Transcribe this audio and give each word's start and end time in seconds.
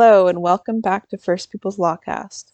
Hello, 0.00 0.28
and 0.28 0.40
welcome 0.40 0.80
back 0.80 1.08
to 1.08 1.18
First 1.18 1.50
Peoples 1.50 1.76
Lawcast, 1.76 2.52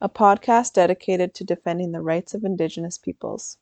a 0.00 0.08
podcast 0.08 0.72
dedicated 0.72 1.34
to 1.34 1.44
defending 1.44 1.92
the 1.92 2.00
rights 2.00 2.32
of 2.32 2.42
Indigenous 2.42 2.96
peoples. 2.96 3.58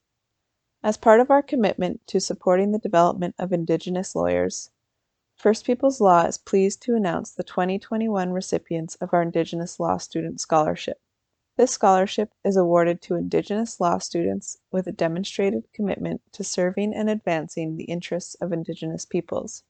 As 0.85 0.97
part 0.97 1.19
of 1.19 1.29
our 1.29 1.43
commitment 1.43 2.01
to 2.07 2.21
supporting 2.21 2.71
the 2.71 2.79
development 2.79 3.35
of 3.37 3.53
Indigenous 3.53 4.15
lawyers, 4.15 4.71
First 5.35 5.65
Peoples 5.65 6.01
Law 6.01 6.27
is 6.27 6.39
pleased 6.39 6.81
to 6.83 6.95
announce 6.95 7.33
the 7.33 7.43
2021 7.43 8.31
recipients 8.31 8.95
of 9.01 9.13
our 9.13 9.23
Indigenous 9.23 9.81
Law 9.81 9.97
Student 9.97 10.41
Scholarship. 10.41 11.01
This 11.57 11.73
scholarship 11.73 12.31
is 12.45 12.57
awarded 12.57 13.03
to 13.03 13.17
Indigenous 13.17 13.81
law 13.81 13.99
students 13.99 14.59
with 14.71 14.87
a 14.87 14.93
demonstrated 14.93 15.65
commitment 15.75 16.21
to 16.35 16.45
serving 16.45 16.95
and 16.95 17.11
advancing 17.11 17.77
the 17.79 17.87
interests 17.87 18.37
of 18.37 18.53
Indigenous 18.53 19.05
peoples. 19.05 19.65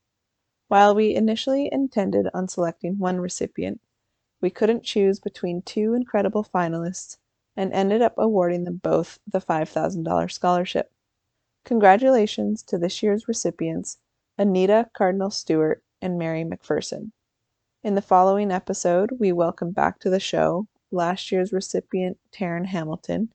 While 0.69 0.95
we 0.95 1.15
initially 1.15 1.71
intended 1.73 2.29
on 2.35 2.47
selecting 2.47 2.99
one 2.99 3.21
recipient, 3.21 3.81
we 4.43 4.51
couldn't 4.51 4.85
choose 4.85 5.19
between 5.19 5.63
two 5.63 5.95
incredible 5.95 6.45
finalists 6.45 7.17
and 7.57 7.73
ended 7.73 8.03
up 8.03 8.13
awarding 8.19 8.65
them 8.65 8.77
both 8.77 9.19
the 9.27 9.41
$5,000 9.41 10.31
scholarship. 10.31 10.93
Congratulations 11.65 12.63
to 12.65 12.77
this 12.77 13.03
year's 13.03 13.27
recipients, 13.27 13.97
Anita 14.37 14.91
Cardinal 14.93 15.31
Stewart 15.31 15.83
and 16.03 16.19
Mary 16.19 16.45
McPherson. 16.45 17.13
In 17.83 17.95
the 17.95 18.03
following 18.03 18.53
episode, 18.53 19.13
we 19.19 19.33
welcome 19.33 19.71
back 19.71 19.99
to 20.01 20.11
the 20.11 20.21
show 20.21 20.69
last 20.91 21.33
year's 21.33 21.51
recipient, 21.51 22.19
Taryn 22.31 22.67
Hamilton, 22.67 23.33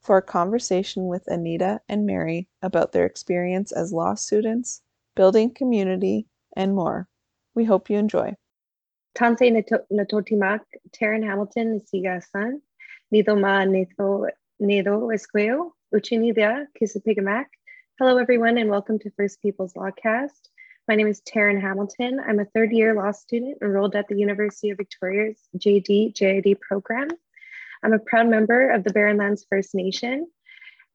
for 0.00 0.18
a 0.18 0.22
conversation 0.22 1.08
with 1.08 1.26
Anita 1.26 1.80
and 1.88 2.06
Mary 2.06 2.46
about 2.62 2.92
their 2.92 3.06
experience 3.06 3.72
as 3.72 3.92
law 3.92 4.14
students, 4.14 4.82
building 5.16 5.52
community, 5.52 6.28
and 6.56 6.74
more. 6.74 7.06
We 7.54 7.64
hope 7.64 7.90
you 7.90 7.98
enjoy. 7.98 8.34
Tanse 9.14 9.40
Natotimak, 9.92 10.60
Taryn 10.90 11.24
Hamilton, 11.24 11.80
Siga 11.80 12.22
San, 12.32 12.60
Nido 13.12 13.36
Esqueo, 15.10 15.70
Uchinida 15.94 16.66
Kisapigamak. 16.80 17.44
Hello, 17.98 18.18
everyone, 18.18 18.58
and 18.58 18.68
welcome 18.68 18.98
to 18.98 19.10
First 19.10 19.40
Peoples 19.40 19.74
Lawcast. 19.74 20.48
My 20.88 20.94
name 20.94 21.06
is 21.06 21.22
Taryn 21.22 21.60
Hamilton. 21.60 22.20
I'm 22.20 22.40
a 22.40 22.44
third 22.44 22.72
year 22.72 22.94
law 22.94 23.10
student 23.10 23.58
enrolled 23.62 23.96
at 23.96 24.08
the 24.08 24.18
University 24.18 24.70
of 24.70 24.78
Victoria's 24.78 25.38
JD 25.56 26.14
JID 26.14 26.60
program. 26.60 27.08
I'm 27.82 27.92
a 27.92 27.98
proud 27.98 28.28
member 28.28 28.70
of 28.70 28.84
the 28.84 28.92
Barrenlands 28.92 29.46
First 29.48 29.74
Nation. 29.74 30.26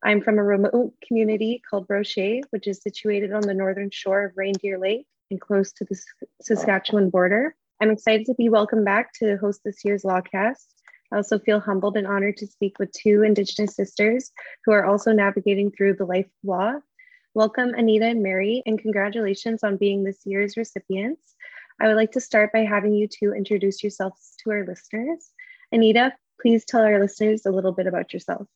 I'm 0.03 0.21
from 0.21 0.37
a 0.39 0.43
remote 0.43 0.93
community 1.07 1.61
called 1.69 1.87
Brochet, 1.87 2.41
which 2.51 2.67
is 2.67 2.81
situated 2.81 3.33
on 3.33 3.41
the 3.41 3.53
northern 3.53 3.89
shore 3.91 4.25
of 4.25 4.33
Reindeer 4.35 4.77
Lake 4.79 5.07
and 5.31 5.41
close 5.41 5.71
to 5.73 5.85
the 5.85 5.99
Saskatchewan 6.41 7.09
border. 7.09 7.55
I'm 7.81 7.89
excited 7.89 8.27
to 8.27 8.35
be 8.35 8.49
welcomed 8.49 8.85
back 8.85 9.11
to 9.13 9.37
host 9.37 9.61
this 9.65 9.83
year's 9.83 10.03
Lawcast. 10.03 10.67
I 11.11 11.17
also 11.17 11.39
feel 11.39 11.59
humbled 11.59 11.97
and 11.97 12.05
honored 12.05 12.37
to 12.37 12.47
speak 12.47 12.77
with 12.77 12.91
two 12.91 13.23
Indigenous 13.23 13.75
sisters 13.75 14.31
who 14.65 14.71
are 14.71 14.85
also 14.85 15.11
navigating 15.11 15.71
through 15.71 15.95
the 15.95 16.05
life 16.05 16.25
of 16.25 16.31
law. 16.43 16.73
Welcome, 17.33 17.73
Anita 17.73 18.05
and 18.05 18.21
Mary, 18.21 18.61
and 18.65 18.79
congratulations 18.79 19.63
on 19.63 19.77
being 19.77 20.03
this 20.03 20.19
year's 20.25 20.57
recipients. 20.57 21.35
I 21.79 21.87
would 21.87 21.95
like 21.95 22.11
to 22.11 22.21
start 22.21 22.53
by 22.53 22.59
having 22.59 22.93
you 22.93 23.07
two 23.07 23.33
introduce 23.33 23.81
yourselves 23.81 24.35
to 24.43 24.51
our 24.51 24.65
listeners. 24.65 25.31
Anita, 25.71 26.13
please 26.41 26.65
tell 26.65 26.81
our 26.81 26.99
listeners 26.99 27.45
a 27.45 27.51
little 27.51 27.71
bit 27.71 27.87
about 27.87 28.13
yourself. 28.13 28.47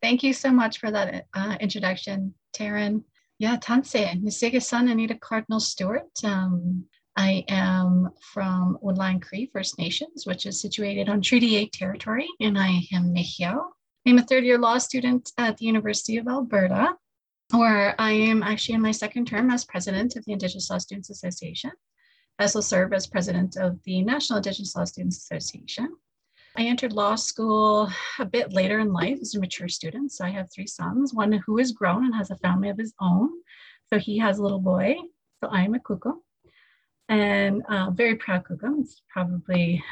Thank 0.00 0.22
you 0.22 0.32
so 0.32 0.50
much 0.50 0.78
for 0.78 0.90
that 0.90 1.26
uh, 1.34 1.56
introduction, 1.60 2.34
Taryn. 2.56 3.02
Yeah, 3.40 3.56
Tanse, 3.56 4.20
Nisiga-san 4.22 4.88
Anita 4.88 5.14
Cardinal 5.14 5.60
Stewart. 5.60 6.10
Um, 6.22 6.84
I 7.16 7.42
am 7.48 8.10
from 8.20 8.76
Woodland 8.82 9.22
Cree 9.22 9.48
First 9.50 9.78
Nations, 9.78 10.26
which 10.26 10.44
is 10.44 10.60
situated 10.60 11.08
on 11.08 11.22
Treaty 11.22 11.56
8 11.56 11.72
territory, 11.72 12.28
and 12.38 12.58
I 12.58 12.82
am 12.92 13.14
Nehiyaw. 13.14 13.62
I'm 14.06 14.18
a 14.18 14.22
third 14.22 14.44
year 14.44 14.58
law 14.58 14.76
student 14.76 15.32
at 15.38 15.56
the 15.56 15.64
University 15.64 16.18
of 16.18 16.28
Alberta, 16.28 16.94
where 17.52 17.98
I 17.98 18.10
am 18.10 18.42
actually 18.42 18.74
in 18.74 18.82
my 18.82 18.90
second 18.90 19.24
term 19.26 19.50
as 19.50 19.64
president 19.64 20.16
of 20.16 20.24
the 20.26 20.32
Indigenous 20.32 20.68
Law 20.68 20.76
Students 20.76 21.08
Association. 21.08 21.70
I 22.38 22.42
also 22.42 22.60
serve 22.60 22.92
as 22.92 23.06
president 23.06 23.56
of 23.56 23.82
the 23.84 24.02
National 24.02 24.36
Indigenous 24.36 24.76
Law 24.76 24.84
Students 24.84 25.16
Association. 25.16 25.96
I 26.56 26.64
entered 26.64 26.92
law 26.92 27.14
school 27.14 27.88
a 28.18 28.24
bit 28.24 28.52
later 28.52 28.80
in 28.80 28.92
life 28.92 29.18
as 29.20 29.34
a 29.34 29.40
mature 29.40 29.68
student. 29.68 30.12
So 30.12 30.24
I 30.24 30.30
have 30.30 30.50
three 30.52 30.66
sons, 30.66 31.14
one 31.14 31.32
who 31.32 31.58
is 31.58 31.72
grown 31.72 32.04
and 32.04 32.14
has 32.14 32.30
a 32.30 32.36
family 32.36 32.68
of 32.68 32.78
his 32.78 32.92
own. 33.00 33.30
So 33.88 33.98
he 33.98 34.18
has 34.18 34.38
a 34.38 34.42
little 34.42 34.60
boy. 34.60 34.96
So 35.42 35.48
I 35.50 35.62
am 35.62 35.74
a 35.74 35.78
kuku 35.78 36.12
and 37.08 37.62
uh, 37.68 37.90
very 37.90 38.16
proud 38.16 38.44
kuku. 38.44 38.80
It's 38.80 39.02
probably 39.08 39.82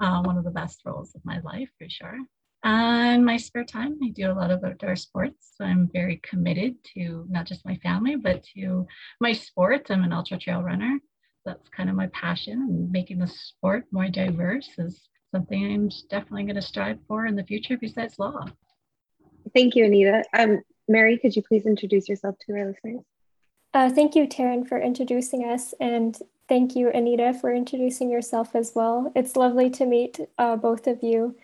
uh, 0.00 0.22
one 0.22 0.36
of 0.36 0.44
the 0.44 0.50
best 0.50 0.82
roles 0.84 1.14
of 1.14 1.24
my 1.24 1.40
life 1.40 1.70
for 1.78 1.88
sure. 1.88 2.18
And 2.64 3.24
my 3.24 3.36
spare 3.36 3.64
time, 3.64 3.98
I 4.02 4.08
do 4.08 4.30
a 4.30 4.34
lot 4.34 4.50
of 4.50 4.64
outdoor 4.64 4.96
sports. 4.96 5.52
So 5.56 5.64
I'm 5.64 5.88
very 5.92 6.20
committed 6.24 6.74
to 6.94 7.26
not 7.28 7.46
just 7.46 7.64
my 7.64 7.76
family, 7.76 8.16
but 8.16 8.42
to 8.54 8.86
my 9.20 9.32
sport. 9.32 9.86
I'm 9.90 10.02
an 10.02 10.12
ultra 10.12 10.38
trail 10.38 10.62
runner. 10.62 10.98
That's 11.44 11.68
kind 11.68 11.88
of 11.88 11.94
my 11.94 12.08
passion 12.08 12.54
and 12.54 12.90
making 12.90 13.20
the 13.20 13.28
sport 13.28 13.86
more 13.92 14.08
diverse 14.08 14.68
is 14.76 15.08
something 15.32 15.72
I'm 15.72 15.90
definitely 16.08 16.44
going 16.44 16.56
to 16.56 16.62
strive 16.62 16.98
for 17.06 17.26
in 17.26 17.36
the 17.36 17.44
future 17.44 17.76
besides 17.76 18.18
law. 18.18 18.44
Thank 19.54 19.74
you, 19.74 19.84
Anita. 19.84 20.24
Um, 20.32 20.62
Mary, 20.88 21.18
could 21.18 21.36
you 21.36 21.42
please 21.42 21.66
introduce 21.66 22.08
yourself 22.08 22.36
to 22.46 22.52
our 22.52 22.66
listeners? 22.66 23.04
Uh, 23.74 23.90
thank 23.90 24.14
you, 24.14 24.26
Taryn, 24.26 24.66
for 24.66 24.80
introducing 24.80 25.44
us, 25.44 25.74
and 25.78 26.18
thank 26.48 26.74
you, 26.74 26.90
Anita, 26.90 27.34
for 27.34 27.52
introducing 27.52 28.10
yourself 28.10 28.54
as 28.54 28.72
well. 28.74 29.12
It's 29.14 29.36
lovely 29.36 29.68
to 29.70 29.84
meet 29.84 30.18
uh, 30.38 30.56
both 30.56 30.86
of 30.86 31.02
you. 31.02 31.36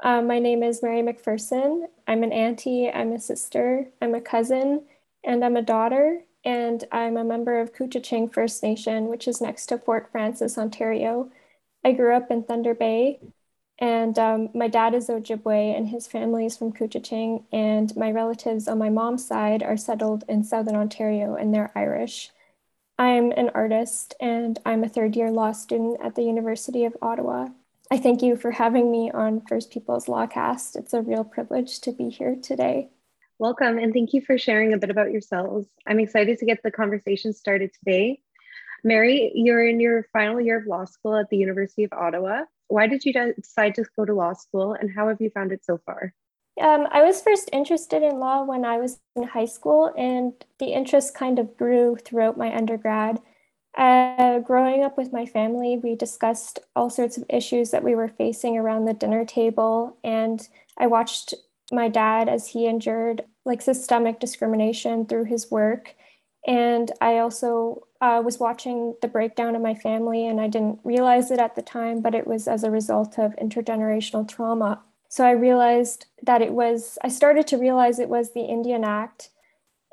Uh, 0.00 0.22
my 0.22 0.38
name 0.38 0.62
is 0.62 0.82
Mary 0.82 1.02
McPherson. 1.02 1.86
I'm 2.06 2.22
an 2.22 2.32
auntie, 2.32 2.88
I'm 2.90 3.12
a 3.12 3.18
sister, 3.18 3.88
I'm 4.00 4.14
a 4.14 4.20
cousin, 4.20 4.84
and 5.24 5.44
I'm 5.44 5.56
a 5.56 5.62
daughter, 5.62 6.22
and 6.44 6.84
I'm 6.90 7.16
a 7.16 7.24
member 7.24 7.60
of 7.60 7.74
Couchiching 7.74 8.32
First 8.32 8.62
Nation, 8.62 9.08
which 9.08 9.28
is 9.28 9.40
next 9.40 9.66
to 9.66 9.78
Fort 9.78 10.08
Frances, 10.10 10.56
Ontario. 10.56 11.30
I 11.84 11.92
grew 11.92 12.14
up 12.14 12.30
in 12.30 12.42
Thunder 12.42 12.74
Bay, 12.74 13.20
and 13.78 14.18
um, 14.18 14.48
my 14.54 14.68
dad 14.68 14.94
is 14.94 15.08
Ojibwe, 15.08 15.76
and 15.76 15.88
his 15.88 16.06
family 16.06 16.46
is 16.46 16.56
from 16.56 16.72
Couchiching, 16.72 17.44
and 17.52 17.94
my 17.96 18.10
relatives 18.10 18.66
on 18.66 18.78
my 18.78 18.90
mom's 18.90 19.26
side 19.26 19.62
are 19.62 19.76
settled 19.76 20.24
in 20.28 20.42
Southern 20.42 20.74
Ontario, 20.74 21.34
and 21.34 21.54
they're 21.54 21.70
Irish. 21.76 22.30
I'm 22.98 23.30
an 23.32 23.50
artist, 23.54 24.14
and 24.20 24.58
I'm 24.66 24.82
a 24.82 24.88
third 24.88 25.14
year 25.14 25.30
law 25.30 25.52
student 25.52 26.00
at 26.02 26.16
the 26.16 26.22
University 26.22 26.84
of 26.84 26.96
Ottawa. 27.00 27.48
I 27.90 27.98
thank 27.98 28.22
you 28.22 28.36
for 28.36 28.50
having 28.50 28.90
me 28.90 29.10
on 29.12 29.40
First 29.48 29.70
Peoples 29.70 30.06
Lawcast. 30.06 30.74
It's 30.76 30.92
a 30.92 31.00
real 31.00 31.24
privilege 31.24 31.80
to 31.82 31.92
be 31.92 32.10
here 32.10 32.36
today. 32.42 32.90
Welcome, 33.38 33.78
and 33.78 33.94
thank 33.94 34.12
you 34.12 34.20
for 34.20 34.36
sharing 34.36 34.72
a 34.72 34.78
bit 34.78 34.90
about 34.90 35.12
yourselves. 35.12 35.68
I'm 35.86 36.00
excited 36.00 36.38
to 36.38 36.44
get 36.44 36.60
the 36.64 36.72
conversation 36.72 37.32
started 37.32 37.70
today. 37.72 38.20
Mary, 38.84 39.32
you're 39.34 39.66
in 39.66 39.80
your 39.80 40.06
final 40.12 40.40
year 40.40 40.58
of 40.58 40.66
law 40.66 40.84
school 40.84 41.16
at 41.16 41.28
the 41.30 41.36
University 41.36 41.84
of 41.84 41.92
Ottawa. 41.92 42.42
Why 42.68 42.86
did 42.86 43.04
you 43.04 43.12
decide 43.12 43.74
to 43.76 43.84
go 43.96 44.04
to 44.04 44.14
law 44.14 44.34
school 44.34 44.74
and 44.74 44.90
how 44.94 45.08
have 45.08 45.20
you 45.20 45.30
found 45.30 45.52
it 45.52 45.64
so 45.64 45.80
far? 45.84 46.14
Um, 46.60 46.86
I 46.90 47.02
was 47.02 47.22
first 47.22 47.48
interested 47.52 48.02
in 48.02 48.18
law 48.18 48.42
when 48.42 48.64
I 48.64 48.78
was 48.78 48.98
in 49.14 49.22
high 49.22 49.44
school, 49.44 49.92
and 49.96 50.32
the 50.58 50.72
interest 50.72 51.14
kind 51.14 51.38
of 51.38 51.56
grew 51.56 51.96
throughout 51.96 52.36
my 52.36 52.54
undergrad. 52.54 53.20
Uh, 53.76 54.40
growing 54.40 54.82
up 54.82 54.98
with 54.98 55.12
my 55.12 55.24
family, 55.24 55.78
we 55.80 55.94
discussed 55.94 56.58
all 56.74 56.90
sorts 56.90 57.16
of 57.16 57.24
issues 57.28 57.70
that 57.70 57.84
we 57.84 57.94
were 57.94 58.08
facing 58.08 58.58
around 58.58 58.86
the 58.86 58.92
dinner 58.94 59.24
table, 59.24 59.96
and 60.02 60.48
I 60.76 60.88
watched 60.88 61.34
my 61.70 61.88
dad 61.88 62.28
as 62.28 62.48
he 62.48 62.66
endured 62.66 63.24
like 63.44 63.62
systemic 63.62 64.18
discrimination 64.18 65.06
through 65.06 65.24
his 65.24 65.50
work. 65.50 65.94
And 66.46 66.90
I 67.00 67.18
also 67.18 67.87
uh, 68.00 68.22
was 68.24 68.38
watching 68.38 68.94
the 69.02 69.08
breakdown 69.08 69.56
of 69.56 69.62
my 69.62 69.74
family, 69.74 70.26
and 70.26 70.40
I 70.40 70.48
didn't 70.48 70.80
realize 70.84 71.30
it 71.30 71.40
at 71.40 71.56
the 71.56 71.62
time, 71.62 72.00
but 72.00 72.14
it 72.14 72.26
was 72.26 72.46
as 72.46 72.62
a 72.62 72.70
result 72.70 73.18
of 73.18 73.34
intergenerational 73.36 74.28
trauma. 74.28 74.80
So 75.08 75.24
I 75.24 75.32
realized 75.32 76.06
that 76.22 76.42
it 76.42 76.52
was, 76.52 76.98
I 77.02 77.08
started 77.08 77.46
to 77.48 77.56
realize 77.56 77.98
it 77.98 78.08
was 78.08 78.32
the 78.32 78.44
Indian 78.44 78.84
Act 78.84 79.30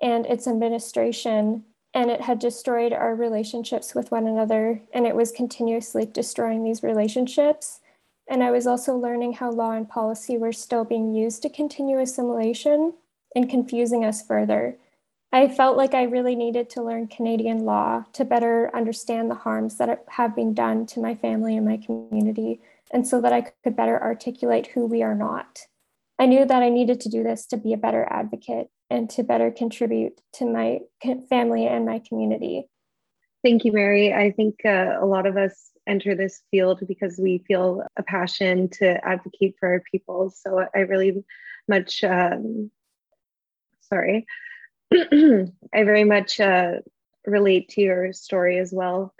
and 0.02 0.25
its 0.25 0.48
administration, 0.48 1.63
and 1.94 2.12
it 2.12 2.22
had 2.22 2.38
destroyed 2.38 2.94
our 2.94 3.16
relationships 3.16 3.96
with 3.96 4.12
one 4.12 4.28
another, 4.28 4.81
and 4.94 5.07
it 5.07 5.16
was 5.16 5.31
continuously 5.31 6.06
destroying 6.06 6.63
these 6.63 6.84
relationships. 6.84 7.80
And 8.28 8.44
I 8.44 8.52
was 8.52 8.68
also 8.68 8.96
learning 8.96 9.34
how 9.34 9.52
law 9.52 9.72
and 9.72 9.88
policy 9.88 10.38
were 10.38 10.52
still 10.52 10.84
being 10.84 11.13
used 11.13 11.42
to 11.44 11.50
continue 11.50 12.00
assimilation 12.00 12.94
and 13.36 13.50
confusing 13.50 14.04
us 14.04 14.22
further. 14.25 14.78
I 15.35 15.49
felt 15.49 15.75
like 15.75 15.93
I 15.93 16.03
really 16.03 16.33
needed 16.33 16.69
to 16.69 16.81
learn 16.81 17.07
Canadian 17.07 17.65
law 17.65 18.05
to 18.13 18.23
better 18.23 18.73
understand 18.73 19.29
the 19.29 19.35
harms 19.35 19.75
that 19.79 20.05
have 20.07 20.33
been 20.33 20.53
done 20.53 20.85
to 20.85 21.01
my 21.01 21.13
family 21.13 21.57
and 21.57 21.65
my 21.65 21.75
community, 21.75 22.61
and 22.89 23.05
so 23.05 23.19
that 23.19 23.33
I 23.33 23.41
could 23.41 23.75
better 23.75 24.01
articulate 24.01 24.67
who 24.67 24.85
we 24.85 25.03
are 25.03 25.13
not. 25.13 25.59
I 26.17 26.25
knew 26.25 26.45
that 26.45 26.63
I 26.63 26.69
needed 26.69 27.01
to 27.01 27.09
do 27.09 27.21
this 27.21 27.45
to 27.47 27.57
be 27.57 27.73
a 27.73 27.77
better 27.77 28.07
advocate 28.09 28.69
and 28.89 29.09
to 29.09 29.23
better 29.23 29.51
contribute 29.51 30.21
to 30.35 30.45
my 30.45 30.79
family 31.27 31.67
and 31.67 31.85
my 31.85 32.01
community. 32.07 32.69
Thank 33.43 33.65
you, 33.65 33.73
Mary. 33.73 34.13
I 34.13 34.31
think 34.31 34.61
uh, 34.63 34.95
a 35.01 35.05
lot 35.05 35.25
of 35.25 35.35
us 35.35 35.69
enter 35.85 36.15
this 36.15 36.43
field 36.49 36.87
because 36.87 37.19
we 37.21 37.43
feel 37.45 37.83
a 37.97 38.03
passion 38.03 38.69
to 38.79 39.05
advocate 39.05 39.55
for 39.59 39.67
our 39.67 39.83
people. 39.91 40.29
So 40.29 40.65
I 40.73 40.79
really 40.79 41.25
much, 41.67 42.05
um, 42.05 42.71
sorry, 43.81 44.25
I 44.93 45.83
very 45.83 46.03
much 46.03 46.39
uh, 46.39 46.73
relate 47.25 47.69
to 47.69 47.81
your 47.81 48.13
story 48.13 48.59
as 48.59 48.71
well. 48.73 49.13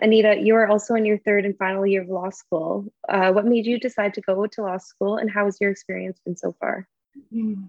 Anita, 0.00 0.36
you 0.38 0.54
are 0.54 0.68
also 0.68 0.94
in 0.94 1.04
your 1.04 1.18
third 1.18 1.44
and 1.44 1.56
final 1.56 1.86
year 1.86 2.02
of 2.02 2.08
law 2.08 2.30
school. 2.30 2.92
Uh, 3.08 3.32
what 3.32 3.44
made 3.44 3.66
you 3.66 3.78
decide 3.78 4.14
to 4.14 4.20
go 4.22 4.46
to 4.46 4.62
law 4.62 4.78
school 4.78 5.18
and 5.18 5.30
how 5.30 5.44
has 5.44 5.60
your 5.60 5.70
experience 5.70 6.18
been 6.24 6.36
so 6.36 6.52
far? 6.58 6.88
Mm. 7.32 7.68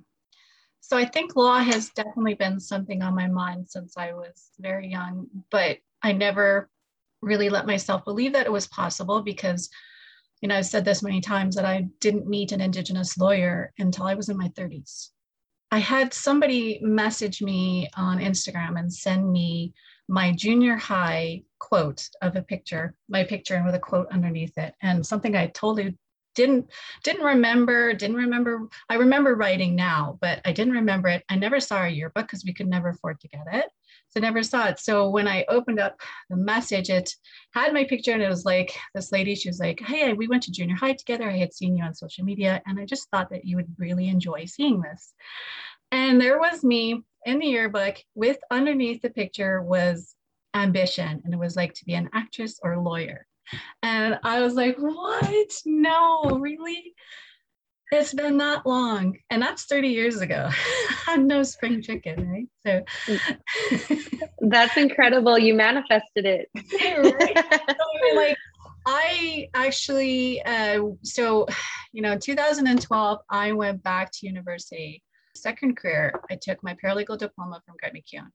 So 0.79 0.97
I 0.97 1.05
think 1.05 1.35
law 1.35 1.59
has 1.59 1.89
definitely 1.89 2.33
been 2.33 2.59
something 2.59 3.01
on 3.01 3.15
my 3.15 3.27
mind 3.27 3.69
since 3.69 3.97
I 3.97 4.13
was 4.13 4.51
very 4.59 4.89
young, 4.89 5.27
but 5.49 5.77
I 6.01 6.11
never 6.11 6.69
really 7.21 7.49
let 7.49 7.65
myself 7.65 8.03
believe 8.03 8.33
that 8.33 8.45
it 8.45 8.51
was 8.51 8.67
possible 8.67 9.21
because, 9.21 9.69
you 10.41 10.47
know, 10.47 10.57
I've 10.57 10.65
said 10.65 10.83
this 10.83 11.01
many 11.01 11.21
times 11.21 11.55
that 11.55 11.65
I 11.65 11.87
didn't 11.99 12.27
meet 12.27 12.51
an 12.51 12.61
Indigenous 12.61 13.17
lawyer 13.17 13.73
until 13.79 14.05
I 14.05 14.15
was 14.15 14.27
in 14.29 14.37
my 14.37 14.49
30s. 14.49 15.09
I 15.73 15.79
had 15.79 16.13
somebody 16.13 16.77
message 16.83 17.41
me 17.41 17.89
on 17.97 18.19
Instagram 18.19 18.77
and 18.77 18.93
send 18.93 19.31
me 19.31 19.73
my 20.07 20.31
junior 20.31 20.75
high 20.75 21.41
quote 21.57 22.07
of 22.21 22.35
a 22.35 22.43
picture, 22.43 22.93
my 23.09 23.23
picture 23.23 23.55
and 23.55 23.65
with 23.65 23.73
a 23.73 23.79
quote 23.79 24.07
underneath 24.11 24.55
it, 24.59 24.75
and 24.83 25.03
something 25.03 25.35
I 25.35 25.47
totally 25.47 25.97
didn't 26.35 26.69
didn't 27.03 27.23
remember 27.23 27.91
didn't 27.93 28.17
remember. 28.17 28.67
I 28.87 28.95
remember 28.97 29.33
writing 29.33 29.75
now 29.75 30.19
but 30.21 30.41
i 30.45 30.51
didn't 30.51 30.73
remember 30.73 31.07
it. 31.07 31.23
I 31.29 31.37
never 31.37 31.59
saw 31.59 31.83
a 31.83 31.89
yearbook 31.89 32.27
because 32.27 32.45
we 32.45 32.53
could 32.53 32.67
never 32.67 32.89
afford 32.89 33.19
to 33.21 33.27
get 33.27 33.47
it 33.51 33.65
so 34.13 34.19
I 34.19 34.21
never 34.21 34.43
saw 34.43 34.67
it 34.67 34.79
so 34.79 35.09
when 35.09 35.27
i 35.27 35.45
opened 35.49 35.79
up 35.79 35.99
the 36.29 36.35
message 36.35 36.89
it 36.89 37.15
had 37.53 37.73
my 37.73 37.83
picture 37.83 38.11
and 38.11 38.21
it 38.21 38.29
was 38.29 38.45
like 38.45 38.77
this 38.93 39.11
lady 39.11 39.33
she 39.33 39.49
was 39.49 39.59
like 39.59 39.79
hey 39.79 40.13
we 40.13 40.27
went 40.27 40.43
to 40.43 40.51
junior 40.51 40.75
high 40.75 40.93
together 40.93 41.29
i 41.29 41.37
had 41.37 41.53
seen 41.53 41.75
you 41.75 41.83
on 41.83 41.95
social 41.95 42.23
media 42.23 42.61
and 42.67 42.79
i 42.79 42.85
just 42.85 43.09
thought 43.09 43.29
that 43.29 43.45
you 43.45 43.55
would 43.55 43.73
really 43.77 44.07
enjoy 44.07 44.45
seeing 44.45 44.81
this 44.81 45.13
and 45.91 46.21
there 46.21 46.39
was 46.39 46.63
me 46.63 47.01
in 47.25 47.39
the 47.39 47.47
yearbook 47.47 47.97
with 48.13 48.37
underneath 48.51 49.01
the 49.01 49.09
picture 49.09 49.61
was 49.61 50.15
ambition 50.53 51.21
and 51.23 51.33
it 51.33 51.39
was 51.39 51.55
like 51.55 51.73
to 51.73 51.85
be 51.85 51.95
an 51.95 52.09
actress 52.13 52.59
or 52.63 52.73
a 52.73 52.81
lawyer 52.81 53.25
and 53.81 54.19
I 54.23 54.41
was 54.41 54.55
like, 54.55 54.77
what? 54.77 55.51
No, 55.65 56.39
really? 56.39 56.93
It's 57.93 58.11
been 58.11 58.37
that 58.37 58.65
long. 58.65 59.19
And 59.29 59.39
that's 59.39 59.65
30 59.65 59.89
years 59.89 60.19
ago. 60.19 60.49
I'm 61.07 61.27
no 61.27 61.43
spring 61.43 61.79
chicken, 61.83 62.47
right? 62.65 62.85
So 63.07 63.97
that's 64.39 64.77
incredible. 64.77 65.37
You 65.37 65.53
manifested 65.53 66.25
it. 66.25 66.49
right? 66.55 67.45
So, 67.69 68.15
like, 68.15 68.35
I 68.87 69.47
actually, 69.53 70.41
uh, 70.43 70.81
so, 71.03 71.45
you 71.91 72.01
know, 72.01 72.17
2012, 72.17 73.19
I 73.29 73.51
went 73.51 73.83
back 73.83 74.09
to 74.13 74.25
university. 74.25 75.03
Second 75.35 75.77
career, 75.77 76.19
I 76.31 76.37
took 76.41 76.63
my 76.63 76.75
paralegal 76.83 77.19
diploma 77.19 77.61
from 77.63 77.75
Grant 77.79 77.95
MacEwan. 77.95 78.29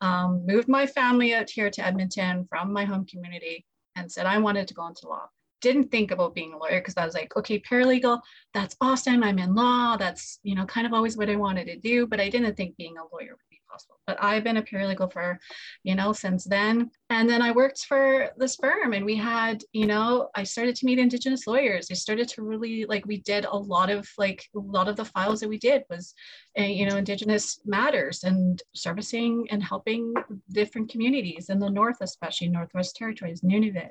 Um, 0.00 0.46
moved 0.46 0.68
my 0.68 0.86
family 0.86 1.34
out 1.34 1.50
here 1.50 1.68
to 1.68 1.84
Edmonton 1.84 2.46
from 2.48 2.72
my 2.72 2.84
home 2.84 3.06
community 3.06 3.66
and 3.96 4.10
said 4.10 4.26
I 4.26 4.38
wanted 4.38 4.68
to 4.68 4.74
go 4.74 4.86
into 4.86 5.08
law. 5.08 5.26
Didn't 5.60 5.90
think 5.90 6.10
about 6.10 6.34
being 6.34 6.52
a 6.52 6.58
lawyer 6.58 6.80
because 6.80 6.96
I 6.96 7.04
was 7.04 7.14
like, 7.14 7.36
okay, 7.36 7.60
paralegal, 7.60 8.20
that's 8.54 8.76
awesome. 8.80 9.22
I'm 9.22 9.38
in 9.38 9.54
law. 9.54 9.96
That's, 9.96 10.38
you 10.42 10.54
know, 10.54 10.64
kind 10.64 10.86
of 10.86 10.92
always 10.92 11.16
what 11.16 11.30
I 11.30 11.36
wanted 11.36 11.66
to 11.66 11.76
do, 11.76 12.06
but 12.06 12.20
I 12.20 12.28
didn't 12.28 12.56
think 12.56 12.76
being 12.76 12.96
a 12.96 13.02
lawyer 13.14 13.30
would 13.30 13.50
be 13.50 13.60
possible. 13.70 14.00
But 14.06 14.22
I've 14.22 14.44
been 14.44 14.56
a 14.56 14.62
paralegal 14.62 15.12
for, 15.12 15.38
you 15.84 15.94
know, 15.94 16.12
since 16.12 16.44
then. 16.44 16.90
And 17.10 17.28
then 17.28 17.42
I 17.42 17.52
worked 17.52 17.84
for 17.86 18.30
this 18.36 18.56
firm 18.56 18.92
and 18.92 19.04
we 19.04 19.16
had, 19.16 19.62
you 19.72 19.86
know, 19.86 20.28
I 20.34 20.42
started 20.44 20.76
to 20.76 20.86
meet 20.86 20.98
Indigenous 20.98 21.46
lawyers. 21.46 21.88
I 21.90 21.94
started 21.94 22.28
to 22.30 22.42
really 22.42 22.84
like, 22.86 23.06
we 23.06 23.18
did 23.18 23.44
a 23.44 23.56
lot 23.56 23.90
of 23.90 24.08
like, 24.18 24.44
a 24.56 24.58
lot 24.58 24.88
of 24.88 24.96
the 24.96 25.04
files 25.04 25.40
that 25.40 25.48
we 25.48 25.58
did 25.58 25.84
was, 25.90 26.14
uh, 26.58 26.62
you 26.62 26.86
know, 26.86 26.96
Indigenous 26.96 27.60
matters 27.64 28.24
and 28.24 28.62
servicing 28.74 29.46
and 29.50 29.62
helping 29.62 30.14
different 30.50 30.90
communities 30.90 31.48
in 31.48 31.58
the 31.58 31.70
North, 31.70 31.98
especially 32.00 32.48
Northwest 32.48 32.96
Territories, 32.96 33.42
Nunavut. 33.42 33.90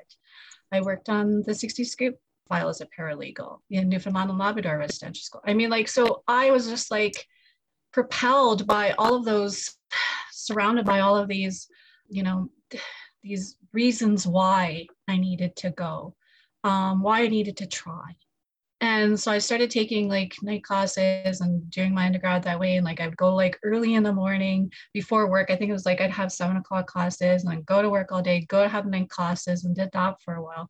I 0.72 0.80
worked 0.80 1.08
on 1.08 1.42
the 1.42 1.54
60 1.54 1.84
Scoop 1.84 2.16
file 2.48 2.68
as 2.68 2.80
a 2.80 2.86
paralegal 2.86 3.58
in 3.70 3.88
Newfoundland 3.88 4.30
and 4.30 4.38
Labrador 4.38 4.78
residential 4.78 5.22
school. 5.22 5.42
I 5.46 5.54
mean, 5.54 5.70
like, 5.70 5.88
so 5.88 6.22
I 6.26 6.50
was 6.50 6.68
just 6.68 6.90
like 6.90 7.26
propelled 7.92 8.66
by 8.66 8.92
all 8.98 9.14
of 9.14 9.24
those, 9.24 9.76
surrounded 10.32 10.84
by 10.84 11.00
all 11.00 11.16
of 11.16 11.28
these, 11.28 11.68
you 12.08 12.22
know, 12.22 12.48
these 13.22 13.56
reasons 13.72 14.26
why 14.26 14.86
I 15.08 15.16
needed 15.16 15.56
to 15.56 15.70
go, 15.70 16.14
um, 16.64 17.02
why 17.02 17.22
I 17.22 17.28
needed 17.28 17.56
to 17.58 17.66
try. 17.66 18.16
And 18.82 19.18
so 19.20 19.30
I 19.30 19.38
started 19.38 19.70
taking 19.70 20.08
like 20.08 20.36
night 20.42 20.64
classes 20.64 21.42
and 21.42 21.70
doing 21.70 21.94
my 21.94 22.06
undergrad 22.06 22.42
that 22.44 22.58
way. 22.58 22.76
And 22.76 22.84
like 22.84 23.00
I'd 23.00 23.16
go 23.16 23.34
like 23.34 23.58
early 23.62 23.94
in 23.94 24.02
the 24.02 24.12
morning 24.12 24.72
before 24.94 25.30
work. 25.30 25.50
I 25.50 25.56
think 25.56 25.68
it 25.68 25.74
was 25.74 25.84
like 25.84 26.00
I'd 26.00 26.10
have 26.10 26.32
seven 26.32 26.56
o'clock 26.56 26.86
classes 26.86 27.44
and 27.44 27.52
then 27.52 27.62
go 27.62 27.82
to 27.82 27.90
work 27.90 28.10
all 28.10 28.22
day, 28.22 28.46
go 28.48 28.62
to 28.62 28.68
have 28.68 28.86
night 28.86 29.10
classes 29.10 29.64
and 29.64 29.74
did 29.74 29.90
that 29.92 30.16
for 30.22 30.34
a 30.34 30.42
while. 30.42 30.68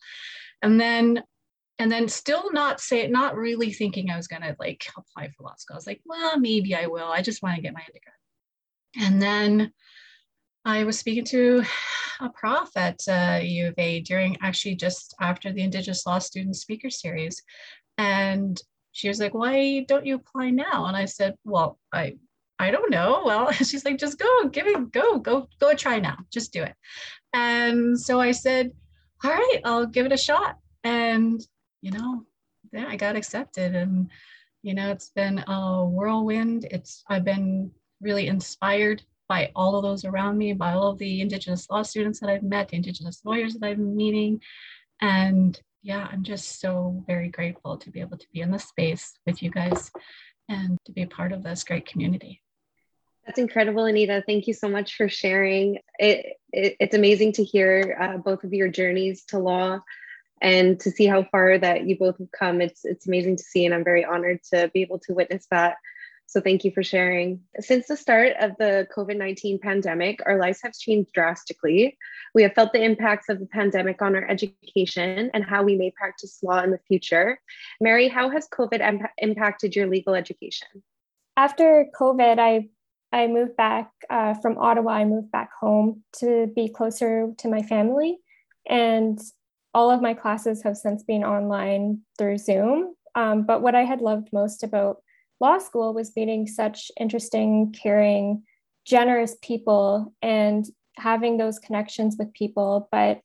And 0.63 0.81
then 0.81 1.23
and 1.79 1.91
then 1.91 2.09
still 2.09 2.53
not 2.53 2.81
say 2.81 3.07
not 3.07 3.37
really 3.37 3.73
thinking 3.73 4.11
I 4.11 4.17
was 4.17 4.27
gonna 4.27 4.57
like 4.59 4.85
apply 4.97 5.29
for 5.29 5.45
law 5.45 5.55
school. 5.57 5.77
I 5.77 5.79
was 5.79 5.87
like, 5.87 6.01
well, 6.05 6.39
maybe 6.39 6.75
I 6.75 6.87
will. 6.87 7.09
I 7.09 7.23
just 7.23 7.43
want 7.43 7.57
to 7.57 7.63
get 7.63 7.75
my 7.75 7.81
undergrad. 7.81 8.15
And 9.01 9.23
then 9.23 9.73
I 10.65 10.85
was 10.85 10.99
speaking 10.99 11.25
to 11.27 11.63
a 12.21 12.29
prof 12.29 12.71
at 12.77 13.01
uh, 13.09 13.41
U 13.43 13.69
of 13.69 13.75
A 13.79 14.01
during 14.01 14.37
actually 14.43 14.75
just 14.75 15.15
after 15.21 15.53
the 15.53 15.63
Indigenous 15.63 16.05
Law 16.07 16.19
Student 16.19 16.57
Speaker 16.57 16.91
Series. 16.91 17.43
And 18.01 18.59
she 18.93 19.09
was 19.09 19.21
like, 19.21 19.35
why 19.35 19.85
don't 19.87 20.07
you 20.07 20.15
apply 20.15 20.49
now? 20.49 20.87
And 20.87 20.97
I 20.97 21.05
said, 21.05 21.35
well, 21.45 21.79
I 21.93 22.17
I 22.59 22.71
don't 22.71 22.91
know. 22.91 23.23
Well, 23.27 23.53
she's 23.69 23.85
like, 23.85 23.99
just 23.99 24.19
go, 24.19 24.49
give 24.49 24.67
it, 24.67 24.91
go, 24.91 25.19
go, 25.19 25.49
go 25.61 25.75
try 25.75 26.01
now. 26.01 26.17
Just 26.33 26.53
do 26.53 26.63
it. 26.63 26.75
And 27.35 28.01
so 28.01 28.19
I 28.19 28.33
said, 28.33 28.73
all 29.23 29.31
right, 29.31 29.61
I'll 29.65 29.87
give 29.87 30.07
it 30.07 30.13
a 30.13 30.17
shot. 30.17 30.57
And, 30.83 31.41
you 31.83 31.91
know, 31.91 32.25
yeah, 32.73 32.87
I 32.89 32.97
got 32.97 33.17
accepted. 33.17 33.75
And, 33.75 34.11
you 34.63 34.75
know, 34.75 34.91
it's 34.91 35.11
been 35.11 35.45
a 35.47 35.85
whirlwind. 35.85 36.67
It's, 36.71 37.05
I've 37.09 37.25
been 37.25 37.71
really 38.01 38.29
inspired 38.29 39.03
by 39.29 39.53
all 39.55 39.77
of 39.77 39.83
those 39.83 40.07
around 40.07 40.39
me, 40.39 40.55
by 40.55 40.73
all 40.73 40.89
of 40.89 40.99
the 40.99 41.21
Indigenous 41.21 41.69
law 41.69 41.83
students 41.83 42.19
that 42.21 42.31
I've 42.31 42.43
met, 42.43 42.69
the 42.69 42.77
Indigenous 42.77 43.21
lawyers 43.25 43.55
that 43.55 43.67
I've 43.67 43.77
been 43.77 43.97
meeting. 43.97 44.41
And 45.03 45.61
yeah, 45.83 46.09
I'm 46.11 46.23
just 46.23 46.61
so 46.61 47.03
very 47.07 47.29
grateful 47.29 47.79
to 47.79 47.91
be 47.91 48.01
able 48.01 48.19
to 48.19 48.27
be 48.33 48.41
in 48.41 48.51
this 48.51 48.65
space 48.65 49.19
with 49.27 49.43
you 49.43 49.51
guys 49.51 49.91
and 50.49 50.79
to 50.85 50.93
be 50.93 51.07
part 51.07 51.33
of 51.33 51.43
this 51.43 51.65
great 51.65 51.87
community. 51.87 52.43
That's 53.27 53.39
incredible, 53.39 53.85
Anita. 53.85 54.23
Thank 54.27 54.47
you 54.47 54.55
so 54.55 54.69
much 54.69 54.97
for 54.97 55.09
sharing. 55.09 55.79
It, 55.99 56.37
it 56.53 56.77
it's 56.81 56.95
amazing 56.95 57.33
to 57.35 57.45
hear 57.45 57.97
uh, 58.01 58.17
both 58.19 58.45
of 58.45 58.53
your 58.53 58.69
journeys 58.69 59.25
to 59.27 59.39
law 59.39 59.81
and 60.43 60.81
to 60.81 60.91
see 60.91 61.07
how 61.07 61.25
far 61.25 61.59
that 61.59 61.87
you 61.87 61.97
both 61.99 62.19
have 62.19 62.33
come. 62.33 62.61
It's 62.61 62.85
it's 62.85 63.07
amazing 63.07 63.37
to 63.37 63.43
see, 63.43 63.67
and 63.67 63.75
I'm 63.75 63.85
very 63.85 64.05
honored 64.05 64.41
to 64.53 64.71
be 64.73 64.83
able 64.83 64.99
to 65.01 65.15
witness 65.15 65.47
that. 65.51 65.77
So 66.31 66.41
thank 66.41 66.65
you 66.65 66.71
for 66.71 66.85
sharing. 66.85 67.41
Since 67.59 67.89
the 67.89 67.97
start 67.97 68.35
of 68.39 68.53
the 68.57 68.87
COVID 68.97 69.17
19 69.17 69.59
pandemic, 69.59 70.21
our 70.27 70.39
lives 70.39 70.61
have 70.63 70.73
changed 70.75 71.13
drastically. 71.13 71.99
We 72.37 72.45
have 72.45 72.53
felt 72.53 72.73
the 72.73 72.85
impacts 72.85 73.29
of 73.29 73.41
the 73.41 73.47
pandemic 73.47 74.01
on 74.01 74.15
our 74.15 74.25
education 74.31 75.33
and 75.35 75.45
how 75.45 75.65
we 75.65 75.75
may 75.75 75.91
practice 75.91 76.39
law 76.41 76.63
in 76.63 76.71
the 76.71 76.79
future. 76.87 77.41
Mary, 77.81 78.07
how 78.07 78.31
has 78.31 78.47
COVID 78.47 78.81
imp- 78.81 79.11
impacted 79.19 79.75
your 79.75 79.89
legal 79.89 80.15
education? 80.15 80.69
After 81.37 81.87
COVID, 81.99 82.39
I 82.39 82.69
I 83.13 83.27
moved 83.27 83.57
back 83.57 83.91
uh, 84.09 84.35
from 84.35 84.57
Ottawa. 84.57 84.93
I 84.93 85.07
moved 85.07 85.33
back 85.33 85.51
home 85.53 86.05
to 86.21 86.47
be 86.55 86.69
closer 86.69 87.33
to 87.39 87.49
my 87.49 87.63
family, 87.63 88.19
and 88.69 89.19
all 89.75 89.91
of 89.91 90.01
my 90.01 90.15
classes 90.15 90.63
have 90.63 90.77
since 90.77 91.03
been 91.03 91.25
online 91.25 92.03
through 92.19 92.39
Zoom. 92.39 92.95
Um, 93.17 93.43
but 93.43 93.63
what 93.63 93.75
I 93.75 93.83
had 93.83 94.01
loved 94.01 94.29
most 94.33 94.63
about 94.63 95.03
law 95.41 95.59
school 95.59 95.95
was 95.95 96.15
meeting 96.15 96.47
such 96.47 96.91
interesting, 96.99 97.73
caring, 97.73 98.43
generous 98.85 99.37
people 99.43 100.15
and 100.23 100.67
having 100.97 101.37
those 101.37 101.59
connections 101.59 102.17
with 102.19 102.33
people. 102.33 102.89
But 102.93 103.25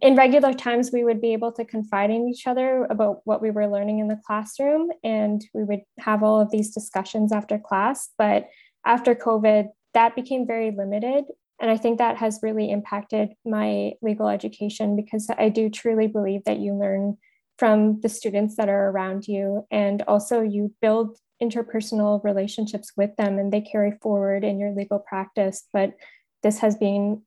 in 0.00 0.16
regular 0.16 0.54
times, 0.54 0.90
we 0.92 1.04
would 1.04 1.20
be 1.20 1.34
able 1.34 1.52
to 1.52 1.64
confide 1.64 2.10
in 2.10 2.28
each 2.28 2.46
other 2.46 2.86
about 2.88 3.20
what 3.24 3.42
we 3.42 3.50
were 3.50 3.66
learning 3.68 3.98
in 3.98 4.08
the 4.08 4.20
classroom, 4.26 4.88
and 5.04 5.44
we 5.52 5.64
would 5.64 5.82
have 5.98 6.22
all 6.22 6.40
of 6.40 6.50
these 6.50 6.72
discussions 6.72 7.32
after 7.32 7.58
class. 7.58 8.08
But 8.16 8.48
after 8.86 9.14
COVID, 9.14 9.68
that 9.92 10.16
became 10.16 10.46
very 10.46 10.70
limited. 10.70 11.24
And 11.60 11.70
I 11.70 11.76
think 11.76 11.98
that 11.98 12.16
has 12.16 12.40
really 12.42 12.70
impacted 12.70 13.34
my 13.44 13.92
legal 14.00 14.28
education 14.28 14.96
because 14.96 15.28
I 15.36 15.50
do 15.50 15.68
truly 15.68 16.06
believe 16.06 16.44
that 16.44 16.60
you 16.60 16.74
learn 16.74 17.18
from 17.58 18.00
the 18.00 18.08
students 18.08 18.56
that 18.56 18.70
are 18.70 18.88
around 18.88 19.28
you. 19.28 19.66
And 19.70 20.00
also, 20.08 20.40
you 20.40 20.74
build 20.80 21.18
interpersonal 21.42 22.22
relationships 22.22 22.92
with 22.96 23.16
them 23.16 23.38
and 23.38 23.52
they 23.52 23.60
carry 23.60 23.92
forward 24.02 24.44
in 24.44 24.58
your 24.58 24.72
legal 24.72 24.98
practice. 24.98 25.66
But 25.72 25.94
this 26.42 26.58
has 26.58 26.76
been 26.76 27.22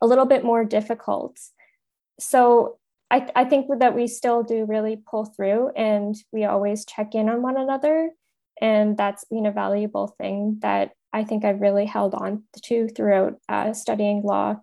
a 0.00 0.06
little 0.06 0.26
bit 0.26 0.44
more 0.44 0.64
difficult. 0.64 1.38
So 2.20 2.78
I, 3.10 3.28
I 3.34 3.44
think 3.44 3.66
that 3.78 3.94
we 3.94 4.06
still 4.06 4.42
do 4.42 4.66
really 4.66 4.96
pull 4.96 5.24
through 5.24 5.70
and 5.70 6.14
we 6.32 6.44
always 6.44 6.84
check 6.84 7.14
in 7.14 7.28
on 7.28 7.42
one 7.42 7.56
another. 7.56 8.10
And 8.60 8.96
that's 8.96 9.24
been 9.24 9.46
a 9.46 9.52
valuable 9.52 10.08
thing 10.18 10.58
that 10.60 10.92
I 11.12 11.24
think 11.24 11.44
I've 11.44 11.60
really 11.60 11.86
held 11.86 12.14
on 12.14 12.44
to 12.64 12.88
throughout 12.88 13.40
uh, 13.48 13.72
studying 13.72 14.22
law 14.22 14.56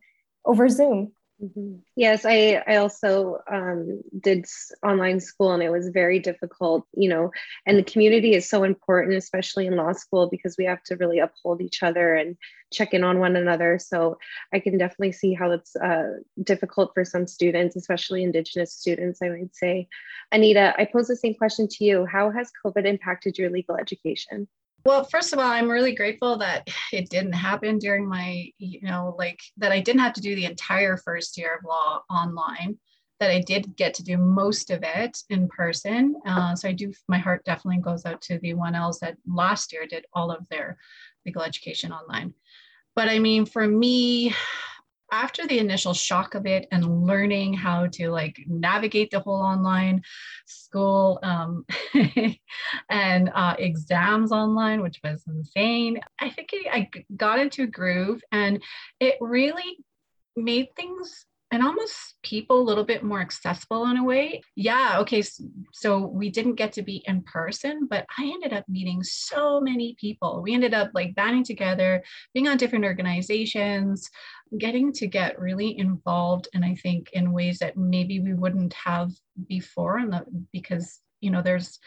over 0.45 0.69
Zoom. 0.69 1.13
Mm-hmm. 1.43 1.75
Yes, 1.97 2.25
I 2.25 2.63
I 2.65 2.77
also 2.77 3.39
um, 3.51 4.01
did 4.21 4.45
online 4.83 5.19
school 5.19 5.51
and 5.51 5.61
it 5.61 5.69
was 5.69 5.89
very 5.89 6.17
difficult, 6.17 6.87
you 6.95 7.09
know. 7.09 7.31
And 7.65 7.77
the 7.77 7.83
community 7.83 8.35
is 8.35 8.49
so 8.49 8.63
important, 8.63 9.17
especially 9.17 9.67
in 9.67 9.75
law 9.75 9.91
school, 9.91 10.29
because 10.29 10.55
we 10.57 10.63
have 10.63 10.81
to 10.83 10.95
really 10.95 11.19
uphold 11.19 11.61
each 11.61 11.83
other 11.83 12.15
and 12.15 12.37
check 12.71 12.93
in 12.93 13.03
on 13.03 13.19
one 13.19 13.35
another. 13.35 13.77
So 13.79 14.17
I 14.53 14.59
can 14.59 14.77
definitely 14.77 15.11
see 15.11 15.33
how 15.33 15.51
it's 15.51 15.75
uh, 15.75 16.19
difficult 16.41 16.91
for 16.93 17.03
some 17.03 17.27
students, 17.27 17.75
especially 17.75 18.23
Indigenous 18.23 18.73
students. 18.73 19.21
I 19.21 19.29
would 19.29 19.53
say, 19.53 19.89
Anita, 20.31 20.73
I 20.77 20.85
pose 20.85 21.07
the 21.07 21.17
same 21.17 21.35
question 21.35 21.67
to 21.67 21.83
you. 21.83 22.05
How 22.05 22.31
has 22.31 22.49
COVID 22.65 22.85
impacted 22.85 23.37
your 23.37 23.49
legal 23.49 23.75
education? 23.75 24.47
Well, 24.85 25.03
first 25.03 25.33
of 25.33 25.39
all, 25.39 25.45
I'm 25.45 25.69
really 25.69 25.95
grateful 25.95 26.37
that 26.37 26.67
it 26.93 27.09
didn't 27.09 27.33
happen 27.33 27.79
during 27.79 28.07
my, 28.07 28.51
you 28.59 28.81
know, 28.83 29.15
like 29.17 29.39
that 29.57 29.71
I 29.71 29.79
didn't 29.79 30.01
have 30.01 30.13
to 30.13 30.21
do 30.21 30.35
the 30.35 30.45
entire 30.45 30.95
first 30.95 31.39
year 31.39 31.55
of 31.55 31.65
law 31.65 32.03
online, 32.07 32.77
that 33.19 33.31
I 33.31 33.41
did 33.41 33.75
get 33.75 33.95
to 33.95 34.03
do 34.03 34.17
most 34.17 34.69
of 34.69 34.83
it 34.83 35.17
in 35.29 35.47
person. 35.47 36.15
Uh, 36.25 36.55
so 36.55 36.69
I 36.69 36.73
do, 36.73 36.93
my 37.07 37.17
heart 37.17 37.43
definitely 37.45 37.81
goes 37.81 38.05
out 38.05 38.21
to 38.23 38.37
the 38.39 38.53
one 38.53 38.75
else 38.75 38.99
that 38.99 39.17
last 39.25 39.73
year 39.73 39.87
did 39.87 40.05
all 40.13 40.29
of 40.31 40.47
their 40.49 40.77
legal 41.25 41.41
education 41.41 41.91
online. 41.91 42.35
But 42.95 43.09
I 43.09 43.17
mean, 43.17 43.45
for 43.45 43.67
me, 43.67 44.35
after 45.11 45.47
the 45.47 45.59
initial 45.59 45.93
shock 45.93 46.35
of 46.35 46.45
it 46.45 46.67
and 46.71 47.05
learning 47.05 47.53
how 47.53 47.87
to 47.87 48.09
like 48.09 48.37
navigate 48.47 49.11
the 49.11 49.19
whole 49.19 49.41
online 49.41 50.01
school 50.45 51.19
um, 51.23 51.65
and 52.89 53.31
uh, 53.33 53.55
exams 53.59 54.31
online, 54.31 54.81
which 54.81 54.99
was 55.03 55.23
insane, 55.27 55.99
I 56.19 56.29
think 56.29 56.49
I 56.71 56.89
got 57.15 57.39
into 57.39 57.63
a 57.63 57.67
groove 57.67 58.21
and 58.31 58.61
it 58.99 59.15
really 59.21 59.77
made 60.35 60.67
things 60.75 61.25
and 61.55 61.63
almost 61.63 62.15
people 62.21 62.59
a 62.59 62.67
little 62.67 62.83
bit 62.83 63.01
more 63.01 63.21
accessible 63.21 63.85
in 63.85 63.95
a 63.95 64.03
way. 64.03 64.41
Yeah, 64.57 64.97
okay, 64.99 65.23
so, 65.71 66.05
we 66.05 66.29
didn't 66.29 66.55
get 66.55 66.73
to 66.73 66.81
be 66.81 67.01
in 67.07 67.21
person, 67.21 67.87
but 67.89 68.05
I 68.17 68.25
ended 68.25 68.51
up 68.51 68.67
meeting 68.67 69.01
so 69.03 69.61
many 69.61 69.95
people. 69.97 70.41
We 70.43 70.53
ended 70.53 70.73
up 70.73 70.91
like 70.93 71.15
banding 71.15 71.45
together, 71.45 72.03
being 72.33 72.49
on 72.49 72.57
different 72.57 72.83
organizations, 72.83 74.09
getting 74.57 74.91
to 74.93 75.07
get 75.07 75.39
really 75.39 75.79
involved 75.79 76.49
and 76.53 76.65
I 76.65 76.75
think 76.75 77.11
in 77.13 77.31
ways 77.31 77.59
that 77.59 77.77
maybe 77.77 78.19
we 78.19 78.33
wouldn't 78.33 78.73
have 78.73 79.11
before 79.47 79.97
and 79.97 80.13
because 80.51 80.99
you 81.21 81.31
know 81.31 81.41
there's 81.41 81.79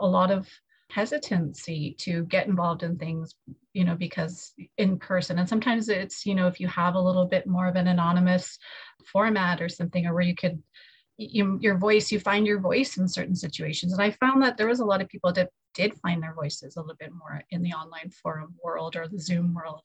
a 0.00 0.06
lot 0.06 0.30
of 0.30 0.48
hesitancy 0.90 1.94
to 1.98 2.24
get 2.24 2.46
involved 2.46 2.82
in 2.82 2.96
things 2.96 3.34
you 3.74 3.84
know 3.84 3.94
because 3.94 4.54
in 4.78 4.98
person 4.98 5.38
and 5.38 5.48
sometimes 5.48 5.88
it's 5.88 6.24
you 6.24 6.34
know 6.34 6.46
if 6.46 6.58
you 6.58 6.66
have 6.66 6.94
a 6.94 7.00
little 7.00 7.26
bit 7.26 7.46
more 7.46 7.66
of 7.66 7.76
an 7.76 7.88
anonymous 7.88 8.58
format 9.04 9.60
or 9.60 9.68
something 9.68 10.06
or 10.06 10.14
where 10.14 10.22
you 10.22 10.34
could 10.34 10.62
you, 11.18 11.58
your 11.60 11.76
voice 11.76 12.10
you 12.10 12.18
find 12.18 12.46
your 12.46 12.60
voice 12.60 12.96
in 12.96 13.06
certain 13.06 13.34
situations 13.34 13.92
and 13.92 14.00
i 14.00 14.10
found 14.12 14.42
that 14.42 14.56
there 14.56 14.68
was 14.68 14.80
a 14.80 14.84
lot 14.84 15.02
of 15.02 15.08
people 15.08 15.32
that 15.32 15.50
did 15.74 15.92
find 16.00 16.22
their 16.22 16.34
voices 16.34 16.76
a 16.76 16.80
little 16.80 16.96
bit 16.98 17.12
more 17.12 17.42
in 17.50 17.62
the 17.62 17.72
online 17.72 18.08
forum 18.10 18.54
world 18.64 18.96
or 18.96 19.06
the 19.08 19.20
zoom 19.20 19.52
world 19.52 19.84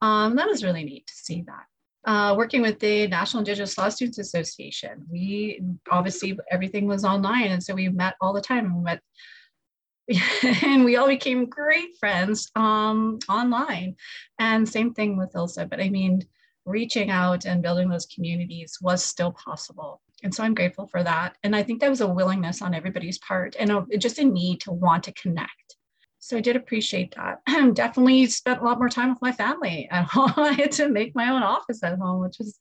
um, 0.00 0.36
that 0.36 0.46
was 0.46 0.62
really 0.62 0.84
neat 0.84 1.06
to 1.06 1.14
see 1.14 1.42
that 1.42 1.66
uh, 2.06 2.36
working 2.36 2.62
with 2.62 2.78
the 2.78 3.08
National 3.08 3.40
Indigenous 3.40 3.76
Law 3.76 3.88
Students 3.88 4.18
Association. 4.18 5.04
We 5.10 5.60
obviously 5.90 6.38
everything 6.52 6.86
was 6.86 7.04
online, 7.04 7.50
and 7.50 7.60
so 7.60 7.74
we 7.74 7.88
met 7.88 8.14
all 8.20 8.32
the 8.32 8.40
time. 8.40 8.76
We 8.76 8.84
met 8.84 9.00
and 10.62 10.84
we 10.84 10.96
all 10.96 11.08
became 11.08 11.46
great 11.46 11.96
friends 11.98 12.50
um, 12.54 13.18
online. 13.28 13.96
And 14.38 14.68
same 14.68 14.94
thing 14.94 15.16
with 15.16 15.32
ILSA. 15.34 15.68
But 15.68 15.80
I 15.80 15.88
mean, 15.88 16.22
reaching 16.64 17.10
out 17.10 17.44
and 17.44 17.62
building 17.62 17.88
those 17.88 18.06
communities 18.06 18.78
was 18.80 19.02
still 19.02 19.32
possible. 19.32 20.00
And 20.22 20.34
so 20.34 20.42
I'm 20.42 20.54
grateful 20.54 20.86
for 20.86 21.02
that. 21.02 21.36
And 21.42 21.54
I 21.54 21.62
think 21.62 21.80
that 21.80 21.90
was 21.90 22.00
a 22.00 22.08
willingness 22.08 22.62
on 22.62 22.74
everybody's 22.74 23.18
part 23.18 23.56
and 23.58 23.70
a, 23.70 23.86
just 23.98 24.18
a 24.18 24.24
need 24.24 24.60
to 24.62 24.72
want 24.72 25.04
to 25.04 25.12
connect. 25.12 25.76
So 26.18 26.36
I 26.36 26.40
did 26.40 26.56
appreciate 26.56 27.14
that. 27.14 27.40
Definitely 27.74 28.26
spent 28.26 28.60
a 28.60 28.64
lot 28.64 28.78
more 28.78 28.88
time 28.88 29.10
with 29.10 29.22
my 29.22 29.32
family 29.32 29.88
at 29.90 30.04
home. 30.10 30.32
I 30.36 30.52
had 30.52 30.72
to 30.72 30.88
make 30.88 31.14
my 31.14 31.30
own 31.30 31.42
office 31.42 31.82
at 31.82 31.98
home, 31.98 32.20
which 32.22 32.38
was 32.38 32.58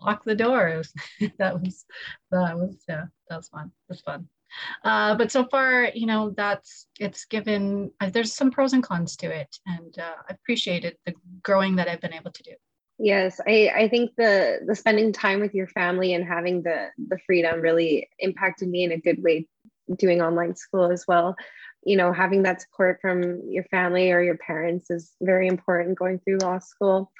lock 0.00 0.24
the 0.24 0.34
doors. 0.34 0.92
that 1.38 1.60
was 1.60 1.84
that 2.30 2.56
was 2.56 2.76
yeah, 2.88 3.06
that 3.28 3.36
was 3.36 3.48
fun. 3.48 3.66
It 3.66 3.92
was 3.92 4.00
fun. 4.02 4.28
Uh, 4.84 5.14
but 5.14 5.30
so 5.30 5.44
far, 5.46 5.90
you 5.94 6.06
know, 6.06 6.30
that's 6.36 6.86
it's 6.98 7.24
given. 7.24 7.90
Uh, 8.00 8.10
there's 8.10 8.34
some 8.34 8.50
pros 8.50 8.72
and 8.72 8.82
cons 8.82 9.16
to 9.16 9.26
it, 9.26 9.56
and 9.66 9.98
uh, 9.98 10.14
I 10.28 10.32
appreciated 10.32 10.96
the 11.06 11.14
growing 11.42 11.76
that 11.76 11.88
I've 11.88 12.00
been 12.00 12.14
able 12.14 12.32
to 12.32 12.42
do. 12.42 12.52
Yes, 12.98 13.40
I, 13.46 13.72
I 13.74 13.88
think 13.88 14.12
the 14.16 14.60
the 14.66 14.74
spending 14.74 15.12
time 15.12 15.40
with 15.40 15.54
your 15.54 15.66
family 15.68 16.14
and 16.14 16.24
having 16.24 16.62
the 16.62 16.88
the 17.08 17.18
freedom 17.26 17.60
really 17.60 18.08
impacted 18.18 18.68
me 18.68 18.84
in 18.84 18.92
a 18.92 19.00
good 19.00 19.22
way 19.22 19.48
doing 19.96 20.22
online 20.22 20.54
school 20.54 20.90
as 20.90 21.04
well. 21.08 21.34
You 21.84 21.96
know, 21.96 22.12
having 22.12 22.44
that 22.44 22.62
support 22.62 23.00
from 23.02 23.42
your 23.50 23.64
family 23.64 24.12
or 24.12 24.22
your 24.22 24.38
parents 24.38 24.90
is 24.90 25.12
very 25.20 25.48
important 25.48 25.98
going 25.98 26.20
through 26.20 26.38
law 26.38 26.58
school. 26.58 27.12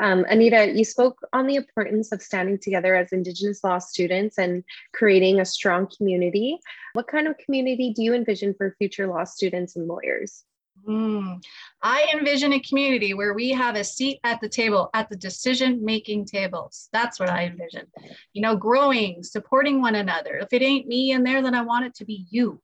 Um, 0.00 0.24
Anita, 0.30 0.72
you 0.72 0.84
spoke 0.84 1.18
on 1.34 1.46
the 1.46 1.56
importance 1.56 2.10
of 2.10 2.22
standing 2.22 2.58
together 2.58 2.94
as 2.94 3.12
Indigenous 3.12 3.62
law 3.62 3.78
students 3.78 4.38
and 4.38 4.64
creating 4.94 5.40
a 5.40 5.44
strong 5.44 5.88
community. 5.94 6.58
What 6.94 7.06
kind 7.06 7.28
of 7.28 7.36
community 7.36 7.92
do 7.92 8.02
you 8.02 8.14
envision 8.14 8.54
for 8.54 8.74
future 8.78 9.06
law 9.06 9.24
students 9.24 9.76
and 9.76 9.86
lawyers? 9.86 10.44
Mm. 10.88 11.42
I 11.82 12.08
envision 12.14 12.54
a 12.54 12.60
community 12.60 13.12
where 13.12 13.34
we 13.34 13.50
have 13.50 13.76
a 13.76 13.84
seat 13.84 14.20
at 14.24 14.40
the 14.40 14.48
table, 14.48 14.88
at 14.94 15.10
the 15.10 15.16
decision 15.16 15.84
making 15.84 16.24
tables. 16.24 16.88
That's 16.94 17.20
what 17.20 17.28
I 17.28 17.44
envision. 17.44 17.86
You 18.32 18.40
know, 18.40 18.56
growing, 18.56 19.22
supporting 19.22 19.82
one 19.82 19.96
another. 19.96 20.36
If 20.36 20.54
it 20.54 20.62
ain't 20.62 20.86
me 20.86 21.12
in 21.12 21.22
there, 21.22 21.42
then 21.42 21.54
I 21.54 21.60
want 21.60 21.84
it 21.84 21.94
to 21.96 22.06
be 22.06 22.26
you. 22.30 22.62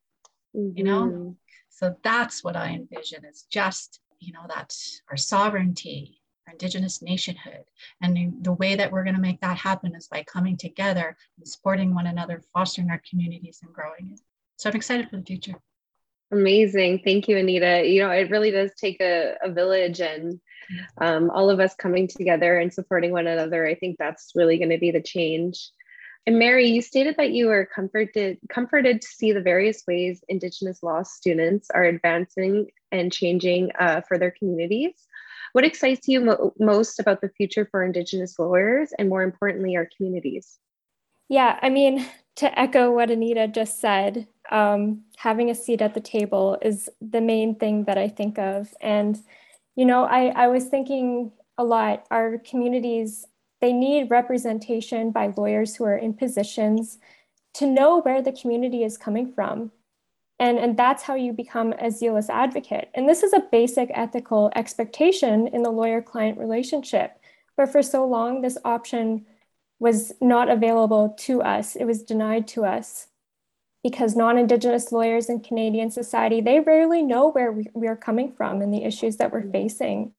Mm-hmm. 0.57 0.79
You 0.79 0.85
know? 0.85 1.03
Mm-hmm. 1.03 1.31
So 1.69 1.95
that's 2.03 2.43
what 2.43 2.57
I 2.57 2.69
envision 2.69 3.27
is 3.27 3.47
just, 3.51 4.01
you 4.19 4.33
know, 4.33 4.47
that's 4.49 5.03
our 5.11 5.19
sovereignty, 5.19 6.23
Indigenous 6.51 7.03
nationhood. 7.03 7.65
And 8.01 8.43
the 8.43 8.53
way 8.53 8.77
that 8.77 8.91
we're 8.91 9.05
going 9.05 9.17
to 9.17 9.21
make 9.21 9.41
that 9.41 9.59
happen 9.59 9.95
is 9.95 10.09
by 10.09 10.23
coming 10.23 10.57
together 10.57 11.17
and 11.39 11.49
supporting 11.49 11.95
one 11.95 12.07
another, 12.07 12.43
fostering 12.53 12.91
our 12.91 13.03
communities 13.09 13.61
and 13.63 13.73
growing 13.73 14.11
it. 14.13 14.21
So 14.57 14.71
I'm 14.71 14.77
excited 14.77 15.11
for 15.11 15.17
the 15.17 15.25
future. 15.25 15.55
Amazing. 16.33 17.03
Thank 17.05 17.29
you, 17.29 17.37
Anita. 17.37 17.87
You 17.87 18.01
know, 18.01 18.11
it 18.11 18.31
really 18.31 18.51
does 18.51 18.73
take 18.81 19.01
a, 19.01 19.35
a 19.43 19.51
village 19.51 20.01
and 20.01 20.41
um, 21.01 21.31
all 21.31 21.51
of 21.51 21.61
us 21.61 21.75
coming 21.75 22.09
together 22.09 22.59
and 22.59 22.73
supporting 22.73 23.13
one 23.13 23.29
another. 23.29 23.67
I 23.67 23.77
think 23.77 23.97
that's 23.99 24.33
really 24.35 24.59
going 24.59 24.71
to 24.71 24.79
be 24.79 24.91
the 24.91 25.03
change. 25.03 25.71
And 26.27 26.41
Mary, 26.41 26.67
you 26.67 26.83
stated 26.83 27.17
that 27.19 27.31
you 27.31 27.47
were 27.47 27.67
comforted 27.73 28.39
comforted 28.49 29.01
to 29.01 29.07
see 29.07 29.31
the 29.31 29.41
various 29.41 29.85
ways 29.87 30.25
Indigenous 30.29 30.83
law 30.83 31.05
students 31.05 31.71
are 31.71 31.85
advancing 31.85 32.67
and 32.91 33.13
changing 33.13 33.71
uh, 33.79 34.01
for 34.01 34.19
their 34.19 34.33
communities. 34.33 35.06
What 35.57 35.65
excites 35.65 36.07
you 36.07 36.21
mo- 36.21 36.53
most 36.59 37.01
about 37.01 37.23
the 37.23 37.31
future 37.31 37.67
for 37.71 37.83
Indigenous 37.83 38.39
lawyers 38.39 38.93
and 38.99 39.09
more 39.09 39.23
importantly, 39.23 39.75
our 39.75 39.89
communities? 39.97 40.59
Yeah, 41.31 41.59
I 41.63 41.71
mean, 41.71 42.07
to 42.37 42.59
echo 42.61 42.93
what 42.93 43.11
Anita 43.11 43.49
just 43.49 43.81
said, 43.81 44.29
um, 44.51 45.01
having 45.17 45.49
a 45.49 45.55
seat 45.55 45.81
at 45.81 45.95
the 45.95 46.01
table 46.03 46.59
is 46.61 46.91
the 47.01 47.23
main 47.23 47.55
thing 47.55 47.85
that 47.85 47.97
I 47.97 48.07
think 48.07 48.39
of. 48.39 48.75
And, 48.83 49.19
you 49.77 49.87
know, 49.87 50.05
I, 50.05 50.27
I 50.27 50.49
was 50.49 50.67
thinking 50.67 51.33
a 51.57 51.65
lot, 51.65 52.05
our 52.11 52.37
communities, 52.37 53.25
they 53.63 53.73
need 53.73 54.11
representation 54.11 55.11
by 55.11 55.33
lawyers 55.39 55.75
who 55.75 55.85
are 55.85 55.97
in 55.97 56.13
positions 56.13 56.99
to 57.55 57.67
know 57.67 58.03
where 58.03 58.21
the 58.21 58.33
community 58.33 58.85
is 58.85 58.99
coming 58.99 59.33
from 59.33 59.73
and, 60.39 60.59
and 60.59 60.77
that's 60.77 61.03
how 61.03 61.15
you 61.15 61.33
become 61.33 61.73
a 61.75 61.91
zealous 61.91 62.29
advocate. 62.29 62.91
And 62.95 63.09
this 63.09 63.23
is 63.23 63.33
a 63.33 63.45
basic 63.51 63.91
ethical 63.95 64.51
expectation 64.55 65.49
in 65.49 65.63
the 65.63 65.71
lawyer 65.71 66.03
client 66.03 66.39
relationship. 66.39 67.19
But 67.57 67.73
for 67.73 67.83
so 67.83 68.07
long, 68.07 68.43
this 68.43 68.59
option 68.65 69.25
was 69.79 70.13
not 70.21 70.51
available 70.51 71.15
to 71.21 71.43
us, 71.43 71.77
it 71.77 71.85
was 71.85 72.03
denied 72.03 72.49
to 72.49 72.65
us 72.65 73.09
because 73.87 74.17
non-indigenous 74.17 74.91
lawyers 74.91 75.29
in 75.29 75.39
canadian 75.39 75.93
society 75.93 76.41
they 76.41 76.59
rarely 76.59 77.03
know 77.03 77.31
where 77.31 77.53
we, 77.53 77.69
we 77.73 77.87
are 77.87 77.95
coming 77.95 78.33
from 78.33 78.61
and 78.61 78.75
the 78.75 78.83
issues 78.83 79.17
that 79.17 79.31
we're 79.31 79.43
mm-hmm. 79.43 79.53
facing 79.53 80.13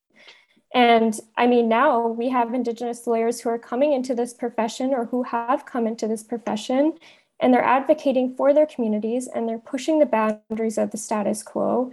and 0.74 1.20
i 1.36 1.46
mean 1.46 1.68
now 1.68 2.08
we 2.08 2.30
have 2.30 2.54
indigenous 2.54 3.06
lawyers 3.06 3.42
who 3.42 3.50
are 3.50 3.60
coming 3.60 3.92
into 3.92 4.16
this 4.16 4.34
profession 4.34 4.94
or 4.94 5.04
who 5.08 5.22
have 5.22 5.66
come 5.66 5.86
into 5.86 6.08
this 6.08 6.24
profession 6.24 6.94
and 7.40 7.54
they're 7.54 7.64
advocating 7.64 8.36
for 8.36 8.54
their 8.54 8.66
communities 8.66 9.28
and 9.28 9.48
they're 9.48 9.60
pushing 9.60 10.00
the 10.00 10.06
boundaries 10.06 10.78
of 10.78 10.92
the 10.92 10.98
status 10.98 11.44
quo 11.44 11.92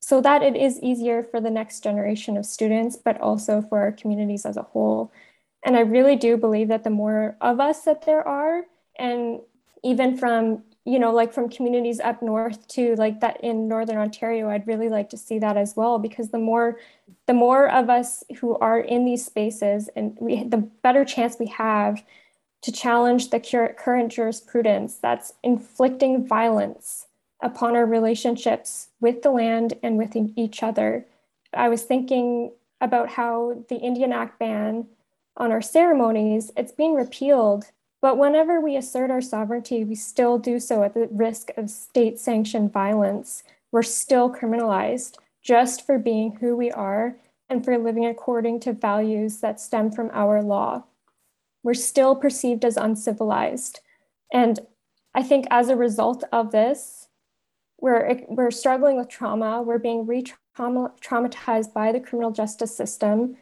so 0.00 0.20
that 0.20 0.42
it 0.42 0.56
is 0.56 0.80
easier 0.80 1.22
for 1.22 1.40
the 1.40 1.50
next 1.50 1.82
generation 1.82 2.36
of 2.36 2.46
students, 2.46 2.96
but 2.96 3.20
also 3.20 3.60
for 3.60 3.80
our 3.80 3.92
communities 3.92 4.46
as 4.46 4.56
a 4.56 4.62
whole. 4.62 5.12
And 5.64 5.76
I 5.76 5.80
really 5.80 6.16
do 6.16 6.36
believe 6.36 6.68
that 6.68 6.84
the 6.84 6.90
more 6.90 7.36
of 7.40 7.60
us 7.60 7.82
that 7.82 8.06
there 8.06 8.26
are, 8.26 8.64
and 8.98 9.40
even 9.82 10.16
from 10.16 10.62
you 10.84 10.98
know 10.98 11.12
like 11.12 11.32
from 11.32 11.50
communities 11.50 12.00
up 12.00 12.22
north 12.22 12.66
to 12.66 12.94
like 12.96 13.20
that 13.20 13.38
in 13.42 13.68
northern 13.68 13.98
ontario 13.98 14.48
i'd 14.48 14.66
really 14.66 14.88
like 14.88 15.10
to 15.10 15.18
see 15.18 15.38
that 15.38 15.56
as 15.56 15.76
well 15.76 15.98
because 15.98 16.30
the 16.30 16.38
more 16.38 16.78
the 17.26 17.34
more 17.34 17.70
of 17.70 17.90
us 17.90 18.24
who 18.40 18.56
are 18.58 18.80
in 18.80 19.04
these 19.04 19.24
spaces 19.24 19.90
and 19.94 20.16
we 20.20 20.44
the 20.44 20.56
better 20.82 21.04
chance 21.04 21.36
we 21.38 21.46
have 21.46 22.02
to 22.62 22.72
challenge 22.72 23.30
the 23.30 23.40
current 23.78 24.12
jurisprudence 24.12 24.96
that's 24.96 25.34
inflicting 25.42 26.26
violence 26.26 27.06
upon 27.42 27.76
our 27.76 27.86
relationships 27.86 28.88
with 29.00 29.22
the 29.22 29.30
land 29.30 29.74
and 29.82 29.96
with 29.96 30.16
each 30.36 30.62
other 30.62 31.06
i 31.54 31.68
was 31.68 31.82
thinking 31.82 32.50
about 32.80 33.10
how 33.10 33.64
the 33.68 33.76
indian 33.76 34.12
act 34.12 34.38
ban 34.38 34.86
on 35.36 35.52
our 35.52 35.62
ceremonies 35.62 36.50
it's 36.56 36.72
being 36.72 36.94
repealed 36.94 37.66
but 38.00 38.16
whenever 38.16 38.60
we 38.60 38.76
assert 38.76 39.10
our 39.10 39.20
sovereignty, 39.20 39.84
we 39.84 39.94
still 39.94 40.38
do 40.38 40.60
so 40.60 40.84
at 40.84 40.94
the 40.94 41.08
risk 41.10 41.50
of 41.56 41.68
state 41.68 42.18
sanctioned 42.18 42.72
violence. 42.72 43.42
We're 43.72 43.82
still 43.82 44.32
criminalized 44.32 45.16
just 45.42 45.84
for 45.84 45.98
being 45.98 46.36
who 46.36 46.56
we 46.56 46.70
are 46.70 47.16
and 47.48 47.64
for 47.64 47.76
living 47.76 48.06
according 48.06 48.60
to 48.60 48.72
values 48.72 49.38
that 49.40 49.60
stem 49.60 49.90
from 49.90 50.10
our 50.12 50.42
law. 50.42 50.84
We're 51.62 51.74
still 51.74 52.16
perceived 52.16 52.64
as 52.64 52.76
uncivilized. 52.76 53.80
And 54.32 54.58
I 55.14 55.22
think 55.22 55.46
as 55.50 55.68
a 55.68 55.76
result 55.76 56.24
of 56.32 56.52
this, 56.52 57.08
we're, 57.80 58.22
we're 58.28 58.50
struggling 58.50 58.96
with 58.96 59.08
trauma, 59.08 59.62
we're 59.62 59.78
being 59.78 60.06
re 60.06 60.24
traumatized 60.56 61.72
by 61.72 61.92
the 61.92 62.00
criminal 62.00 62.32
justice 62.32 62.76
system, 62.76 63.36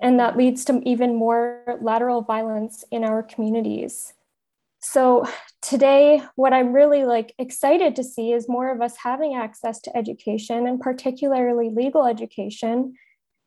and 0.00 0.20
that 0.20 0.36
leads 0.36 0.64
to 0.66 0.82
even 0.84 1.14
more 1.14 1.78
lateral 1.80 2.20
violence 2.20 2.84
in 2.90 3.04
our 3.04 3.22
communities. 3.22 4.12
So 4.80 5.26
today 5.60 6.22
what 6.36 6.52
i'm 6.52 6.72
really 6.72 7.04
like 7.04 7.34
excited 7.36 7.96
to 7.96 8.04
see 8.04 8.32
is 8.32 8.48
more 8.48 8.70
of 8.70 8.80
us 8.80 8.96
having 9.02 9.34
access 9.34 9.80
to 9.80 9.96
education 9.96 10.68
and 10.68 10.80
particularly 10.80 11.68
legal 11.68 12.06
education 12.06 12.94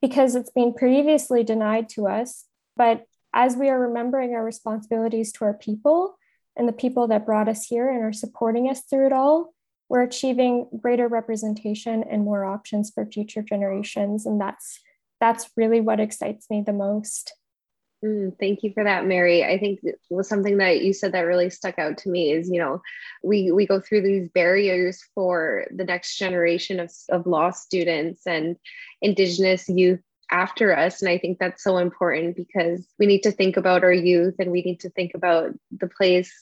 because 0.02 0.34
it's 0.34 0.50
been 0.50 0.74
previously 0.74 1.42
denied 1.42 1.88
to 1.88 2.06
us. 2.06 2.44
But 2.76 3.06
as 3.34 3.56
we 3.56 3.68
are 3.68 3.78
remembering 3.78 4.34
our 4.34 4.44
responsibilities 4.44 5.32
to 5.32 5.44
our 5.44 5.54
people 5.54 6.18
and 6.56 6.68
the 6.68 6.72
people 6.72 7.08
that 7.08 7.26
brought 7.26 7.48
us 7.48 7.66
here 7.66 7.90
and 7.90 8.02
are 8.02 8.12
supporting 8.12 8.68
us 8.68 8.82
through 8.82 9.06
it 9.06 9.12
all 9.12 9.54
we're 9.88 10.02
achieving 10.02 10.68
greater 10.80 11.06
representation 11.06 12.02
and 12.02 12.24
more 12.24 12.44
options 12.44 12.90
for 12.90 13.04
future 13.04 13.42
generations 13.42 14.24
and 14.24 14.40
that's 14.40 14.80
that's 15.22 15.48
really 15.56 15.80
what 15.80 16.00
excites 16.00 16.50
me 16.50 16.64
the 16.66 16.72
most. 16.72 17.32
Mm, 18.04 18.36
thank 18.40 18.64
you 18.64 18.72
for 18.74 18.82
that, 18.82 19.06
Mary. 19.06 19.44
I 19.44 19.56
think 19.56 19.78
was 20.10 20.28
something 20.28 20.56
that 20.56 20.82
you 20.82 20.92
said 20.92 21.12
that 21.12 21.20
really 21.20 21.48
stuck 21.48 21.78
out 21.78 21.98
to 21.98 22.08
me 22.08 22.32
is, 22.32 22.50
you 22.50 22.58
know, 22.58 22.82
we 23.22 23.52
we 23.52 23.64
go 23.64 23.78
through 23.78 24.02
these 24.02 24.28
barriers 24.30 25.00
for 25.14 25.68
the 25.70 25.84
next 25.84 26.18
generation 26.18 26.80
of, 26.80 26.90
of 27.10 27.28
law 27.28 27.52
students 27.52 28.26
and 28.26 28.56
Indigenous 29.00 29.68
youth 29.68 30.00
after 30.32 30.76
us. 30.76 31.00
And 31.00 31.08
I 31.08 31.18
think 31.18 31.38
that's 31.38 31.62
so 31.62 31.78
important 31.78 32.34
because 32.34 32.86
we 32.98 33.06
need 33.06 33.22
to 33.22 33.30
think 33.30 33.56
about 33.56 33.84
our 33.84 33.92
youth 33.92 34.34
and 34.38 34.50
we 34.50 34.62
need 34.62 34.80
to 34.80 34.90
think 34.90 35.12
about 35.14 35.52
the 35.70 35.86
place, 35.86 36.32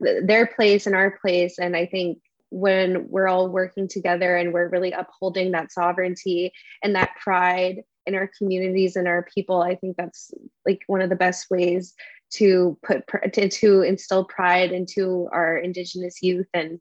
their 0.00 0.46
place 0.46 0.86
and 0.86 0.94
our 0.94 1.18
place. 1.18 1.58
And 1.58 1.76
I 1.76 1.86
think 1.86 2.18
when 2.50 3.08
we're 3.08 3.26
all 3.26 3.48
working 3.48 3.88
together 3.88 4.36
and 4.36 4.52
we're 4.52 4.68
really 4.68 4.92
upholding 4.92 5.50
that 5.50 5.72
sovereignty 5.72 6.52
and 6.84 6.94
that 6.94 7.10
pride 7.20 7.82
in 8.06 8.14
our 8.14 8.30
communities 8.38 8.94
and 8.94 9.08
our 9.08 9.26
people 9.34 9.60
i 9.60 9.74
think 9.74 9.96
that's 9.96 10.30
like 10.64 10.82
one 10.86 11.00
of 11.00 11.10
the 11.10 11.16
best 11.16 11.50
ways 11.50 11.94
to 12.30 12.78
put 12.84 13.02
to, 13.32 13.48
to 13.48 13.82
instill 13.82 14.24
pride 14.24 14.70
into 14.70 15.28
our 15.32 15.56
indigenous 15.56 16.22
youth 16.22 16.46
and 16.54 16.80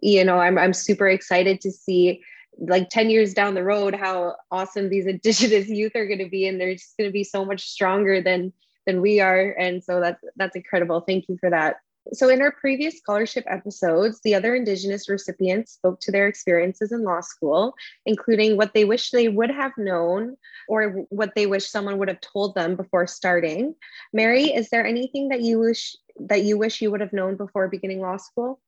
you 0.00 0.24
know 0.24 0.38
i'm, 0.38 0.56
I'm 0.56 0.72
super 0.72 1.08
excited 1.08 1.60
to 1.62 1.70
see 1.70 2.22
like 2.58 2.88
10 2.90 3.10
years 3.10 3.34
down 3.34 3.54
the 3.54 3.62
road 3.62 3.94
how 3.94 4.34
awesome 4.50 4.88
these 4.88 5.06
indigenous 5.14 5.68
youth 5.68 5.94
are 5.94 6.06
going 6.06 6.18
to 6.18 6.28
be 6.28 6.46
and 6.46 6.60
they're 6.60 6.74
just 6.74 6.96
going 6.96 7.08
to 7.08 7.12
be 7.12 7.24
so 7.24 7.44
much 7.44 7.68
stronger 7.68 8.20
than 8.20 8.52
than 8.86 9.00
we 9.00 9.20
are 9.20 9.50
and 9.58 9.82
so 9.82 10.00
that's 10.00 10.22
that's 10.36 10.56
incredible 10.56 11.00
thank 11.00 11.28
you 11.28 11.36
for 11.38 11.50
that 11.50 11.76
so, 12.12 12.28
in 12.28 12.42
our 12.42 12.52
previous 12.52 12.98
scholarship 12.98 13.44
episodes, 13.48 14.20
the 14.20 14.34
other 14.34 14.54
Indigenous 14.54 15.08
recipients 15.08 15.72
spoke 15.72 16.00
to 16.00 16.12
their 16.12 16.28
experiences 16.28 16.92
in 16.92 17.02
law 17.02 17.22
school, 17.22 17.74
including 18.04 18.58
what 18.58 18.74
they 18.74 18.84
wish 18.84 19.10
they 19.10 19.28
would 19.28 19.50
have 19.50 19.72
known 19.78 20.36
or 20.68 21.06
what 21.08 21.34
they 21.34 21.46
wish 21.46 21.66
someone 21.66 21.98
would 21.98 22.08
have 22.08 22.20
told 22.20 22.54
them 22.54 22.76
before 22.76 23.06
starting. 23.06 23.74
Mary, 24.12 24.44
is 24.44 24.68
there 24.68 24.86
anything 24.86 25.28
that 25.28 25.40
you 25.40 25.58
wish 25.58 25.96
that 26.20 26.42
you 26.42 26.58
wish 26.58 26.82
you 26.82 26.90
would 26.90 27.00
have 27.00 27.12
known 27.12 27.36
before 27.36 27.68
beginning 27.68 28.00
law 28.00 28.18
school? 28.18 28.60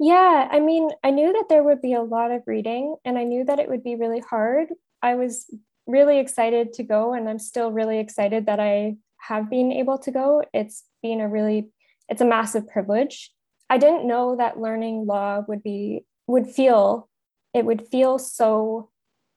Yeah, 0.00 0.48
I 0.50 0.60
mean, 0.60 0.90
I 1.02 1.10
knew 1.10 1.32
that 1.32 1.46
there 1.48 1.64
would 1.64 1.82
be 1.82 1.94
a 1.94 2.02
lot 2.02 2.30
of 2.30 2.42
reading 2.46 2.96
and 3.04 3.18
I 3.18 3.24
knew 3.24 3.44
that 3.44 3.58
it 3.58 3.68
would 3.68 3.82
be 3.82 3.96
really 3.96 4.20
hard. 4.20 4.68
I 5.02 5.16
was 5.16 5.52
really 5.86 6.18
excited 6.18 6.72
to 6.74 6.82
go, 6.84 7.14
and 7.14 7.28
I'm 7.28 7.38
still 7.38 7.72
really 7.72 7.98
excited 7.98 8.46
that 8.46 8.60
I 8.60 8.96
have 9.18 9.50
been 9.50 9.72
able 9.72 9.98
to 9.98 10.10
go. 10.10 10.42
It's 10.52 10.84
been 11.02 11.20
a 11.20 11.28
really 11.28 11.70
it's 12.08 12.20
a 12.20 12.24
massive 12.26 12.68
privilege. 12.68 13.32
I 13.70 13.78
didn't 13.78 14.06
know 14.06 14.36
that 14.36 14.60
learning 14.60 15.06
law 15.06 15.42
would 15.48 15.62
be 15.62 16.04
would 16.26 16.46
feel 16.46 17.08
it 17.54 17.64
would 17.64 17.88
feel 17.88 18.18
so 18.18 18.90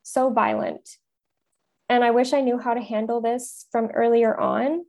so 0.03 0.29
violent. 0.29 0.97
And 1.89 2.03
I 2.03 2.11
wish 2.11 2.33
I 2.33 2.41
knew 2.41 2.57
how 2.57 2.73
to 2.73 2.81
handle 2.81 3.21
this 3.21 3.65
from 3.71 3.87
earlier 3.87 4.37
on. 4.39 4.85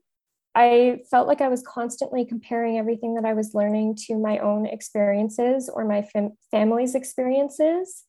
I 0.55 1.01
felt 1.11 1.29
like 1.29 1.41
I 1.41 1.49
was 1.49 1.63
constantly 1.63 2.25
comparing 2.27 2.79
everything 2.79 3.15
that 3.15 3.25
I 3.25 3.33
was 3.33 3.55
learning 3.55 3.97
to 4.07 4.19
my 4.19 4.39
own 4.39 4.67
experiences 4.67 5.71
or 5.73 5.85
my 5.85 6.03
fam- 6.03 6.37
family's 6.51 6.95
experiences. 6.95 8.05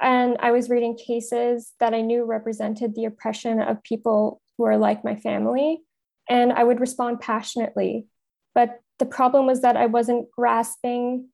And 0.00 0.36
I 0.40 0.50
was 0.50 0.68
reading 0.68 0.96
cases 0.96 1.72
that 1.78 1.94
I 1.94 2.00
knew 2.00 2.24
represented 2.24 2.94
the 2.94 3.04
oppression 3.04 3.60
of 3.60 3.82
people 3.82 4.42
who 4.58 4.64
are 4.64 4.76
like 4.76 5.04
my 5.04 5.14
family. 5.14 5.82
And 6.28 6.52
I 6.52 6.64
would 6.64 6.80
respond 6.80 7.20
passionately. 7.20 8.08
But 8.54 8.80
the 8.98 9.06
problem 9.06 9.46
was 9.46 9.62
that 9.62 9.76
I 9.76 9.86
wasn't 9.86 10.30
grasping, 10.30 11.28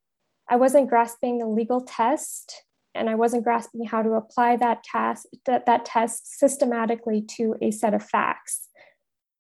I 0.51 0.57
wasn't 0.57 0.91
grasping 0.91 1.39
the 1.39 1.47
legal 1.47 1.81
test 1.81 2.63
and 2.95 3.09
I 3.09 3.15
wasn't 3.15 3.45
grasping 3.45 3.87
how 3.87 4.03
to 4.03 4.13
apply 4.13 4.57
that 4.57 4.85
task, 4.85 5.27
that, 5.47 5.65
that 5.67 5.87
test 5.87 6.39
systematically 6.39 7.23
to 7.37 7.57
a 7.63 7.71
set 7.71 7.95
of 7.95 8.03
facts. 8.03 8.69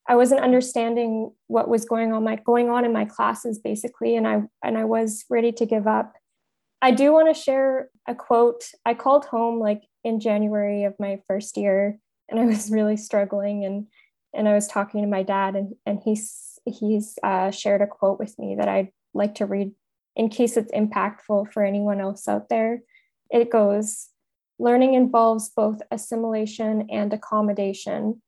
I 0.09 0.17
wasn't 0.17 0.41
understanding 0.41 1.33
what 1.47 1.69
was 1.69 1.85
going 1.85 2.13
on 2.13 2.25
my 2.25 2.37
going 2.37 2.69
on 2.71 2.85
in 2.85 2.93
my 2.93 3.05
classes 3.05 3.59
basically, 3.59 4.17
and 4.17 4.27
I 4.27 4.43
and 4.63 4.77
I 4.77 4.85
was 4.85 5.25
ready 5.31 5.53
to 5.53 5.67
give 5.67 5.87
up. 5.87 6.15
I 6.81 6.91
do 6.91 7.13
want 7.13 7.35
to 7.35 7.41
share 7.41 7.89
a 8.09 8.15
quote. 8.15 8.65
I 8.85 8.95
called 8.95 9.27
home 9.27 9.61
like 9.61 9.83
in 10.03 10.19
January 10.19 10.85
of 10.85 10.95
my 10.99 11.21
first 11.29 11.57
year, 11.57 11.99
and 12.29 12.41
I 12.41 12.45
was 12.45 12.71
really 12.73 12.97
struggling, 12.97 13.65
and 13.65 13.87
and 14.35 14.49
I 14.49 14.55
was 14.55 14.69
talking 14.69 15.03
to 15.03 15.09
my 15.09 15.23
dad, 15.23 15.55
and 15.57 15.75
and 15.87 16.01
he's 16.05 16.59
he's 16.65 17.19
uh, 17.23 17.51
shared 17.51 17.83
a 17.83 17.87
quote 17.87 18.19
with 18.19 18.39
me 18.39 18.57
that 18.57 18.69
I'd 18.69 18.91
like 19.15 19.37
to 19.37 19.47
read 19.47 19.73
in 20.15 20.29
case 20.29 20.57
it's 20.57 20.73
impactful 20.73 21.53
for 21.53 21.65
anyone 21.65 22.01
else 22.01 22.29
out 22.29 22.49
there. 22.49 22.83
It 23.31 23.51
goes 23.51 24.11
Learning 24.63 24.95
involves 24.95 25.49
both 25.49 25.81
assimilation 25.91 26.87
and 26.89 27.13
accommodation. 27.13 28.23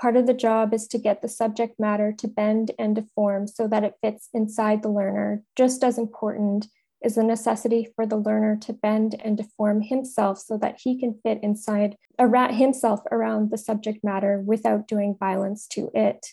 Part 0.00 0.16
of 0.16 0.26
the 0.26 0.34
job 0.34 0.72
is 0.72 0.86
to 0.88 0.98
get 0.98 1.22
the 1.22 1.28
subject 1.28 1.80
matter 1.80 2.12
to 2.18 2.28
bend 2.28 2.70
and 2.78 2.94
deform 2.94 3.48
so 3.48 3.66
that 3.66 3.82
it 3.82 3.96
fits 4.00 4.28
inside 4.32 4.82
the 4.82 4.90
learner. 4.90 5.42
Just 5.56 5.82
as 5.82 5.98
important 5.98 6.68
is 7.02 7.16
the 7.16 7.24
necessity 7.24 7.88
for 7.96 8.06
the 8.06 8.16
learner 8.16 8.56
to 8.56 8.72
bend 8.72 9.16
and 9.24 9.36
deform 9.36 9.82
himself 9.82 10.38
so 10.38 10.56
that 10.58 10.78
he 10.82 10.98
can 10.98 11.18
fit 11.22 11.40
inside 11.42 11.96
around 12.18 12.54
himself 12.54 13.00
around 13.10 13.50
the 13.50 13.58
subject 13.58 14.04
matter 14.04 14.40
without 14.40 14.86
doing 14.86 15.16
violence 15.18 15.66
to 15.68 15.90
it. 15.94 16.26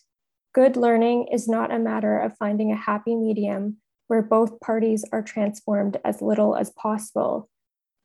Good 0.54 0.78
learning 0.78 1.28
is 1.32 1.48
not 1.48 1.74
a 1.74 1.80
matter 1.80 2.20
of 2.20 2.38
finding 2.38 2.72
a 2.72 2.78
happy 2.78 3.16
medium 3.16 3.78
where 4.08 4.22
both 4.22 4.60
parties 4.60 5.04
are 5.12 5.24
transformed 5.24 5.98
as 6.06 6.22
little 6.22 6.56
as 6.56 6.70
possible. 6.72 7.50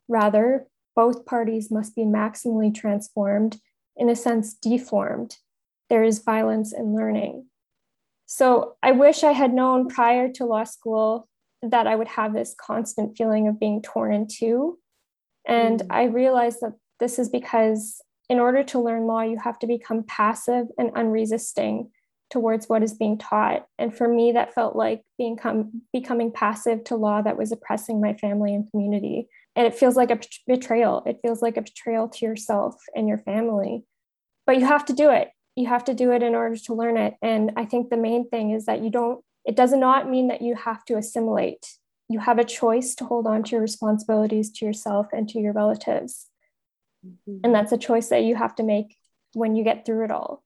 Rather, 0.07 0.67
both 0.95 1.25
parties 1.25 1.71
must 1.71 1.95
be 1.95 2.01
maximally 2.01 2.73
transformed, 2.73 3.59
in 3.95 4.09
a 4.09 4.15
sense, 4.15 4.53
deformed. 4.53 5.37
There 5.91 6.05
is 6.05 6.23
violence 6.23 6.71
in 6.71 6.95
learning. 6.95 7.47
So 8.25 8.77
I 8.81 8.93
wish 8.93 9.25
I 9.25 9.33
had 9.33 9.53
known 9.53 9.89
prior 9.89 10.31
to 10.35 10.45
law 10.45 10.63
school 10.63 11.27
that 11.61 11.85
I 11.85 11.97
would 11.97 12.07
have 12.07 12.33
this 12.33 12.55
constant 12.57 13.17
feeling 13.17 13.49
of 13.49 13.59
being 13.59 13.81
torn 13.81 14.13
in 14.13 14.27
two. 14.27 14.79
And 15.45 15.81
mm. 15.81 15.87
I 15.89 16.05
realized 16.05 16.59
that 16.61 16.75
this 17.01 17.19
is 17.19 17.27
because 17.27 18.01
in 18.29 18.39
order 18.39 18.63
to 18.63 18.79
learn 18.79 19.05
law, 19.05 19.21
you 19.21 19.37
have 19.43 19.59
to 19.59 19.67
become 19.67 20.05
passive 20.07 20.67
and 20.77 20.91
unresisting 20.95 21.91
towards 22.29 22.69
what 22.69 22.83
is 22.83 22.93
being 22.93 23.17
taught. 23.17 23.65
And 23.77 23.93
for 23.93 24.07
me, 24.07 24.31
that 24.31 24.55
felt 24.55 24.77
like 24.77 25.01
being 25.17 25.35
com- 25.35 25.81
becoming 25.91 26.31
passive 26.31 26.85
to 26.85 26.95
law 26.95 27.21
that 27.21 27.37
was 27.37 27.51
oppressing 27.51 27.99
my 27.99 28.13
family 28.13 28.55
and 28.55 28.71
community. 28.71 29.27
And 29.57 29.67
it 29.67 29.75
feels 29.75 29.97
like 29.97 30.09
a 30.09 30.21
betrayal. 30.47 31.03
It 31.05 31.19
feels 31.21 31.41
like 31.41 31.57
a 31.57 31.61
betrayal 31.61 32.07
to 32.07 32.25
yourself 32.25 32.75
and 32.95 33.09
your 33.09 33.17
family. 33.17 33.83
But 34.47 34.57
you 34.57 34.65
have 34.65 34.85
to 34.85 34.93
do 34.93 35.09
it. 35.09 35.27
You 35.55 35.67
have 35.67 35.83
to 35.85 35.93
do 35.93 36.11
it 36.11 36.23
in 36.23 36.35
order 36.35 36.55
to 36.55 36.73
learn 36.73 36.97
it. 36.97 37.15
And 37.21 37.51
I 37.57 37.65
think 37.65 37.89
the 37.89 37.97
main 37.97 38.29
thing 38.29 38.51
is 38.51 38.65
that 38.65 38.81
you 38.81 38.89
don't, 38.89 39.23
it 39.45 39.55
does 39.55 39.73
not 39.73 40.09
mean 40.09 40.27
that 40.27 40.41
you 40.41 40.55
have 40.55 40.85
to 40.85 40.97
assimilate. 40.97 41.77
You 42.07 42.19
have 42.19 42.39
a 42.39 42.43
choice 42.43 42.95
to 42.95 43.05
hold 43.05 43.27
on 43.27 43.43
to 43.43 43.51
your 43.51 43.61
responsibilities 43.61 44.51
to 44.53 44.65
yourself 44.65 45.07
and 45.11 45.27
to 45.29 45.39
your 45.39 45.53
relatives. 45.53 46.27
Mm-hmm. 47.05 47.37
And 47.43 47.55
that's 47.55 47.71
a 47.71 47.77
choice 47.77 48.09
that 48.09 48.23
you 48.23 48.35
have 48.35 48.55
to 48.55 48.63
make 48.63 48.95
when 49.33 49.55
you 49.55 49.63
get 49.63 49.85
through 49.85 50.05
it 50.05 50.11
all. 50.11 50.43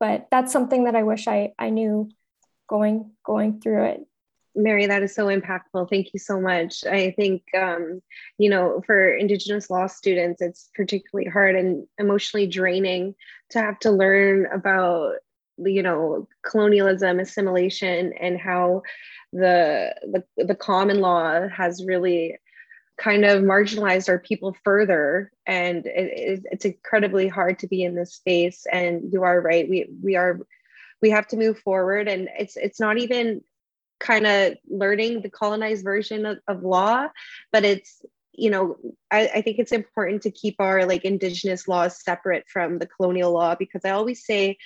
But 0.00 0.28
that's 0.30 0.52
something 0.52 0.84
that 0.84 0.96
I 0.96 1.02
wish 1.02 1.28
I, 1.28 1.52
I 1.58 1.70
knew 1.70 2.10
going 2.68 3.12
going 3.24 3.60
through 3.60 3.84
it. 3.84 4.00
Mary, 4.54 4.86
that 4.86 5.02
is 5.02 5.14
so 5.14 5.26
impactful. 5.26 5.88
Thank 5.88 6.12
you 6.12 6.20
so 6.20 6.40
much. 6.40 6.84
I 6.84 7.12
think, 7.12 7.42
um, 7.58 8.02
you 8.36 8.50
know, 8.50 8.82
for 8.84 9.14
Indigenous 9.14 9.70
law 9.70 9.86
students, 9.86 10.42
it's 10.42 10.70
particularly 10.74 11.30
hard 11.30 11.56
and 11.56 11.86
emotionally 11.98 12.46
draining 12.46 13.14
to 13.52 13.60
have 13.60 13.78
to 13.80 13.90
learn 13.90 14.46
about, 14.52 15.14
you 15.58 15.82
know, 15.82 16.28
colonialism, 16.42 17.20
assimilation, 17.20 18.12
and 18.20 18.38
how 18.38 18.82
the 19.32 19.94
the, 20.36 20.44
the 20.44 20.54
common 20.54 21.00
law 21.00 21.48
has 21.48 21.84
really 21.84 22.36
kind 22.98 23.24
of 23.24 23.42
marginalized 23.42 24.08
our 24.08 24.18
people 24.18 24.54
further. 24.64 25.32
And 25.46 25.86
it, 25.86 26.42
it's 26.50 26.64
incredibly 26.64 27.28
hard 27.28 27.58
to 27.60 27.66
be 27.66 27.82
in 27.82 27.94
this 27.94 28.14
space. 28.14 28.66
And 28.70 29.12
you 29.12 29.22
are 29.22 29.40
right. 29.40 29.68
We 29.68 29.88
we 30.02 30.16
are 30.16 30.40
we 31.00 31.10
have 31.10 31.26
to 31.28 31.36
move 31.36 31.58
forward. 31.58 32.08
And 32.08 32.28
it's 32.38 32.56
it's 32.56 32.80
not 32.80 32.98
even 32.98 33.42
kind 34.02 34.26
of 34.26 34.54
learning 34.68 35.22
the 35.22 35.30
colonized 35.30 35.84
version 35.84 36.26
of, 36.26 36.38
of 36.48 36.64
law 36.64 37.06
but 37.52 37.64
it's 37.64 38.02
you 38.32 38.50
know 38.50 38.76
I, 39.10 39.30
I 39.36 39.42
think 39.42 39.58
it's 39.58 39.72
important 39.72 40.22
to 40.22 40.30
keep 40.30 40.56
our 40.58 40.86
like 40.86 41.04
indigenous 41.04 41.68
laws 41.68 42.02
separate 42.02 42.44
from 42.48 42.78
the 42.78 42.86
colonial 42.86 43.32
law 43.32 43.54
because 43.54 43.84
i 43.84 43.90
always 43.90 44.24
say 44.24 44.56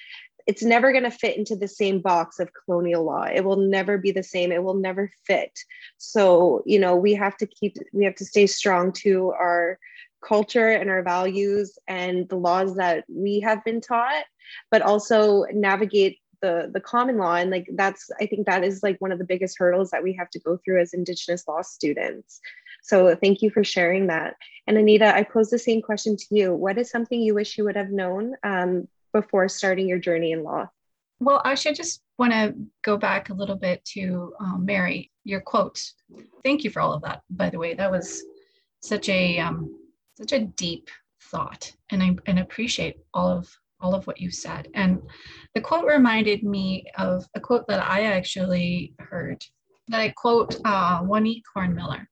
it's 0.46 0.62
never 0.62 0.92
going 0.92 1.04
to 1.04 1.10
fit 1.10 1.36
into 1.36 1.56
the 1.56 1.68
same 1.68 2.00
box 2.00 2.38
of 2.38 2.50
colonial 2.64 3.04
law. 3.04 3.24
It 3.24 3.44
will 3.44 3.56
never 3.56 3.98
be 3.98 4.12
the 4.12 4.22
same. 4.22 4.52
It 4.52 4.62
will 4.62 4.74
never 4.74 5.10
fit. 5.26 5.58
So 5.98 6.62
you 6.64 6.78
know 6.78 6.96
we 6.96 7.14
have 7.14 7.36
to 7.38 7.46
keep 7.46 7.76
we 7.92 8.04
have 8.04 8.14
to 8.16 8.24
stay 8.24 8.46
strong 8.46 8.92
to 8.92 9.32
our 9.32 9.78
culture 10.26 10.70
and 10.70 10.88
our 10.88 11.02
values 11.02 11.78
and 11.86 12.28
the 12.28 12.36
laws 12.36 12.76
that 12.76 13.04
we 13.08 13.40
have 13.40 13.62
been 13.64 13.80
taught 13.80 14.24
but 14.70 14.82
also 14.82 15.44
navigate 15.52 16.18
the 16.40 16.70
the 16.72 16.80
common 16.80 17.18
law. 17.18 17.34
And 17.34 17.50
like 17.50 17.68
that's 17.74 18.10
i 18.20 18.26
think 18.26 18.46
that 18.46 18.64
is 18.64 18.82
like 18.82 19.00
one 19.00 19.12
of 19.12 19.18
the 19.18 19.24
biggest 19.24 19.58
hurdles 19.58 19.90
that 19.90 20.02
we 20.02 20.12
have 20.14 20.30
to 20.30 20.40
go 20.40 20.58
through 20.64 20.80
as 20.80 20.94
indigenous 20.94 21.46
law 21.48 21.62
students 21.62 22.40
so 22.86 23.16
thank 23.16 23.42
you 23.42 23.50
for 23.50 23.64
sharing 23.64 24.06
that. 24.06 24.36
And 24.66 24.78
anita 24.78 25.14
i 25.14 25.22
pose 25.22 25.50
the 25.50 25.58
same 25.58 25.82
question 25.82 26.16
to 26.16 26.26
you. 26.30 26.54
What 26.54 26.78
is 26.78 26.90
something 26.90 27.20
you 27.20 27.34
wish 27.34 27.58
you 27.58 27.64
would 27.64 27.76
have 27.76 27.90
known 27.90 28.34
um, 28.44 28.88
before 29.12 29.48
starting 29.48 29.88
your 29.88 29.98
journey 29.98 30.32
in 30.32 30.44
law? 30.44 30.68
Well 31.18 31.42
i 31.44 31.54
should 31.54 31.74
just 31.74 32.02
want 32.18 32.32
to 32.32 32.54
go 32.82 32.96
back 32.96 33.28
a 33.28 33.34
little 33.34 33.56
bit 33.56 33.84
to 33.96 34.32
um, 34.40 34.64
mary 34.64 35.10
your 35.24 35.40
quote. 35.40 35.82
Thank 36.44 36.62
you 36.62 36.70
for 36.70 36.80
all 36.80 36.92
of 36.92 37.02
that 37.02 37.22
by 37.28 37.50
the 37.50 37.58
way. 37.58 37.74
That 37.74 37.90
was 37.90 38.22
such 38.80 39.08
a 39.08 39.38
um, 39.40 39.78
such 40.16 40.32
a 40.32 40.40
deep 40.40 40.88
thought 41.20 41.72
and 41.90 42.00
i 42.02 42.16
and 42.26 42.38
appreciate 42.38 42.98
all 43.12 43.28
of 43.28 43.48
all 43.80 43.94
of 43.94 44.06
what 44.06 44.20
you 44.20 44.30
said. 44.30 44.68
And 44.74 45.02
the 45.54 45.60
quote 45.60 45.86
reminded 45.86 46.42
me 46.42 46.84
of 46.96 47.26
a 47.34 47.40
quote 47.40 47.66
that 47.66 47.82
I 47.82 48.04
actually 48.04 48.94
heard 48.98 49.44
that 49.88 50.00
I 50.00 50.10
quote 50.10 50.56
uh, 50.64 51.02
Waneek 51.02 51.42
Horn-Miller. 51.52 52.08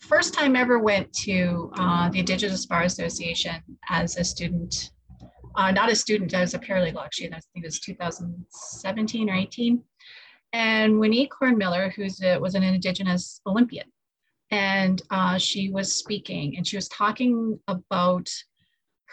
First 0.00 0.34
time 0.34 0.56
ever 0.56 0.78
went 0.78 1.12
to 1.24 1.70
uh, 1.76 2.08
the 2.08 2.18
Indigenous 2.18 2.66
Bar 2.66 2.82
Association 2.82 3.62
as 3.88 4.16
a 4.16 4.24
student, 4.24 4.90
uh, 5.54 5.70
not 5.70 5.90
a 5.90 5.94
student, 5.94 6.34
as 6.34 6.54
a 6.54 6.58
paralegal 6.58 7.04
actually, 7.04 7.28
I 7.28 7.40
think 7.52 7.64
it 7.64 7.68
was 7.68 7.80
2017 7.80 9.30
or 9.30 9.34
18. 9.34 9.82
And 10.52 10.94
Waneek 10.94 11.28
Horn-Miller, 11.38 11.90
who 11.90 12.02
was 12.40 12.54
an 12.54 12.62
Indigenous 12.62 13.40
Olympian, 13.46 13.86
and 14.50 15.00
uh, 15.10 15.38
she 15.38 15.70
was 15.70 15.94
speaking 15.94 16.56
and 16.56 16.66
she 16.66 16.76
was 16.76 16.88
talking 16.88 17.58
about 17.68 18.28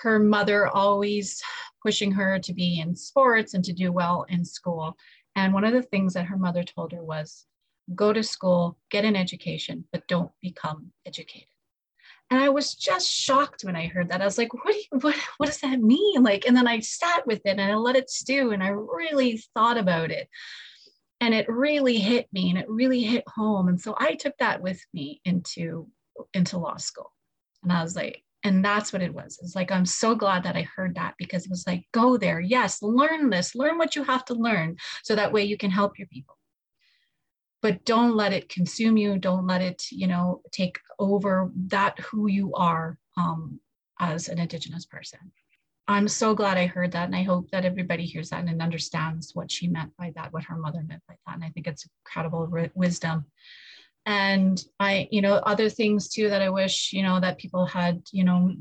her 0.01 0.19
mother 0.19 0.67
always 0.67 1.41
pushing 1.83 2.11
her 2.11 2.39
to 2.39 2.53
be 2.53 2.79
in 2.79 2.95
sports 2.95 3.53
and 3.53 3.63
to 3.65 3.73
do 3.73 3.91
well 3.91 4.25
in 4.29 4.43
school. 4.43 4.95
And 5.35 5.53
one 5.53 5.63
of 5.63 5.73
the 5.73 5.83
things 5.83 6.13
that 6.13 6.25
her 6.25 6.37
mother 6.37 6.63
told 6.63 6.91
her 6.91 7.03
was 7.03 7.45
go 7.95 8.13
to 8.13 8.23
school, 8.23 8.77
get 8.91 9.05
an 9.05 9.15
education, 9.15 9.85
but 9.91 10.07
don't 10.07 10.31
become 10.41 10.91
educated. 11.05 11.47
And 12.29 12.41
I 12.41 12.49
was 12.49 12.75
just 12.75 13.09
shocked 13.09 13.63
when 13.63 13.75
I 13.75 13.87
heard 13.87 14.09
that. 14.09 14.21
I 14.21 14.25
was 14.25 14.37
like, 14.37 14.53
what, 14.53 14.75
you, 14.75 14.99
what, 14.99 15.15
what 15.37 15.45
does 15.47 15.59
that 15.61 15.79
mean? 15.79 16.23
Like, 16.23 16.45
and 16.45 16.55
then 16.55 16.67
I 16.67 16.79
sat 16.79 17.25
with 17.25 17.41
it 17.45 17.57
and 17.57 17.61
I 17.61 17.75
let 17.75 17.95
it 17.95 18.09
stew 18.09 18.51
and 18.51 18.61
I 18.61 18.69
really 18.69 19.41
thought 19.53 19.77
about 19.77 20.11
it. 20.11 20.27
And 21.21 21.33
it 21.33 21.49
really 21.49 21.97
hit 21.97 22.27
me 22.31 22.49
and 22.49 22.59
it 22.59 22.69
really 22.69 23.01
hit 23.01 23.23
home. 23.27 23.69
And 23.69 23.79
so 23.79 23.95
I 23.97 24.15
took 24.15 24.37
that 24.39 24.61
with 24.61 24.79
me 24.93 25.21
into, 25.25 25.87
into 26.33 26.57
law 26.57 26.77
school. 26.77 27.11
And 27.63 27.71
I 27.71 27.81
was 27.81 27.95
like, 27.95 28.23
and 28.43 28.63
that's 28.63 28.93
what 28.93 29.01
it 29.01 29.13
was 29.13 29.39
it's 29.41 29.55
like 29.55 29.71
i'm 29.71 29.85
so 29.85 30.13
glad 30.13 30.43
that 30.43 30.55
i 30.55 30.61
heard 30.75 30.93
that 30.95 31.15
because 31.17 31.45
it 31.45 31.49
was 31.49 31.65
like 31.65 31.83
go 31.91 32.17
there 32.17 32.39
yes 32.39 32.81
learn 32.83 33.31
this 33.31 33.55
learn 33.55 33.77
what 33.79 33.95
you 33.95 34.03
have 34.03 34.23
to 34.23 34.35
learn 34.35 34.75
so 35.03 35.15
that 35.15 35.33
way 35.33 35.43
you 35.43 35.57
can 35.57 35.71
help 35.71 35.97
your 35.97 36.07
people 36.07 36.36
but 37.61 37.83
don't 37.85 38.15
let 38.15 38.33
it 38.33 38.49
consume 38.49 38.97
you. 38.97 39.17
Don't 39.17 39.47
let 39.47 39.61
it 39.61 39.83
you 39.91 40.07
know 40.07 40.41
take 40.51 40.79
over 40.99 41.51
that 41.67 41.99
who 41.99 42.27
you 42.27 42.53
are 42.53 42.97
um, 43.17 43.59
as 43.99 44.29
an 44.29 44.39
indigenous 44.39 44.85
person. 44.85 45.19
I'm 45.89 46.07
so 46.09 46.35
glad 46.35 46.57
i 46.57 46.65
heard 46.65 46.91
that 46.91 47.05
and 47.05 47.15
i 47.15 47.23
hope 47.23 47.49
that 47.51 47.63
everybody 47.63 48.05
hears 48.05 48.29
that 48.31 48.43
and 48.43 48.61
understands 48.61 49.31
what 49.33 49.49
she 49.49 49.67
meant 49.67 49.95
by 49.97 50.11
that 50.15 50.33
what 50.33 50.43
her 50.43 50.57
mother 50.57 50.83
meant 50.85 51.01
by 51.07 51.15
that 51.25 51.35
and 51.35 51.43
i 51.45 51.49
think 51.49 51.65
it's 51.67 51.87
incredible 52.05 52.49
wisdom. 52.75 53.25
And 54.05 54.61
i 54.79 55.07
you 55.11 55.21
know 55.21 55.35
other 55.35 55.69
things 55.69 56.09
too 56.09 56.29
that 56.29 56.41
i 56.41 56.49
wish 56.49 56.91
you 56.93 57.03
know 57.03 57.19
that 57.19 57.37
people 57.37 57.65
had 57.65 58.01
you 58.11 58.23
know 58.23 58.53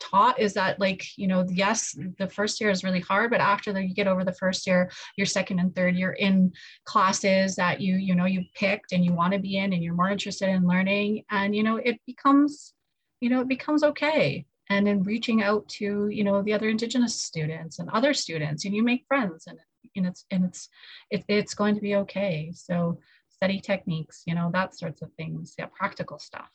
taught 0.00 0.38
is 0.38 0.54
that 0.54 0.78
like 0.78 1.04
you 1.16 1.26
know 1.26 1.44
yes 1.48 1.96
the 2.18 2.28
first 2.28 2.60
year 2.60 2.70
is 2.70 2.84
really 2.84 3.00
hard 3.00 3.30
but 3.30 3.40
after 3.40 3.72
that 3.72 3.84
you 3.84 3.94
get 3.94 4.06
over 4.06 4.24
the 4.24 4.32
first 4.32 4.66
year 4.66 4.90
your 5.16 5.26
second 5.26 5.58
and 5.58 5.74
third 5.74 5.96
year 5.96 6.12
in 6.12 6.52
classes 6.84 7.56
that 7.56 7.80
you 7.80 7.96
you 7.96 8.14
know 8.14 8.24
you 8.24 8.44
picked 8.54 8.92
and 8.92 9.04
you 9.04 9.12
want 9.12 9.32
to 9.32 9.38
be 9.38 9.56
in 9.56 9.72
and 9.72 9.82
you're 9.82 9.94
more 9.94 10.10
interested 10.10 10.48
in 10.48 10.66
learning. 10.66 11.24
And 11.30 11.54
you 11.54 11.62
know 11.62 11.76
it 11.76 12.00
becomes 12.06 12.72
you 13.20 13.30
know 13.30 13.40
it 13.40 13.48
becomes 13.48 13.82
okay. 13.82 14.46
And 14.70 14.86
in 14.86 15.02
reaching 15.02 15.42
out 15.42 15.68
to 15.80 16.08
you 16.08 16.24
know 16.24 16.42
the 16.42 16.52
other 16.52 16.68
indigenous 16.68 17.20
students 17.20 17.78
and 17.78 17.88
other 17.90 18.14
students 18.14 18.64
and 18.64 18.74
you 18.74 18.82
make 18.82 19.04
friends 19.08 19.46
and, 19.46 19.58
and 19.96 20.06
it's 20.06 20.24
and 20.30 20.44
it's 20.44 20.68
it, 21.10 21.24
it's 21.28 21.54
going 21.54 21.74
to 21.74 21.80
be 21.80 21.96
okay. 21.96 22.52
So 22.54 22.98
study 23.28 23.60
techniques, 23.60 24.22
you 24.26 24.34
know, 24.34 24.50
that 24.52 24.76
sorts 24.76 25.00
of 25.02 25.12
things, 25.12 25.54
yeah, 25.58 25.66
practical 25.66 26.18
stuff. 26.18 26.50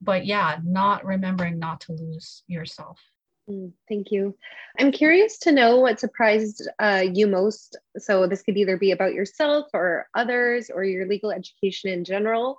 But 0.00 0.26
yeah, 0.26 0.58
not 0.64 1.04
remembering 1.04 1.58
not 1.58 1.80
to 1.82 1.92
lose 1.92 2.42
yourself. 2.46 3.00
Mm, 3.48 3.72
thank 3.88 4.10
you. 4.10 4.36
I'm 4.78 4.92
curious 4.92 5.38
to 5.40 5.52
know 5.52 5.78
what 5.78 5.98
surprised 5.98 6.68
uh, 6.78 7.04
you 7.12 7.26
most. 7.26 7.76
So, 7.96 8.26
this 8.26 8.42
could 8.42 8.56
either 8.56 8.76
be 8.76 8.92
about 8.92 9.14
yourself 9.14 9.68
or 9.72 10.08
others 10.14 10.70
or 10.72 10.84
your 10.84 11.06
legal 11.06 11.30
education 11.30 11.90
in 11.90 12.04
general 12.04 12.58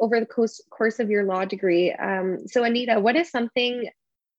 over 0.00 0.18
the 0.18 0.26
course, 0.26 0.60
course 0.70 0.98
of 0.98 1.08
your 1.08 1.24
law 1.24 1.44
degree. 1.44 1.92
Um, 1.92 2.48
so, 2.48 2.64
Anita, 2.64 2.98
what 2.98 3.16
is 3.16 3.30
something 3.30 3.88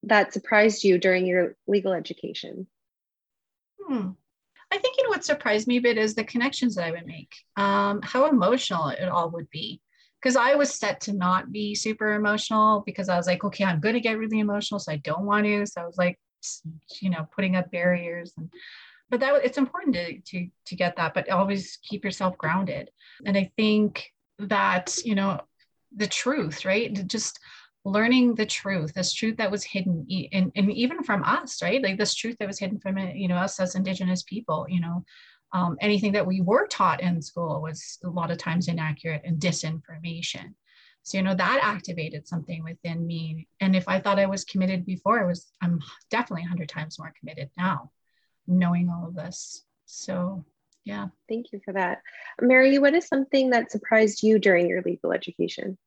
that 0.03 0.34
surprised 0.34 0.84
you 0.84 0.97
during 0.97 1.25
your 1.25 1.55
legal 1.67 1.93
education? 1.93 2.67
Hmm. 3.81 4.10
I 4.71 4.77
think 4.77 4.97
you 4.97 5.03
know 5.05 5.12
what 5.12 5.23
surprised 5.23 5.67
me 5.67 5.77
a 5.77 5.81
bit 5.81 5.97
is 5.97 6.15
the 6.15 6.23
connections 6.23 6.75
that 6.75 6.86
I 6.86 6.91
would 6.91 7.05
make, 7.05 7.34
um, 7.55 8.01
how 8.01 8.27
emotional 8.27 8.89
it 8.89 9.08
all 9.08 9.29
would 9.31 9.49
be. 9.49 9.79
Because 10.26 10.36
I 10.36 10.56
was 10.56 10.74
set 10.74 11.02
to 11.02 11.14
not 11.14 11.52
be 11.52 11.76
super 11.76 12.14
emotional 12.14 12.82
because 12.84 13.10
I 13.10 13.16
was 13.16 13.28
like, 13.28 13.44
okay, 13.44 13.64
I'm 13.64 13.80
going 13.80 13.94
to 13.94 14.02
get 14.02 14.18
really 14.18 14.40
emotional, 14.40 14.80
so 14.80 14.92
I 14.92 14.98
don't 14.98 15.26
want 15.26 15.46
to. 15.46 15.68
So 15.68 15.82
I 15.82 15.86
was 15.86 16.00
like, 16.00 16.18
you 17.00 17.12
know, 17.12 17.28
putting 17.36 17.56
up 17.56 17.70
barriers 17.70 18.34
and 18.36 18.50
but 19.12 19.20
that 19.20 19.46
it's 19.46 19.60
important 19.60 19.94
to 19.96 20.20
to 20.20 20.48
to 20.66 20.76
get 20.76 20.96
that 20.96 21.14
but 21.14 21.30
always 21.30 21.78
keep 21.88 22.04
yourself 22.04 22.36
grounded 22.40 22.90
and 23.24 23.38
i 23.38 23.52
think 23.56 24.12
that 24.40 24.98
you 25.06 25.14
know 25.14 25.40
the 25.96 26.08
truth 26.08 26.66
right 26.66 27.08
just 27.08 27.40
learning 27.86 28.34
the 28.34 28.46
truth, 28.46 28.94
this 28.94 29.14
truth 29.14 29.38
that 29.38 29.52
was 29.52 29.64
hidden, 29.64 30.06
and, 30.34 30.52
and 30.56 30.72
even 30.72 31.04
from 31.04 31.24
us, 31.24 31.62
right? 31.62 31.82
Like 31.82 31.98
this 31.98 32.16
truth 32.16 32.36
that 32.40 32.48
was 32.48 32.60
hidden 32.60 32.80
from 32.80 32.98
you 32.98 33.28
know 33.28 33.36
us 33.38 33.60
as 33.60 33.76
Indigenous 33.76 34.24
people. 34.24 34.66
You 34.68 34.82
know, 34.82 35.06
um, 35.56 35.78
anything 35.80 36.12
that 36.12 36.28
we 36.28 36.41
were 36.41 36.68
taught 36.68 37.02
in 37.02 37.22
school 37.22 37.62
was 37.62 37.98
a 38.04 38.10
lot 38.10 38.30
of 38.30 38.38
times 38.38 38.68
inaccurate 38.68 39.22
and 39.24 39.39
disinformation. 39.39 40.54
So 41.04 41.18
you 41.18 41.24
know 41.24 41.34
that 41.34 41.60
activated 41.63 42.28
something 42.28 42.62
within 42.62 43.08
me. 43.08 43.48
And 43.62 43.74
if 43.74 43.88
I 43.88 44.02
thought 44.02 44.20
I 44.20 44.26
was 44.26 44.44
committed 44.44 44.86
before, 44.86 45.22
I 45.22 45.26
was 45.26 45.54
I'm 45.62 45.80
definitely 46.12 46.44
a 46.44 46.50
hundred 46.50 46.68
times 46.68 47.00
more 47.00 47.13
committed 47.18 47.52
now, 47.58 47.91
knowing 48.48 48.89
all 48.89 49.08
of 49.08 49.15
this. 49.15 49.63
So 49.86 50.44
yeah. 50.84 51.08
Thank 51.30 51.54
you 51.54 51.62
for 51.63 51.74
that. 51.74 52.02
Mary, 52.41 52.78
what 52.78 52.94
is 52.94 53.08
something 53.08 53.52
that 53.52 53.72
surprised 53.72 54.24
you 54.24 54.39
during 54.39 54.68
your 54.68 54.82
legal 54.82 55.13
education? 55.13 55.78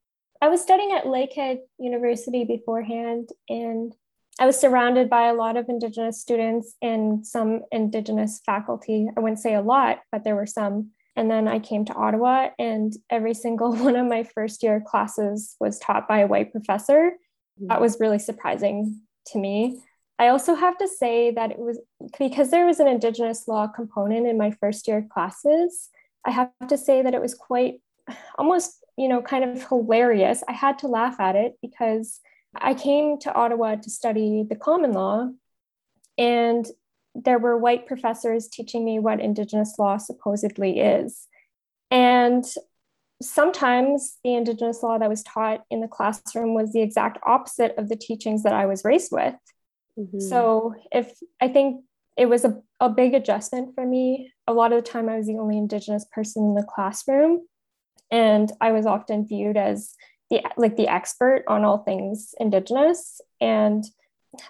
I 0.41 0.49
was 0.49 0.63
studying 0.63 0.93
at 0.93 1.05
Lakehead 1.05 1.59
University 1.79 2.45
beforehand, 2.45 3.29
and 3.51 3.93
I 4.39 4.47
was 4.47 4.59
surrounded 4.59 5.11
by 5.11 5.29
a 5.29 5.35
lot 5.35 5.57
of 5.57 5.69
Indigenous 5.69 6.21
students 6.21 6.75
and 6.81 7.27
some 7.27 7.63
Indigenous 7.73 8.41
faculty. 8.47 9.09
I 9.17 9.21
wouldn't 9.21 9.41
say 9.41 9.55
a 9.55 9.61
lot, 9.61 10.01
but 10.13 10.23
there 10.25 10.37
were 10.37 10.47
some. 10.47 10.91
And 11.17 11.29
then 11.29 11.49
I 11.49 11.59
came 11.59 11.85
to 11.87 11.95
Ottawa, 11.95 12.51
and 12.59 12.93
every 13.11 13.35
single 13.35 13.75
one 13.77 13.97
of 13.97 14.07
my 14.07 14.23
first 14.23 14.63
year 14.63 14.81
classes 14.87 15.57
was 15.59 15.79
taught 15.79 16.07
by 16.07 16.21
a 16.21 16.29
white 16.29 16.53
professor. 16.53 17.13
Hmm. 17.59 17.67
That 17.67 17.81
was 17.81 17.99
really 17.99 18.21
surprising 18.21 19.01
to 19.29 19.39
me. 19.39 19.81
I 20.21 20.29
also 20.29 20.55
have 20.55 20.77
to 20.79 20.89
say 20.89 21.33
that 21.33 21.53
it 21.53 21.59
was 21.59 21.81
because 22.19 22.51
there 22.51 22.67
was 22.67 22.81
an 22.81 22.89
Indigenous 22.89 23.47
law 23.49 23.67
component 23.69 24.27
in 24.27 24.39
my 24.39 24.53
first 24.53 24.87
year 24.87 25.07
classes. 25.13 25.91
I 26.25 26.31
have 26.31 26.51
to 26.69 26.77
say 26.77 27.03
that 27.03 27.15
it 27.15 27.21
was 27.21 27.35
quite 27.35 27.81
almost, 28.39 28.85
you 28.97 29.09
know, 29.09 29.21
kind 29.21 29.45
of 29.45 29.69
hilarious. 29.69 30.45
I 30.49 30.53
had 30.53 30.79
to 30.81 30.89
laugh 30.89 31.19
at 31.19 31.35
it 31.35 31.57
because 31.61 32.21
I 32.55 32.75
came 32.75 33.19
to 33.21 33.35
Ottawa 33.35 33.77
to 33.77 33.91
study 33.91 34.45
the 34.49 34.57
common 34.57 34.93
law, 34.93 35.29
and 36.17 36.67
there 37.15 37.39
were 37.39 37.57
white 37.57 37.87
professors 37.87 38.49
teaching 38.49 38.85
me 38.85 38.99
what 38.99 39.21
Indigenous 39.21 39.79
law 39.79 39.97
supposedly 39.97 40.81
is. 40.81 41.27
And 41.91 42.45
sometimes 43.21 44.19
the 44.23 44.35
Indigenous 44.35 44.83
law 44.83 44.99
that 44.99 45.09
was 45.09 45.23
taught 45.23 45.65
in 45.71 45.81
the 45.81 45.89
classroom 45.89 46.55
was 46.55 46.73
the 46.73 46.83
exact 46.83 47.19
opposite 47.27 47.75
of 47.77 47.89
the 47.89 47.97
teachings 47.97 48.43
that 48.45 48.53
I 48.53 48.67
was 48.67 48.85
raised 48.85 49.11
with. 49.13 49.35
Mm-hmm. 49.99 50.21
So, 50.21 50.75
if 50.93 51.13
I 51.41 51.49
think 51.49 51.85
it 52.17 52.27
was 52.27 52.45
a, 52.45 52.61
a 52.81 52.89
big 52.89 53.15
adjustment 53.15 53.75
for 53.75 53.85
me, 53.85 54.33
a 54.47 54.53
lot 54.53 54.73
of 54.73 54.83
the 54.83 54.91
time 54.91 55.09
I 55.09 55.17
was 55.17 55.27
the 55.27 55.39
only 55.39 55.59
Indigenous 55.59 56.07
person 56.11 56.45
in 56.45 56.55
the 56.55 56.63
classroom. 56.63 57.47
And 58.11 58.51
I 58.61 58.73
was 58.73 58.87
often 58.87 59.27
viewed 59.27 59.57
as 59.57 59.95
the 60.31 60.43
like 60.57 60.77
the 60.77 60.89
expert 60.89 61.45
on 61.49 61.65
all 61.65 61.79
things 61.79 62.35
indigenous. 62.39 63.21
And 63.41 63.85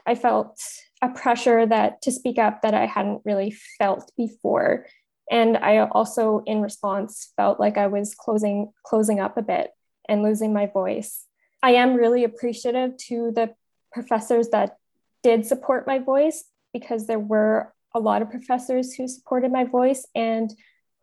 i 0.07 0.15
felt 0.15 0.61
a 1.01 1.09
pressure 1.09 1.65
that 1.65 2.03
to 2.03 2.11
speak 2.11 2.37
up 2.37 2.63
that 2.63 2.75
i 2.75 2.87
hadn't 2.87 3.23
really 3.25 3.55
felt 3.79 4.11
before. 4.17 4.87
And 5.31 5.57
i 5.57 5.79
also 5.79 6.43
in 6.47 6.61
response 6.63 7.33
felt 7.37 7.61
like 7.61 7.77
i 7.77 7.87
was 7.87 8.15
closing 8.15 8.73
closing 8.85 9.21
up 9.21 9.37
a 9.37 9.43
bit 9.43 9.71
and 10.09 10.23
losing 10.23 10.53
my 10.53 10.67
voice. 10.67 11.25
I 11.63 11.73
am 11.73 11.95
really 11.95 12.25
appreciative 12.25 12.97
to 13.09 13.33
the 13.35 13.55
professors 13.93 14.49
that 14.51 14.77
did 15.23 15.47
support 15.47 15.87
my 15.87 15.99
voice 15.99 16.45
because 16.73 17.07
there 17.07 17.19
were 17.19 17.73
a 17.95 18.01
lot 18.01 18.23
of 18.23 18.31
professors 18.31 18.95
who 18.95 19.09
supported 19.09 19.53
my 19.53 19.65
voice 19.65 20.07
and 20.15 20.55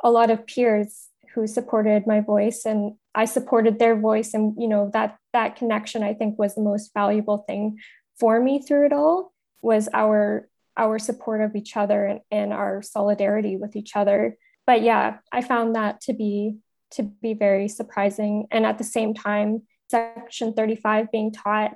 a 0.03 0.11
lot 0.11 0.29
of 0.29 0.45
peers 0.47 1.09
who 1.33 1.47
supported 1.47 2.07
my 2.07 2.21
voice. 2.21 2.65
And 2.65 2.93
I 3.15 3.25
supported 3.25 3.79
their 3.79 3.95
voice 3.95 4.33
and 4.33 4.55
you 4.61 4.67
know 4.67 4.91
that 4.93 5.17
that 5.33 5.55
connection 5.55 6.03
I 6.03 6.13
think 6.13 6.37
was 6.37 6.53
the 6.53 6.61
most 6.61 6.91
valuable 6.93 7.39
thing 7.39 7.79
for 8.19 8.39
me 8.39 8.61
through 8.61 8.87
it 8.87 8.93
all 8.93 9.33
was 9.61 9.87
our 9.93 10.49
our 10.77 10.99
support 10.99 11.41
of 11.41 11.55
each 11.55 11.77
other 11.77 12.05
and, 12.05 12.19
and 12.29 12.53
our 12.53 12.81
solidarity 12.81 13.55
with 13.55 13.77
each 13.77 13.95
other. 13.95 14.37
But 14.67 14.81
yeah 14.81 15.17
I 15.31 15.41
found 15.41 15.75
that 15.75 16.01
to 16.01 16.13
be 16.13 16.57
to 16.91 17.03
be 17.03 17.33
very 17.33 17.67
surprising. 17.67 18.47
And 18.51 18.65
at 18.65 18.77
the 18.77 18.83
same 18.83 19.13
time 19.13 19.63
section 19.89 20.53
35 20.53 21.11
being 21.11 21.31
taught 21.31 21.75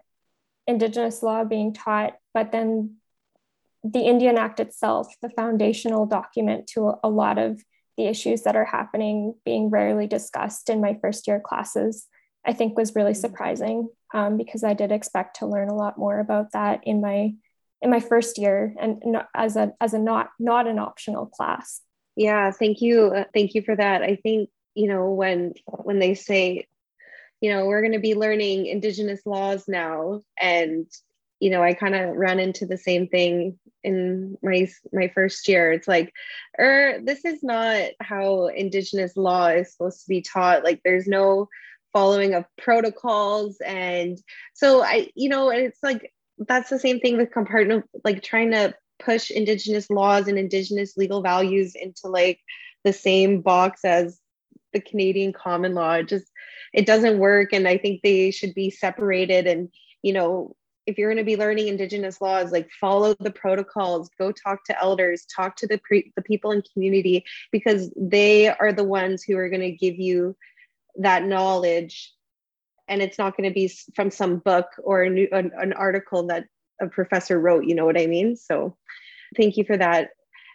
indigenous 0.68 1.24
law 1.24 1.44
being 1.44 1.74
taught 1.74 2.14
but 2.34 2.52
then 2.52 2.96
the 3.84 4.02
Indian 4.02 4.38
Act 4.38 4.60
itself 4.60 5.14
the 5.22 5.30
foundational 5.30 6.06
document 6.06 6.68
to 6.68 6.90
a, 6.90 7.00
a 7.04 7.10
lot 7.10 7.38
of 7.38 7.64
the 8.00 8.08
issues 8.08 8.44
that 8.44 8.56
are 8.56 8.66
happening 8.66 9.36
being 9.44 9.70
rarely 9.70 10.08
discussed 10.08 10.70
in 10.70 10.80
my 10.80 10.98
first 11.02 11.28
year 11.28 11.42
classes, 11.42 12.08
I 12.46 12.54
think 12.54 12.78
was 12.78 12.96
really 12.96 13.12
mm-hmm. 13.12 13.20
surprising 13.20 13.90
um, 14.14 14.38
because 14.38 14.64
I 14.64 14.74
did 14.74 14.94
expect 14.94 15.40
to 15.40 15.46
learn 15.46 15.68
a 15.68 15.76
lot 15.76 15.98
more 15.98 16.20
about 16.20 16.54
that 16.54 16.80
in 16.84 17.02
my 17.02 17.34
in 17.82 17.90
my 17.90 18.00
first 18.00 18.38
year 18.38 18.74
and 18.80 19.02
not, 19.06 19.28
as 19.36 19.58
a 19.58 19.74
as 19.82 19.94
a 19.94 20.00
not 20.00 20.30
not 20.40 20.66
an 20.66 20.80
optional 20.80 21.26
class. 21.26 21.82
Yeah, 22.16 22.52
thank 22.52 22.82
you, 22.82 23.08
uh, 23.08 23.24
thank 23.34 23.54
you 23.54 23.62
for 23.64 23.76
that. 23.76 24.02
I 24.02 24.16
think 24.16 24.50
you 24.76 24.88
know 24.88 25.12
when 25.12 25.54
when 25.66 26.00
they 26.00 26.14
say 26.14 26.68
you 27.42 27.52
know 27.52 27.66
we're 27.66 27.82
going 27.82 27.94
to 27.94 28.00
be 28.00 28.16
learning 28.16 28.68
indigenous 28.68 29.26
laws 29.26 29.66
now 29.68 30.22
and 30.40 30.88
you 31.40 31.50
know 31.50 31.64
i 31.64 31.74
kind 31.74 31.96
of 31.96 32.16
ran 32.16 32.40
into 32.40 32.66
the 32.66 32.78
same 32.78 33.08
thing 33.08 33.58
in 33.84 34.38
my 34.42 34.68
my 34.92 35.10
first 35.14 35.48
year. 35.48 35.72
It's 35.72 35.88
like 35.88 36.14
er 36.60 37.00
this 37.04 37.26
is 37.26 37.44
not 37.44 37.90
how 38.02 38.48
indigenous 38.48 39.16
law 39.16 39.48
is 39.48 39.72
supposed 39.72 40.02
to 40.02 40.10
be 40.10 40.22
taught. 40.22 40.64
Like 40.64 40.82
there's 40.84 41.08
no 41.08 41.48
following 41.94 42.34
of 42.34 42.46
protocols. 42.58 43.58
And 43.66 44.18
so 44.54 44.84
i 44.84 45.10
you 45.16 45.30
know 45.30 45.50
it's 45.50 45.82
like 45.84 46.14
that's 46.48 46.70
the 46.70 46.80
same 46.80 47.00
thing 47.00 47.18
with 47.18 47.32
compartment 47.32 47.86
like 48.04 48.24
trying 48.24 48.52
to 48.52 48.74
push 49.00 49.32
indigenous 49.32 49.90
laws 49.90 50.28
and 50.28 50.38
indigenous 50.38 50.98
legal 50.98 51.22
values 51.22 51.74
into 51.76 52.08
like 52.08 52.40
the 52.84 52.94
same 52.94 53.42
box 53.42 53.84
as 53.84 54.20
the 54.72 54.80
canadian 54.82 55.34
common 55.34 55.74
law. 55.74 55.94
It 55.94 56.08
just 56.08 56.28
it 56.74 56.86
doesn't 56.86 57.20
work. 57.20 57.54
And 57.54 57.68
i 57.68 57.78
think 57.78 58.02
they 58.02 58.32
should 58.32 58.54
be 58.54 58.70
separated 58.70 59.48
and 59.48 59.70
you 60.02 60.14
know 60.14 60.56
if 60.90 60.98
you're 60.98 61.10
going 61.10 61.24
to 61.24 61.24
be 61.24 61.38
learning 61.38 61.68
indigenous 61.68 62.20
laws 62.20 62.52
like 62.52 62.70
follow 62.82 63.16
the 63.20 63.32
protocols 63.32 64.10
go 64.18 64.32
talk 64.32 64.64
to 64.66 64.78
elders 64.82 65.26
talk 65.34 65.56
to 65.56 65.68
the 65.68 65.78
pre- 65.78 66.12
the 66.16 66.22
people 66.22 66.52
in 66.52 66.62
community 66.74 67.24
because 67.52 67.92
they 67.96 68.50
are 68.50 68.74
the 68.74 68.84
ones 68.84 69.24
who 69.24 69.38
are 69.38 69.50
going 69.50 69.62
to 69.62 69.72
give 69.72 69.96
you 69.96 70.36
that 71.00 71.24
knowledge. 71.24 72.14
And 72.88 73.02
it's 73.02 73.18
not 73.18 73.38
going 73.38 73.50
to 73.50 73.54
be 73.54 73.72
from 73.96 74.12
some 74.12 74.38
book 74.40 74.68
or 74.84 75.08
new, 75.10 75.28
an, 75.32 75.52
an 75.58 75.74
article 75.74 76.28
that 76.28 76.46
a 76.82 76.88
professor 76.88 77.40
wrote 77.40 77.66
you 77.66 77.76
know 77.76 77.86
what 77.86 78.00
i 78.00 78.08
mean? 78.08 78.36
So 78.36 78.78
thank 79.36 79.58
you 79.58 79.64
for 79.64 79.78
that. 79.78 80.10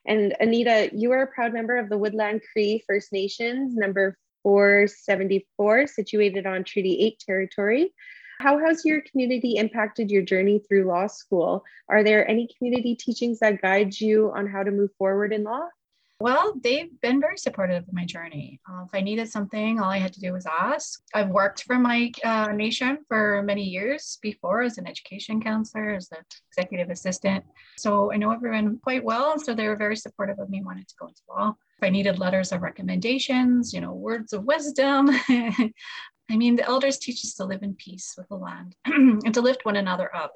And 0.07 0.35
anita 0.41 0.91
you 0.93 1.13
are 1.13 1.23
a 1.23 1.27
proud 1.27 1.53
member 1.53 1.77
of 1.77 1.89
the 1.89 1.99
woodland 1.99 2.43
cree 2.53 2.83
first 2.87 3.13
nations 3.13 3.75
number 3.75 4.19
474 4.43 5.87
situated 5.87 6.47
on 6.47 6.65
treaty 6.65 6.99
8 7.01 7.19
territory 7.21 7.95
how 8.41 8.59
has 8.59 8.85
your 8.85 9.01
community 9.03 9.57
impacted 9.57 10.11
your 10.11 10.23
journey 10.23 10.59
through 10.59 10.85
law 10.85 11.07
school? 11.07 11.65
Are 11.89 12.03
there 12.03 12.29
any 12.29 12.49
community 12.57 12.95
teachings 12.95 13.39
that 13.41 13.63
guide 13.63 13.99
you 14.01 14.33
on 14.35 14.47
how 14.47 14.63
to 14.63 14.71
move 14.71 14.91
forward 14.99 15.33
in 15.33 15.45
law? 15.45 15.69
Well, 16.21 16.55
they've 16.63 16.91
been 17.03 17.21
very 17.21 17.37
supportive 17.37 17.83
of 17.83 17.93
my 17.93 18.05
journey. 18.05 18.61
Uh, 18.71 18.85
if 18.85 18.91
I 18.95 19.01
needed 19.01 19.29
something, 19.29 19.81
all 19.81 19.91
I 19.91 19.99
had 19.99 20.13
to 20.13 20.21
do 20.21 20.33
was 20.33 20.47
ask. 20.47 21.03
I've 21.13 21.29
worked 21.29 21.65
for 21.65 21.77
my 21.77 22.13
uh, 22.25 22.53
nation 22.53 22.99
for 23.09 23.43
many 23.43 23.65
years 23.65 24.19
before 24.23 24.63
as 24.63 24.79
an 24.79 24.87
education 24.87 25.43
counselor, 25.43 25.91
as 25.91 26.09
an 26.13 26.19
executive 26.51 26.91
assistant. 26.91 27.45
So 27.77 28.13
I 28.13 28.17
know 28.17 28.31
everyone 28.31 28.79
quite 28.79 29.05
well. 29.05 29.39
So 29.39 29.55
they 29.55 29.67
were 29.67 29.77
very 29.77 29.97
supportive 29.97 30.39
of 30.39 30.49
me 30.49 30.63
wanting 30.63 30.85
to 30.85 30.95
go 31.01 31.09
into 31.09 31.21
law. 31.29 31.57
If 31.79 31.83
I 31.85 31.91
needed 31.91 32.21
letters 32.21 32.53
of 32.53 32.63
recommendations, 32.63 33.73
you 33.75 33.81
know, 33.81 33.93
words 33.93 34.33
of 34.33 34.45
wisdom, 34.45 35.11
I 36.31 36.37
mean, 36.37 36.57
the 36.57 36.65
elders 36.65 36.99
teach 36.99 37.25
us 37.25 37.35
to 37.35 37.45
live 37.45 37.63
in 37.63 37.75
peace 37.75 38.15
with 38.17 38.29
the 38.29 38.37
land 38.37 38.77
and 38.87 39.35
to 39.35 39.41
lift 39.41 39.65
one 39.65 39.77
another 39.77 40.15
up. 40.15 40.33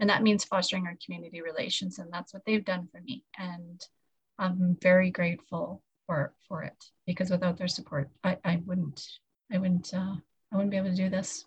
And 0.00 0.08
that 0.08 0.22
means 0.22 0.44
fostering 0.44 0.86
our 0.86 0.96
community 1.04 1.42
relations. 1.42 1.98
And 1.98 2.10
that's 2.10 2.32
what 2.32 2.42
they've 2.46 2.64
done 2.64 2.88
for 2.90 3.02
me. 3.02 3.22
And 3.38 3.80
I'm 4.40 4.76
very 4.82 5.10
grateful 5.10 5.82
for, 6.06 6.32
for 6.48 6.62
it 6.62 6.84
because 7.06 7.30
without 7.30 7.58
their 7.58 7.68
support, 7.68 8.08
I, 8.24 8.38
I 8.44 8.62
wouldn't, 8.66 9.06
I 9.52 9.58
wouldn't, 9.58 9.92
uh, 9.94 10.14
I 10.50 10.56
wouldn't 10.56 10.70
be 10.70 10.78
able 10.78 10.90
to 10.90 10.96
do 10.96 11.10
this. 11.10 11.44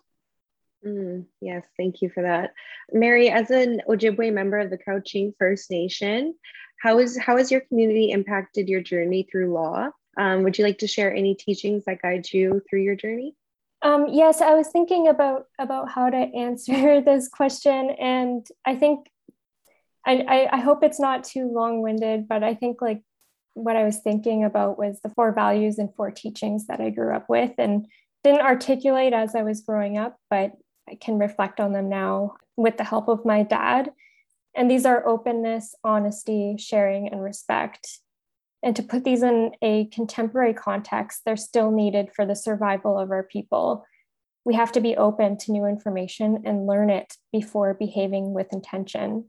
Mm, 0.86 1.26
yes, 1.40 1.66
thank 1.76 2.02
you 2.02 2.08
for 2.08 2.22
that. 2.22 2.52
Mary, 2.92 3.30
as 3.30 3.50
an 3.50 3.82
Ojibwe 3.88 4.32
member 4.32 4.58
of 4.58 4.70
the 4.70 4.78
Couchiching 4.78 5.32
First 5.38 5.70
Nation, 5.70 6.34
how 6.80 6.98
is 6.98 7.18
how 7.18 7.36
has 7.38 7.50
your 7.50 7.62
community 7.62 8.10
impacted 8.10 8.68
your 8.68 8.82
journey 8.82 9.26
through 9.30 9.52
law? 9.52 9.88
Um, 10.16 10.42
would 10.42 10.58
you 10.58 10.64
like 10.64 10.78
to 10.78 10.86
share 10.86 11.12
any 11.12 11.34
teachings 11.34 11.84
that 11.86 12.02
guide 12.02 12.26
you 12.30 12.62
through 12.68 12.82
your 12.82 12.96
journey? 12.96 13.34
Um, 13.82 14.06
yes, 14.10 14.40
I 14.40 14.54
was 14.54 14.68
thinking 14.68 15.08
about 15.08 15.46
about 15.58 15.90
how 15.90 16.10
to 16.10 16.16
answer 16.36 17.00
this 17.00 17.28
question, 17.28 17.90
and 17.98 18.46
I 18.66 18.76
think 18.76 19.08
I, 20.06 20.24
I, 20.28 20.56
I 20.56 20.60
hope 20.60 20.82
it's 20.82 21.00
not 21.00 21.24
too 21.24 21.50
long 21.50 21.80
winded, 21.82 22.28
but 22.28 22.42
I 22.42 22.54
think 22.54 22.82
like 22.82 23.02
what 23.54 23.76
I 23.76 23.84
was 23.84 23.98
thinking 23.98 24.44
about 24.44 24.78
was 24.78 25.00
the 25.00 25.08
four 25.10 25.32
values 25.32 25.78
and 25.78 25.94
four 25.94 26.10
teachings 26.10 26.66
that 26.66 26.80
I 26.80 26.90
grew 26.90 27.14
up 27.14 27.28
with, 27.28 27.52
and 27.58 27.86
didn't 28.22 28.40
articulate 28.40 29.12
as 29.12 29.34
I 29.34 29.42
was 29.42 29.60
growing 29.60 29.98
up, 29.98 30.16
but 30.30 30.52
I 30.88 30.96
can 30.96 31.18
reflect 31.18 31.60
on 31.60 31.72
them 31.72 31.88
now 31.88 32.36
with 32.56 32.76
the 32.76 32.84
help 32.84 33.08
of 33.08 33.24
my 33.24 33.42
dad. 33.42 33.92
And 34.56 34.70
these 34.70 34.86
are 34.86 35.06
openness, 35.06 35.74
honesty, 35.82 36.56
sharing, 36.58 37.08
and 37.08 37.22
respect. 37.22 37.98
And 38.62 38.74
to 38.76 38.82
put 38.82 39.04
these 39.04 39.22
in 39.22 39.52
a 39.62 39.86
contemporary 39.86 40.54
context, 40.54 41.22
they're 41.24 41.36
still 41.36 41.70
needed 41.70 42.10
for 42.14 42.24
the 42.24 42.36
survival 42.36 42.98
of 42.98 43.10
our 43.10 43.22
people. 43.22 43.84
We 44.44 44.54
have 44.54 44.72
to 44.72 44.80
be 44.80 44.96
open 44.96 45.36
to 45.38 45.52
new 45.52 45.66
information 45.66 46.42
and 46.44 46.66
learn 46.66 46.90
it 46.90 47.16
before 47.32 47.74
behaving 47.74 48.32
with 48.32 48.52
intention. 48.52 49.26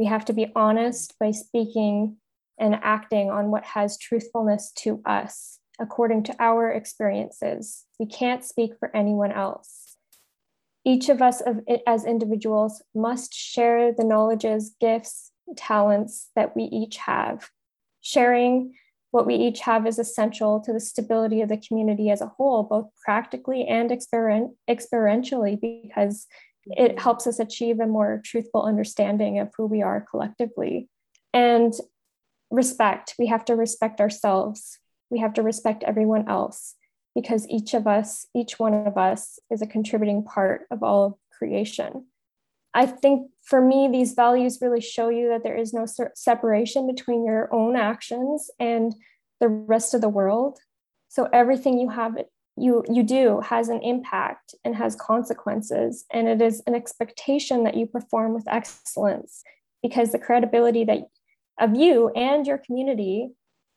We 0.00 0.06
have 0.06 0.24
to 0.24 0.32
be 0.32 0.50
honest 0.56 1.14
by 1.20 1.30
speaking 1.32 2.16
and 2.58 2.74
acting 2.82 3.30
on 3.30 3.50
what 3.50 3.64
has 3.64 3.98
truthfulness 3.98 4.72
to 4.78 5.02
us 5.04 5.58
according 5.78 6.22
to 6.24 6.36
our 6.40 6.70
experiences. 6.70 7.84
We 7.98 8.06
can't 8.06 8.42
speak 8.42 8.72
for 8.78 8.90
anyone 8.96 9.30
else. 9.32 9.98
each 10.84 11.08
of 11.08 11.20
us 11.20 11.40
of, 11.40 11.60
as 11.86 12.04
individuals 12.04 12.82
must 12.94 13.34
share 13.34 13.92
the 13.92 14.04
knowledges, 14.04 14.74
gifts, 14.80 15.30
talents 15.56 16.30
that 16.36 16.56
we 16.56 16.64
each 16.64 16.96
have. 16.98 17.50
Sharing 18.00 18.74
what 19.10 19.26
we 19.26 19.34
each 19.34 19.60
have 19.60 19.86
is 19.86 19.98
essential 19.98 20.60
to 20.60 20.72
the 20.72 20.80
stability 20.80 21.42
of 21.42 21.48
the 21.48 21.56
community 21.56 22.10
as 22.10 22.20
a 22.20 22.32
whole, 22.36 22.62
both 22.62 22.86
practically 23.04 23.66
and 23.66 23.90
experientially, 23.90 25.60
because 25.60 26.26
it 26.76 26.98
helps 26.98 27.26
us 27.26 27.38
achieve 27.38 27.80
a 27.80 27.86
more 27.86 28.20
truthful 28.24 28.62
understanding 28.62 29.38
of 29.38 29.52
who 29.56 29.66
we 29.66 29.82
are 29.82 30.00
collectively. 30.00 30.88
And 31.32 31.72
respect, 32.50 33.14
we 33.18 33.26
have 33.26 33.44
to 33.46 33.54
respect 33.54 34.00
ourselves, 34.00 34.78
we 35.10 35.18
have 35.20 35.32
to 35.34 35.42
respect 35.42 35.84
everyone 35.84 36.28
else, 36.28 36.74
because 37.14 37.48
each 37.48 37.74
of 37.74 37.86
us, 37.86 38.26
each 38.34 38.58
one 38.58 38.74
of 38.74 38.96
us, 38.96 39.38
is 39.50 39.62
a 39.62 39.66
contributing 39.66 40.24
part 40.24 40.66
of 40.70 40.82
all 40.82 41.04
of 41.06 41.14
creation. 41.36 42.06
I 42.72 42.86
think 42.86 43.30
for 43.42 43.60
me, 43.60 43.88
these 43.90 44.14
values 44.14 44.60
really 44.60 44.80
show 44.80 45.08
you 45.08 45.28
that 45.30 45.42
there 45.42 45.56
is 45.56 45.72
no 45.72 45.86
separation 46.14 46.86
between 46.86 47.24
your 47.24 47.52
own 47.52 47.74
actions 47.74 48.50
and 48.60 48.94
the 49.40 49.48
rest 49.48 49.94
of 49.94 50.00
the 50.00 50.08
world. 50.08 50.58
So 51.08 51.28
everything 51.32 51.78
you 51.78 51.88
have, 51.88 52.16
you 52.56 52.84
you 52.90 53.02
do 53.02 53.40
has 53.40 53.68
an 53.68 53.80
impact 53.82 54.54
and 54.64 54.74
has 54.76 54.96
consequences, 54.96 56.04
and 56.12 56.28
it 56.28 56.42
is 56.42 56.62
an 56.66 56.74
expectation 56.74 57.64
that 57.64 57.76
you 57.76 57.86
perform 57.86 58.34
with 58.34 58.48
excellence 58.48 59.42
because 59.82 60.12
the 60.12 60.18
credibility 60.18 60.84
that 60.84 61.08
of 61.58 61.74
you 61.74 62.10
and 62.10 62.46
your 62.46 62.58
community 62.58 63.30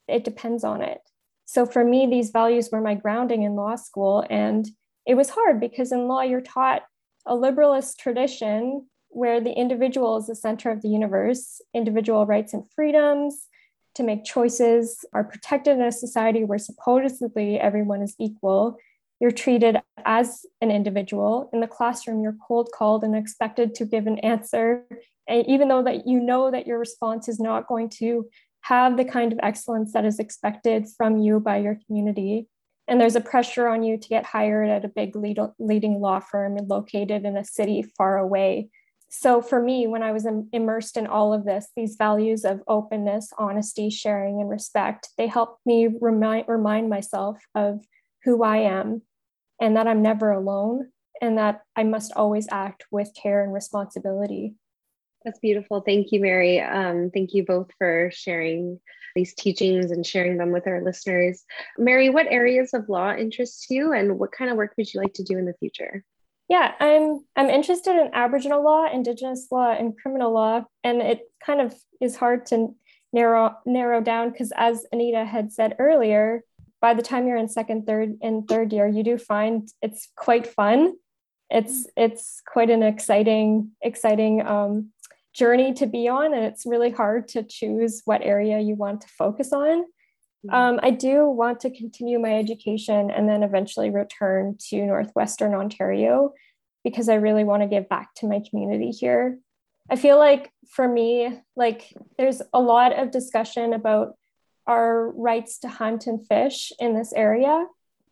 it 0.07 0.23
depends 0.23 0.63
on 0.63 0.81
it. 0.81 0.99
So 1.45 1.65
for 1.65 1.83
me, 1.83 2.07
these 2.07 2.31
values 2.31 2.69
were 2.71 2.81
my 2.81 2.95
grounding 2.95 3.43
in 3.43 3.55
law 3.55 3.75
school, 3.75 4.25
and 4.29 4.67
it 5.05 5.15
was 5.15 5.29
hard 5.29 5.59
because 5.59 5.91
in 5.91 6.07
law 6.07 6.21
you're 6.21 6.41
taught 6.41 6.83
a 7.25 7.35
liberalist 7.35 7.97
tradition 7.97 8.87
where 9.09 9.39
the 9.39 9.53
individual 9.53 10.17
is 10.17 10.27
the 10.27 10.35
center 10.35 10.71
of 10.71 10.81
the 10.81 10.89
universe, 10.89 11.61
individual 11.73 12.25
rights 12.25 12.53
and 12.53 12.69
freedoms 12.75 13.47
to 13.95 14.03
make 14.03 14.23
choices 14.23 15.05
are 15.13 15.23
protected 15.23 15.77
in 15.77 15.83
a 15.83 15.91
society 15.91 16.43
where 16.43 16.59
supposedly 16.59 17.59
everyone 17.59 18.01
is 18.01 18.15
equal. 18.19 18.77
You're 19.19 19.31
treated 19.31 19.77
as 20.05 20.45
an 20.61 20.71
individual. 20.71 21.49
In 21.53 21.59
the 21.59 21.67
classroom, 21.67 22.21
you're 22.21 22.37
cold 22.47 22.69
called 22.73 23.03
and 23.03 23.15
expected 23.15 23.75
to 23.75 23.85
give 23.85 24.07
an 24.07 24.19
answer, 24.19 24.85
and 25.27 25.47
even 25.47 25.67
though 25.67 25.83
that 25.83 26.07
you 26.07 26.19
know 26.19 26.51
that 26.51 26.67
your 26.67 26.79
response 26.79 27.27
is 27.27 27.39
not 27.39 27.67
going 27.67 27.89
to 27.99 28.27
have 28.61 28.97
the 28.97 29.05
kind 29.05 29.31
of 29.31 29.39
excellence 29.43 29.93
that 29.93 30.05
is 30.05 30.19
expected 30.19 30.87
from 30.97 31.19
you 31.19 31.39
by 31.39 31.57
your 31.57 31.77
community 31.85 32.47
and 32.87 32.99
there's 32.99 33.15
a 33.15 33.21
pressure 33.21 33.67
on 33.67 33.83
you 33.83 33.97
to 33.97 34.09
get 34.09 34.25
hired 34.25 34.69
at 34.69 34.85
a 34.85 34.89
big 34.89 35.15
lead, 35.15 35.39
leading 35.57 36.01
law 36.01 36.19
firm 36.19 36.57
located 36.67 37.23
in 37.23 37.37
a 37.37 37.45
city 37.45 37.83
far 37.97 38.17
away. 38.17 38.69
So, 39.15 39.43
for 39.43 39.61
me, 39.61 39.85
when 39.85 40.01
I 40.01 40.11
was 40.11 40.25
Im- 40.25 40.49
immersed 40.51 40.97
in 40.97 41.05
all 41.05 41.33
of 41.33 41.45
this, 41.45 41.67
these 41.75 41.97
values 41.97 42.43
of 42.43 42.63
openness, 42.67 43.31
honesty, 43.37 43.91
sharing, 43.91 44.41
and 44.41 44.49
respect, 44.49 45.09
they 45.19 45.27
helped 45.27 45.63
me 45.67 45.87
remind, 46.01 46.45
remind 46.47 46.89
myself 46.89 47.37
of 47.53 47.85
who 48.23 48.41
I 48.41 48.57
am 48.57 49.03
and 49.61 49.77
that 49.77 49.85
I'm 49.85 50.01
never 50.01 50.31
alone 50.31 50.89
and 51.21 51.37
that 51.37 51.61
I 51.75 51.83
must 51.83 52.11
always 52.13 52.47
act 52.51 52.85
with 52.89 53.13
care 53.13 53.43
and 53.43 53.53
responsibility. 53.53 54.55
That's 55.23 55.39
beautiful. 55.39 55.81
Thank 55.81 56.11
you, 56.11 56.19
Mary. 56.19 56.59
Um, 56.59 57.11
thank 57.13 57.35
you 57.35 57.45
both 57.45 57.69
for 57.77 58.09
sharing 58.11 58.79
these 59.15 59.35
teachings 59.35 59.91
and 59.91 60.03
sharing 60.03 60.37
them 60.37 60.51
with 60.51 60.65
our 60.65 60.83
listeners. 60.83 61.43
Mary, 61.77 62.09
what 62.09 62.25
areas 62.31 62.73
of 62.73 62.89
law 62.89 63.13
interest 63.13 63.67
you 63.69 63.93
and 63.93 64.17
what 64.17 64.31
kind 64.31 64.49
of 64.49 64.57
work 64.57 64.73
would 64.75 64.91
you 64.91 64.99
like 64.99 65.13
to 65.13 65.23
do 65.23 65.37
in 65.37 65.45
the 65.45 65.53
future? 65.59 66.03
Yeah, 66.49 66.73
I'm 66.79 67.25
I'm 67.35 67.49
interested 67.49 67.99
in 67.99 68.11
Aboriginal 68.13 68.63
law, 68.63 68.85
Indigenous 68.91 69.47
law, 69.51 69.71
and 69.71 69.97
criminal 69.97 70.33
law, 70.33 70.65
and 70.83 71.01
it 71.01 71.21
kind 71.45 71.61
of 71.61 71.73
is 72.01 72.15
hard 72.15 72.45
to 72.47 72.75
narrow 73.13 73.55
narrow 73.65 74.01
down 74.01 74.31
because, 74.31 74.51
as 74.55 74.85
Anita 74.91 75.23
had 75.25 75.51
said 75.51 75.75
earlier, 75.79 76.43
by 76.81 76.93
the 76.93 77.01
time 77.01 77.27
you're 77.27 77.37
in 77.37 77.47
second, 77.47 77.87
third, 77.87 78.17
and 78.21 78.47
third 78.47 78.73
year, 78.73 78.87
you 78.87 79.03
do 79.03 79.17
find 79.17 79.69
it's 79.81 80.09
quite 80.17 80.47
fun. 80.47 80.95
It's 81.49 81.87
it's 81.95 82.41
quite 82.45 82.69
an 82.69 82.83
exciting 82.83 83.71
exciting 83.81 84.45
um, 84.45 84.89
journey 85.33 85.73
to 85.73 85.87
be 85.87 86.07
on 86.07 86.33
and 86.33 86.45
it's 86.45 86.65
really 86.65 86.91
hard 86.91 87.27
to 87.27 87.43
choose 87.43 88.01
what 88.05 88.21
area 88.21 88.59
you 88.59 88.75
want 88.75 89.01
to 89.01 89.07
focus 89.07 89.51
on. 89.51 89.85
Um, 90.51 90.79
i 90.83 90.89
do 90.89 91.27
want 91.27 91.59
to 91.59 91.69
continue 91.69 92.19
my 92.19 92.37
education 92.37 93.09
and 93.09 93.27
then 93.27 93.43
eventually 93.43 93.89
return 93.89 94.55
to 94.59 94.85
northwestern 94.85 95.53
ontario 95.53 96.33
because 96.83 97.09
i 97.09 97.15
really 97.15 97.43
want 97.43 97.63
to 97.63 97.67
give 97.67 97.87
back 97.89 98.13
to 98.15 98.27
my 98.27 98.41
community 98.49 98.91
here. 98.91 99.39
I 99.89 99.97
feel 99.97 100.17
like 100.17 100.49
for 100.69 100.87
me 100.87 101.41
like 101.55 101.93
there's 102.17 102.41
a 102.53 102.61
lot 102.61 102.97
of 102.97 103.11
discussion 103.11 103.73
about 103.73 104.15
our 104.65 105.09
rights 105.11 105.59
to 105.59 105.67
hunt 105.67 106.07
and 106.07 106.25
fish 106.25 106.71
in 106.79 106.95
this 106.95 107.11
area 107.13 107.65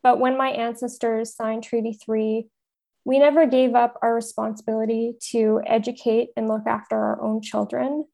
but 0.04 0.20
when 0.20 0.38
my 0.38 0.50
ancestors 0.50 1.34
signed 1.34 1.64
treaty 1.64 1.94
3 1.94 2.46
we 3.04 3.20
never 3.20 3.46
gave 3.46 3.76
up 3.76 3.98
our 4.02 4.14
responsibility 4.14 5.16
to 5.32 5.62
educate 5.66 6.30
and 6.38 6.48
look 6.48 6.68
after 6.68 6.96
our 6.96 7.22
own 7.22 7.42
children. 7.42 8.06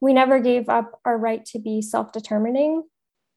We 0.00 0.14
never 0.14 0.40
gave 0.40 0.68
up 0.68 0.98
our 1.04 1.18
right 1.18 1.44
to 1.46 1.58
be 1.58 1.82
self 1.82 2.12
determining, 2.12 2.84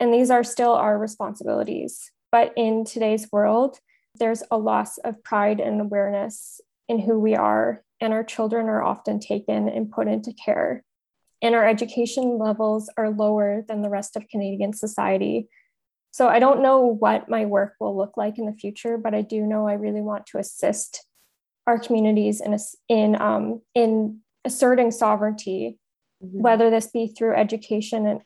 and 0.04 0.14
these 0.14 0.30
are 0.30 0.44
still 0.44 0.74
our 0.74 1.00
responsibilities. 1.00 2.12
But 2.30 2.52
in 2.58 2.84
today's 2.84 3.32
world, 3.32 3.80
there's 4.20 4.44
a 4.52 4.58
loss 4.58 4.98
of 4.98 5.24
pride 5.24 5.62
and 5.62 5.80
awareness 5.80 6.60
in 6.90 7.00
who 7.00 7.18
we 7.18 7.36
are, 7.36 7.84
and 8.02 8.12
our 8.12 8.26
children 8.26 8.68
are 8.68 8.84
often 8.84 9.22
taken 9.22 9.70
and 9.70 9.90
put 9.90 10.10
into 10.10 10.34
care. 10.34 10.84
And 11.42 11.56
our 11.56 11.66
education 11.66 12.38
levels 12.38 12.90
are 12.98 13.10
lower 13.10 13.64
than 13.66 13.82
the 13.82 13.90
rest 13.90 14.18
of 14.18 14.28
Canadian 14.28 14.74
society, 14.74 15.48
so 16.12 16.28
I 16.28 16.40
don't 16.40 16.62
know 16.62 16.82
what 16.82 17.30
my 17.30 17.46
work 17.46 17.74
will 17.80 17.98
look 17.98 18.18
like 18.18 18.38
in 18.38 18.46
the 18.46 18.54
future, 18.54 18.98
but 18.98 19.16
I 19.16 19.22
do 19.22 19.42
know 19.42 19.68
I 19.68 19.74
really 19.74 20.02
want 20.02 20.28
to 20.28 20.38
assist 20.38 21.08
our 21.66 21.80
communities 21.80 22.42
in 22.42 22.56
in 22.88 23.20
um, 23.20 23.62
in 23.74 24.20
asserting 24.46 24.92
sovereignty, 24.92 25.80
mm-hmm. 26.24 26.42
whether 26.42 26.70
this 26.70 26.88
be 26.88 27.08
through 27.08 27.36
education 27.36 28.06
and, 28.06 28.22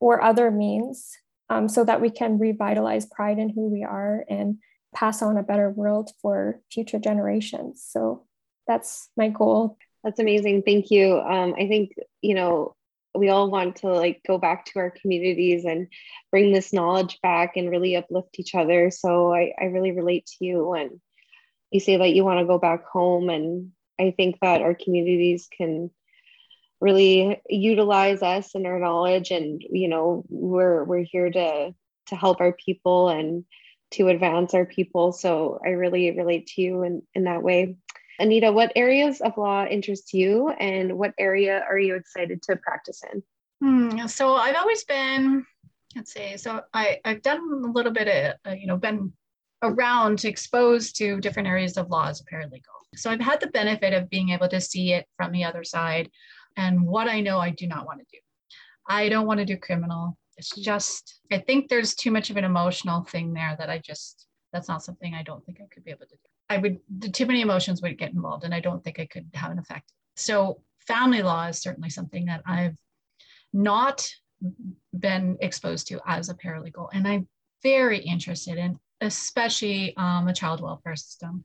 or 0.00 0.22
other 0.22 0.50
means, 0.50 1.16
um, 1.50 1.68
so 1.68 1.84
that 1.84 2.00
we 2.00 2.10
can 2.10 2.38
revitalize 2.38 3.06
pride 3.06 3.38
in 3.38 3.48
who 3.48 3.68
we 3.68 3.84
are 3.84 4.24
and 4.28 4.58
pass 4.94 5.22
on 5.22 5.36
a 5.36 5.42
better 5.42 5.70
world 5.70 6.10
for 6.20 6.60
future 6.70 6.98
generations. 6.98 7.84
So 7.86 8.26
that's 8.66 9.08
my 9.16 9.28
goal. 9.28 9.76
That's 10.04 10.20
amazing. 10.20 10.62
Thank 10.62 10.90
you. 10.90 11.18
Um, 11.18 11.54
I 11.58 11.66
think 11.68 11.94
you 12.22 12.34
know 12.34 12.76
we 13.14 13.28
all 13.28 13.50
want 13.50 13.76
to 13.76 13.88
like 13.88 14.20
go 14.26 14.38
back 14.38 14.64
to 14.66 14.78
our 14.78 14.90
communities 14.90 15.64
and 15.64 15.88
bring 16.30 16.52
this 16.52 16.72
knowledge 16.72 17.18
back 17.22 17.56
and 17.56 17.70
really 17.70 17.96
uplift 17.96 18.38
each 18.38 18.54
other 18.54 18.90
so 18.90 19.32
i, 19.32 19.52
I 19.60 19.64
really 19.64 19.92
relate 19.92 20.26
to 20.26 20.44
you 20.44 20.66
when 20.66 21.00
you 21.70 21.80
say 21.80 21.96
that 21.96 22.14
you 22.14 22.24
want 22.24 22.40
to 22.40 22.46
go 22.46 22.58
back 22.58 22.84
home 22.86 23.28
and 23.28 23.70
i 23.98 24.12
think 24.16 24.38
that 24.40 24.62
our 24.62 24.74
communities 24.74 25.48
can 25.56 25.90
really 26.80 27.40
utilize 27.48 28.22
us 28.22 28.54
and 28.54 28.66
our 28.66 28.78
knowledge 28.78 29.30
and 29.30 29.62
you 29.68 29.88
know 29.88 30.24
we're 30.28 30.84
we're 30.84 31.04
here 31.04 31.30
to 31.30 31.74
to 32.06 32.16
help 32.16 32.40
our 32.40 32.52
people 32.52 33.08
and 33.08 33.44
to 33.90 34.08
advance 34.08 34.54
our 34.54 34.66
people 34.66 35.12
so 35.12 35.58
i 35.64 35.70
really 35.70 36.10
relate 36.16 36.46
to 36.46 36.62
you 36.62 36.82
in 36.82 37.02
in 37.14 37.24
that 37.24 37.42
way 37.42 37.76
Anita, 38.18 38.50
what 38.50 38.72
areas 38.74 39.20
of 39.20 39.36
law 39.36 39.64
interest 39.64 40.12
you 40.12 40.48
and 40.48 40.98
what 40.98 41.14
area 41.18 41.64
are 41.68 41.78
you 41.78 41.94
excited 41.94 42.42
to 42.42 42.56
practice 42.56 43.02
in? 43.12 43.22
Hmm, 43.60 44.06
so 44.06 44.34
I've 44.34 44.56
always 44.56 44.84
been, 44.84 45.46
let's 45.94 46.12
see, 46.12 46.36
so 46.36 46.62
I, 46.74 46.98
I've 47.04 47.22
done 47.22 47.38
a 47.64 47.70
little 47.70 47.92
bit 47.92 48.08
of, 48.08 48.52
uh, 48.52 48.54
you 48.56 48.66
know, 48.66 48.76
been 48.76 49.12
around 49.62 50.24
exposed 50.24 50.96
to 50.96 51.20
different 51.20 51.48
areas 51.48 51.76
of 51.76 51.90
law 51.90 52.08
as 52.08 52.20
a 52.20 52.24
paralegal. 52.24 52.62
So 52.96 53.10
I've 53.10 53.20
had 53.20 53.40
the 53.40 53.48
benefit 53.48 53.92
of 53.92 54.10
being 54.10 54.30
able 54.30 54.48
to 54.48 54.60
see 54.60 54.92
it 54.92 55.06
from 55.16 55.32
the 55.32 55.44
other 55.44 55.62
side 55.62 56.10
and 56.56 56.86
what 56.86 57.08
I 57.08 57.20
know 57.20 57.38
I 57.38 57.50
do 57.50 57.66
not 57.66 57.86
want 57.86 58.00
to 58.00 58.06
do. 58.10 58.18
I 58.88 59.08
don't 59.08 59.26
want 59.26 59.38
to 59.38 59.44
do 59.44 59.56
criminal. 59.56 60.16
It's 60.36 60.54
just, 60.56 61.20
I 61.32 61.38
think 61.38 61.68
there's 61.68 61.94
too 61.94 62.10
much 62.10 62.30
of 62.30 62.36
an 62.36 62.44
emotional 62.44 63.02
thing 63.02 63.32
there 63.32 63.56
that 63.58 63.68
I 63.68 63.78
just, 63.78 64.26
that's 64.52 64.68
not 64.68 64.84
something 64.84 65.14
I 65.14 65.22
don't 65.22 65.44
think 65.44 65.58
I 65.60 65.66
could 65.72 65.84
be 65.84 65.90
able 65.90 66.06
to 66.06 66.14
do. 66.14 66.18
I 66.48 66.56
would 66.58 66.78
too 67.12 67.26
many 67.26 67.42
emotions 67.42 67.82
would 67.82 67.98
get 67.98 68.12
involved, 68.12 68.44
and 68.44 68.54
I 68.54 68.60
don't 68.60 68.82
think 68.82 68.98
I 68.98 69.06
could 69.06 69.26
have 69.34 69.50
an 69.50 69.58
effect. 69.58 69.92
So 70.16 70.62
family 70.86 71.22
law 71.22 71.46
is 71.48 71.58
certainly 71.58 71.90
something 71.90 72.24
that 72.26 72.42
I've 72.46 72.76
not 73.52 74.08
been 74.98 75.36
exposed 75.40 75.88
to 75.88 76.00
as 76.06 76.30
a 76.30 76.34
paralegal, 76.34 76.88
and 76.94 77.06
I'm 77.06 77.28
very 77.62 77.98
interested 77.98 78.56
in, 78.56 78.78
especially 79.00 79.94
um, 79.96 80.24
the 80.24 80.32
child 80.32 80.62
welfare 80.62 80.96
system. 80.96 81.44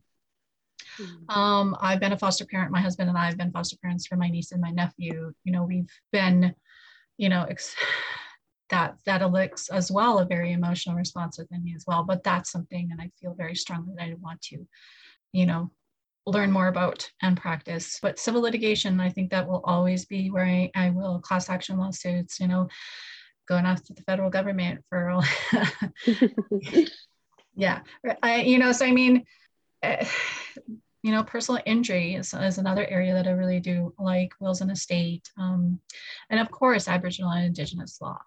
Mm-hmm. 0.99 1.37
Um, 1.37 1.75
I've 1.79 1.99
been 1.99 2.13
a 2.13 2.17
foster 2.17 2.45
parent. 2.45 2.71
My 2.71 2.81
husband 2.81 3.09
and 3.09 3.17
I 3.17 3.25
have 3.25 3.37
been 3.37 3.51
foster 3.51 3.77
parents 3.81 4.07
for 4.07 4.15
my 4.15 4.29
niece 4.29 4.51
and 4.51 4.61
my 4.61 4.71
nephew. 4.71 5.33
You 5.43 5.51
know, 5.51 5.63
we've 5.63 5.91
been, 6.11 6.53
you 7.17 7.29
know, 7.29 7.45
ex- 7.49 7.75
that 8.69 8.95
that 9.05 9.21
elicits 9.21 9.69
as 9.69 9.91
well 9.91 10.19
a 10.19 10.25
very 10.25 10.51
emotional 10.51 10.95
response 10.95 11.37
within 11.37 11.63
me 11.63 11.73
as 11.75 11.83
well 11.85 12.03
but 12.03 12.23
that's 12.23 12.49
something 12.49 12.89
and 12.91 13.01
i 13.01 13.09
feel 13.19 13.35
very 13.35 13.53
strongly 13.53 13.93
that 13.95 14.05
i 14.05 14.15
want 14.21 14.41
to 14.41 14.65
you 15.33 15.45
know 15.45 15.69
learn 16.25 16.51
more 16.51 16.67
about 16.67 17.09
and 17.21 17.37
practice. 17.37 17.99
But 18.01 18.19
civil 18.19 18.41
litigation, 18.41 18.99
I 18.99 19.09
think 19.09 19.31
that 19.31 19.47
will 19.47 19.61
always 19.65 20.05
be 20.05 20.29
where 20.29 20.45
I, 20.45 20.71
I 20.75 20.89
will 20.89 21.19
class 21.19 21.49
action 21.49 21.77
lawsuits, 21.77 22.39
you 22.39 22.47
know, 22.47 22.67
going 23.47 23.65
after 23.65 23.93
the 23.93 24.03
federal 24.03 24.29
government 24.29 24.83
for 24.89 25.09
all. 25.09 25.25
yeah, 27.55 27.81
I, 28.21 28.41
you 28.41 28.57
know, 28.57 28.71
so 28.71 28.85
I 28.85 28.91
mean, 28.91 29.25
you 31.03 31.11
know, 31.11 31.23
personal 31.23 31.61
injury 31.65 32.15
is, 32.15 32.34
is, 32.34 32.57
another 32.57 32.86
area 32.88 33.13
that 33.13 33.27
I 33.27 33.31
really 33.31 33.59
do 33.59 33.93
like, 33.99 34.31
wills 34.39 34.61
and 34.61 34.71
estate, 34.71 35.29
um, 35.38 35.79
and 36.29 36.39
of 36.39 36.49
course, 36.49 36.88
Aboriginal 36.88 37.31
and 37.31 37.45
Indigenous 37.45 37.99
law. 38.01 38.19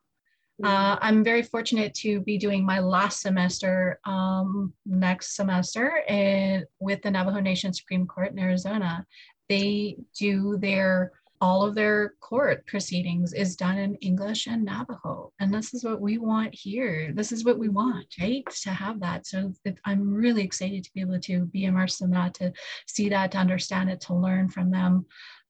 Uh, 0.65 0.97
I'm 1.03 1.23
very 1.23 1.43
fortunate 1.43 1.93
to 1.97 2.21
be 2.21 2.39
doing 2.39 2.65
my 2.65 2.79
last 2.79 3.21
semester 3.21 4.01
um, 4.05 4.73
next 4.87 5.37
semester 5.37 6.03
in, 6.09 6.65
with 6.81 7.03
the 7.03 7.11
Navajo 7.11 7.41
Nation 7.41 7.75
Supreme 7.75 8.07
Court 8.07 8.33
in 8.33 8.39
Arizona. 8.39 9.05
They 9.51 9.97
do 10.19 10.57
their 10.57 11.13
all 11.41 11.63
of 11.63 11.75
their 11.75 12.15
court 12.21 12.67
proceedings 12.67 13.33
is 13.33 13.57
done 13.57 13.79
in 13.79 13.95
English 13.97 14.47
and 14.47 14.65
Navajo. 14.65 15.33
And 15.41 15.53
this 15.53 15.75
is 15.75 15.85
what 15.85 16.01
we 16.01 16.19
want 16.19 16.55
here. 16.55 17.13
This 17.15 17.33
is 17.33 17.45
what 17.45 17.59
we 17.59 17.69
want, 17.69 18.07
right? 18.21 18.45
To 18.63 18.71
have 18.71 19.01
that. 19.01 19.27
So 19.27 19.53
it, 19.65 19.79
I'm 19.85 20.13
really 20.13 20.43
excited 20.43 20.85
to 20.85 20.93
be 20.95 21.01
able 21.01 21.21
to 21.21 21.47
be 21.47 21.65
immersed 21.65 22.03
in 22.03 22.11
that, 22.11 22.35
to 22.35 22.53
see 22.87 23.09
that, 23.11 23.33
to 23.33 23.39
understand 23.39 23.91
it, 23.91 24.01
to 24.03 24.15
learn 24.15 24.49
from 24.49 24.71
them. 24.71 25.07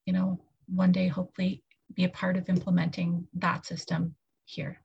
You 0.06 0.12
know, 0.12 0.40
one 0.66 0.92
day, 0.92 1.08
hopefully, 1.08 1.62
be 1.94 2.04
a 2.04 2.08
part 2.08 2.36
of 2.36 2.48
implementing 2.48 3.26
that 3.34 3.64
system 3.66 4.14
here. 4.44 4.80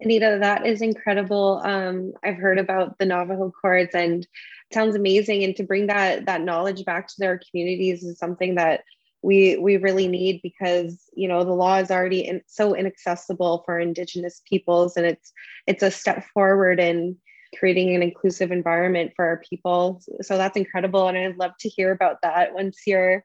Anita, 0.00 0.38
that 0.40 0.66
is 0.66 0.82
incredible. 0.82 1.62
Um, 1.64 2.12
I've 2.22 2.36
heard 2.36 2.58
about 2.58 2.98
the 2.98 3.06
Navajo 3.06 3.50
courts 3.50 3.94
and 3.94 4.26
sounds 4.72 4.94
amazing. 4.94 5.44
And 5.44 5.56
to 5.56 5.62
bring 5.62 5.86
that 5.86 6.26
that 6.26 6.42
knowledge 6.42 6.84
back 6.84 7.08
to 7.08 7.14
their 7.18 7.40
communities 7.50 8.02
is 8.02 8.18
something 8.18 8.56
that 8.56 8.82
we 9.22 9.56
we 9.56 9.76
really 9.76 10.08
need 10.08 10.40
because 10.42 11.08
you 11.14 11.28
know 11.28 11.44
the 11.44 11.52
law 11.52 11.76
is 11.78 11.90
already 11.90 12.20
in, 12.20 12.42
so 12.46 12.74
inaccessible 12.74 13.62
for 13.64 13.78
Indigenous 13.78 14.42
peoples, 14.48 14.96
and 14.96 15.06
it's 15.06 15.32
it's 15.66 15.82
a 15.82 15.90
step 15.90 16.24
forward 16.32 16.80
in 16.80 17.16
creating 17.58 17.94
an 17.94 18.02
inclusive 18.02 18.50
environment 18.50 19.12
for 19.16 19.24
our 19.24 19.42
people. 19.48 20.02
So 20.22 20.36
that's 20.36 20.56
incredible, 20.56 21.08
and 21.08 21.16
I'd 21.16 21.36
love 21.36 21.52
to 21.60 21.68
hear 21.68 21.92
about 21.92 22.18
that 22.22 22.54
once 22.54 22.82
you're 22.86 23.24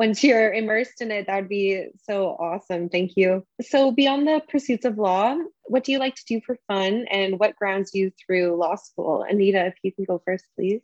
once 0.00 0.24
you're 0.24 0.50
immersed 0.50 1.02
in 1.02 1.10
it, 1.10 1.26
that 1.26 1.36
would 1.36 1.48
be 1.48 1.86
so 2.04 2.28
awesome. 2.28 2.88
Thank 2.88 3.12
you. 3.16 3.44
So, 3.60 3.92
beyond 3.92 4.26
the 4.26 4.40
pursuits 4.48 4.86
of 4.86 4.96
law, 4.96 5.36
what 5.64 5.84
do 5.84 5.92
you 5.92 5.98
like 5.98 6.14
to 6.14 6.24
do 6.26 6.40
for 6.44 6.58
fun 6.68 7.04
and 7.10 7.38
what 7.38 7.54
grounds 7.56 7.90
you 7.92 8.10
through 8.24 8.56
law 8.56 8.76
school? 8.76 9.26
Anita, 9.28 9.66
if 9.66 9.74
you 9.82 9.92
can 9.92 10.04
go 10.04 10.22
first, 10.24 10.46
please. 10.56 10.80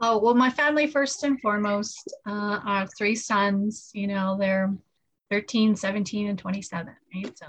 Oh, 0.00 0.18
well, 0.18 0.34
my 0.34 0.50
family, 0.50 0.86
first 0.86 1.24
and 1.24 1.40
foremost, 1.40 2.12
uh, 2.24 2.60
have 2.60 2.90
three 2.96 3.16
sons, 3.16 3.90
you 3.94 4.06
know, 4.06 4.36
they're 4.38 4.72
13, 5.30 5.74
17, 5.74 6.28
and 6.28 6.38
27, 6.38 6.94
right? 7.14 7.38
So 7.38 7.46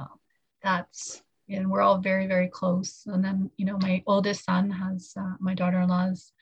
that's, 0.63 1.21
and 1.47 1.69
we're 1.69 1.81
all 1.81 1.99
very, 1.99 2.25
very 2.27 2.47
close. 2.47 3.03
And 3.05 3.23
then, 3.23 3.51
you 3.57 3.65
know, 3.65 3.77
my 3.77 4.03
oldest 4.07 4.45
son 4.45 4.71
has 4.71 5.13
uh, 5.15 5.33
my 5.39 5.53
daughter 5.53 5.79
in 5.79 5.89
law's 5.89 6.33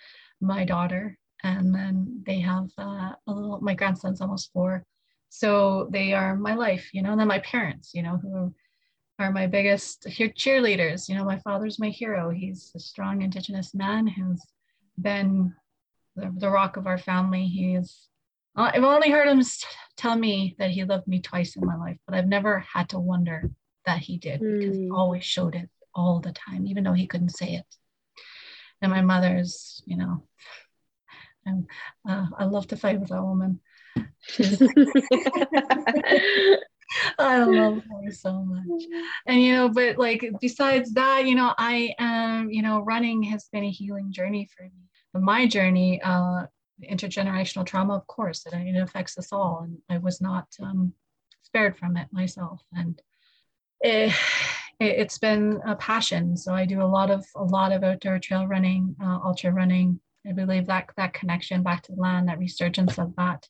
my 0.41 0.63
daughter 0.63 1.17
and 1.43 1.73
then 1.73 2.21
they 2.25 2.39
have 2.39 2.69
uh, 2.77 3.11
a 3.27 3.31
little 3.31 3.59
my 3.61 3.73
grandson's 3.73 4.21
almost 4.21 4.51
four 4.51 4.85
so 5.29 5.87
they 5.91 6.13
are 6.13 6.35
my 6.35 6.53
life 6.53 6.89
you 6.93 7.01
know 7.01 7.11
and 7.11 7.19
then 7.19 7.27
my 7.27 7.39
parents 7.39 7.91
you 7.93 8.01
know 8.01 8.17
who 8.17 8.53
are 9.19 9.31
my 9.31 9.47
biggest 9.47 10.05
cheerleaders 10.07 11.09
you 11.09 11.15
know 11.15 11.25
my 11.25 11.39
father's 11.39 11.79
my 11.79 11.89
hero 11.89 12.29
he's 12.29 12.71
a 12.75 12.79
strong 12.79 13.21
indigenous 13.21 13.73
man 13.73 14.07
who's 14.07 14.41
been 14.99 15.53
the, 16.17 16.33
the 16.37 16.49
rock 16.49 16.75
of 16.75 16.87
our 16.87 16.97
family 16.97 17.45
he's 17.45 18.09
i've 18.55 18.83
only 18.83 19.09
heard 19.09 19.27
him 19.27 19.41
tell 19.95 20.15
me 20.15 20.55
that 20.59 20.71
he 20.71 20.83
loved 20.83 21.07
me 21.07 21.21
twice 21.21 21.55
in 21.55 21.65
my 21.65 21.75
life 21.75 21.97
but 22.05 22.15
i've 22.15 22.27
never 22.27 22.59
had 22.59 22.89
to 22.89 22.99
wonder 22.99 23.49
that 23.85 23.99
he 23.99 24.17
did 24.17 24.41
because 24.41 24.75
he 24.75 24.87
hmm. 24.87 24.95
always 24.95 25.23
showed 25.23 25.55
it 25.55 25.69
all 25.95 26.19
the 26.19 26.33
time 26.33 26.67
even 26.67 26.83
though 26.83 26.93
he 26.93 27.07
couldn't 27.07 27.29
say 27.29 27.53
it 27.53 27.65
and 28.81 28.91
my 28.91 29.01
mother's 29.01 29.81
you 29.85 29.95
know 29.95 30.21
and 31.47 31.65
uh, 32.07 32.27
I 32.37 32.45
love 32.45 32.67
to 32.67 32.77
fight 32.77 32.99
with 32.99 33.09
that 33.09 33.23
woman. 33.23 33.59
I 37.19 37.43
love 37.43 37.83
her 37.83 38.11
so 38.11 38.43
much. 38.43 38.83
And 39.25 39.41
you 39.41 39.53
know, 39.53 39.69
but 39.69 39.97
like 39.97 40.29
besides 40.41 40.93
that, 40.93 41.25
you 41.25 41.33
know, 41.35 41.53
I 41.57 41.93
am, 41.99 42.51
you 42.51 42.61
know, 42.61 42.81
running 42.81 43.23
has 43.23 43.47
been 43.51 43.63
a 43.63 43.71
healing 43.71 44.11
journey 44.11 44.49
for 44.55 44.63
me. 44.63 44.89
My 45.13 45.47
journey, 45.47 46.01
uh, 46.01 46.45
intergenerational 46.83 47.65
trauma, 47.65 47.95
of 47.95 48.05
course, 48.07 48.45
it, 48.45 48.53
it 48.53 48.79
affects 48.79 49.17
us 49.17 49.29
all, 49.31 49.61
and 49.63 49.77
I 49.89 49.97
was 49.97 50.21
not 50.21 50.47
um, 50.61 50.93
spared 51.41 51.77
from 51.77 51.97
it 51.97 52.07
myself. 52.11 52.61
And 52.73 53.01
it, 53.81 54.11
has 54.79 55.17
been 55.17 55.59
a 55.65 55.75
passion. 55.75 56.37
So 56.37 56.53
I 56.53 56.65
do 56.65 56.81
a 56.81 56.85
lot 56.85 57.09
of 57.09 57.25
a 57.35 57.43
lot 57.43 57.71
of 57.71 57.83
outdoor 57.83 58.19
trail 58.19 58.45
running, 58.45 58.95
uh, 59.01 59.19
ultra 59.23 59.51
running, 59.51 59.99
I 60.27 60.33
believe 60.33 60.65
that 60.67 60.89
that 60.97 61.13
connection 61.13 61.63
back 61.63 61.83
to 61.83 61.93
the 61.93 62.01
land, 62.01 62.27
that 62.27 62.39
resurgence 62.39 62.97
of 62.97 63.15
that, 63.15 63.47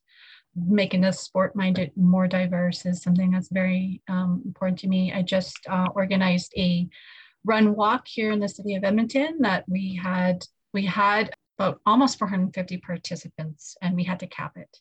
making 0.55 1.01
the 1.01 1.11
sport 1.11 1.55
minded 1.55 1.91
more 1.95 2.27
diverse 2.27 2.85
is 2.85 3.01
something 3.01 3.31
that's 3.31 3.49
very 3.49 4.01
um, 4.07 4.41
important 4.45 4.79
to 4.79 4.87
me. 4.87 5.11
I 5.13 5.21
just 5.21 5.57
uh, 5.69 5.87
organized 5.95 6.53
a 6.57 6.87
run 7.45 7.75
walk 7.75 8.07
here 8.07 8.31
in 8.31 8.39
the 8.39 8.49
city 8.49 8.75
of 8.75 8.83
Edmonton 8.83 9.39
that 9.41 9.65
we 9.67 9.99
had 10.01 10.45
we 10.73 10.85
had 10.85 11.33
about 11.57 11.81
almost 11.85 12.19
450 12.19 12.77
participants 12.77 13.75
and 13.81 13.95
we 13.95 14.03
had 14.03 14.19
to 14.19 14.27
cap 14.27 14.53
it. 14.57 14.77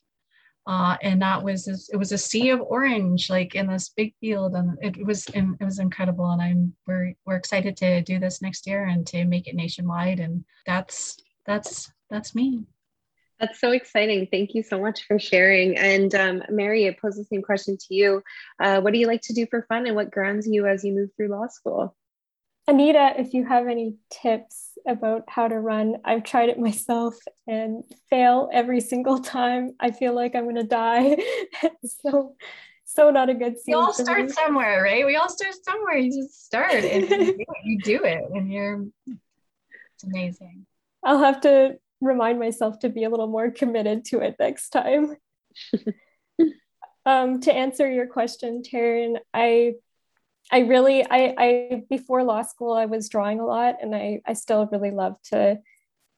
Uh, 0.65 0.97
and 1.01 1.21
that 1.21 1.41
was 1.41 1.89
it 1.91 1.95
was 1.95 2.11
a 2.11 2.17
sea 2.17 2.49
of 2.49 2.59
orange 2.59 3.29
like 3.29 3.55
in 3.55 3.67
this 3.67 3.87
big 3.95 4.13
field 4.19 4.53
and 4.53 4.77
it 4.81 5.05
was 5.05 5.25
it 5.33 5.45
was 5.61 5.79
incredible 5.79 6.29
and 6.31 6.41
i'm 6.41 6.73
we're, 6.85 7.13
we're 7.25 7.37
excited 7.37 7.77
to 7.77 8.01
do 8.01 8.19
this 8.19 8.41
next 8.41 8.67
year 8.67 8.83
and 8.87 9.07
to 9.07 9.23
make 9.23 9.47
it 9.47 9.55
nationwide 9.55 10.19
and 10.19 10.43
that's 10.65 11.15
that's 11.45 11.89
that's 12.09 12.35
me. 12.35 12.65
That's 13.39 13.59
so 13.59 13.71
exciting. 13.71 14.27
Thank 14.31 14.55
you 14.55 14.63
so 14.63 14.79
much 14.79 15.03
for 15.03 15.19
sharing. 15.19 15.77
And 15.77 16.13
um, 16.15 16.43
Mary, 16.49 16.87
I 16.87 16.97
pose 16.99 17.15
the 17.15 17.23
same 17.23 17.43
question 17.43 17.77
to 17.77 17.93
you. 17.93 18.23
Uh, 18.59 18.81
what 18.81 18.93
do 18.93 18.99
you 18.99 19.07
like 19.07 19.21
to 19.23 19.33
do 19.33 19.45
for 19.49 19.65
fun 19.69 19.85
and 19.85 19.95
what 19.95 20.11
grounds 20.11 20.47
you 20.47 20.65
as 20.65 20.83
you 20.83 20.93
move 20.93 21.09
through 21.15 21.29
law 21.29 21.47
school? 21.47 21.95
Anita, 22.69 23.13
if 23.17 23.33
you 23.33 23.45
have 23.45 23.67
any 23.67 23.95
tips 24.09 24.77
about 24.85 25.23
how 25.29 25.47
to 25.47 25.57
run, 25.57 25.97
I've 26.03 26.23
tried 26.23 26.49
it 26.49 26.59
myself 26.59 27.15
and 27.47 27.83
fail 28.09 28.49
every 28.51 28.81
single 28.81 29.19
time. 29.19 29.73
I 29.79 29.91
feel 29.91 30.13
like 30.13 30.35
I'm 30.35 30.43
going 30.43 30.55
to 30.55 30.63
die. 30.63 31.17
so, 32.01 32.35
so 32.83 33.09
not 33.09 33.29
a 33.29 33.33
good 33.33 33.57
scene. 33.57 33.73
We 33.77 33.81
all 33.81 33.93
start 33.93 34.25
me. 34.25 34.29
somewhere, 34.29 34.83
right? 34.83 35.05
We 35.05 35.15
all 35.15 35.29
start 35.29 35.53
somewhere. 35.63 35.97
You 35.97 36.21
just 36.21 36.45
start 36.45 36.83
and 36.83 37.09
you, 37.09 37.37
do 37.37 37.45
you 37.63 37.79
do 37.79 38.03
it 38.03 38.23
and 38.33 38.51
you're, 38.51 38.85
it's 39.07 40.03
amazing. 40.03 40.65
I'll 41.05 41.19
have 41.19 41.39
to 41.41 41.77
remind 42.01 42.37
myself 42.37 42.79
to 42.79 42.89
be 42.89 43.05
a 43.05 43.09
little 43.09 43.27
more 43.27 43.49
committed 43.49 44.03
to 44.05 44.19
it 44.19 44.35
next 44.39 44.69
time. 44.69 45.15
um, 47.05 47.39
to 47.41 47.53
answer 47.53 47.89
your 47.89 48.07
question, 48.07 48.61
Taryn, 48.61 49.19
I 49.33 49.75
I 50.51 50.59
really 50.59 51.05
I, 51.09 51.33
I 51.37 51.83
before 51.89 52.23
law 52.23 52.41
school 52.41 52.73
I 52.73 52.85
was 52.85 53.09
drawing 53.09 53.39
a 53.39 53.45
lot 53.45 53.75
and 53.81 53.93
I, 53.93 54.21
I 54.25 54.33
still 54.33 54.67
really 54.71 54.91
love 54.91 55.15
to 55.31 55.59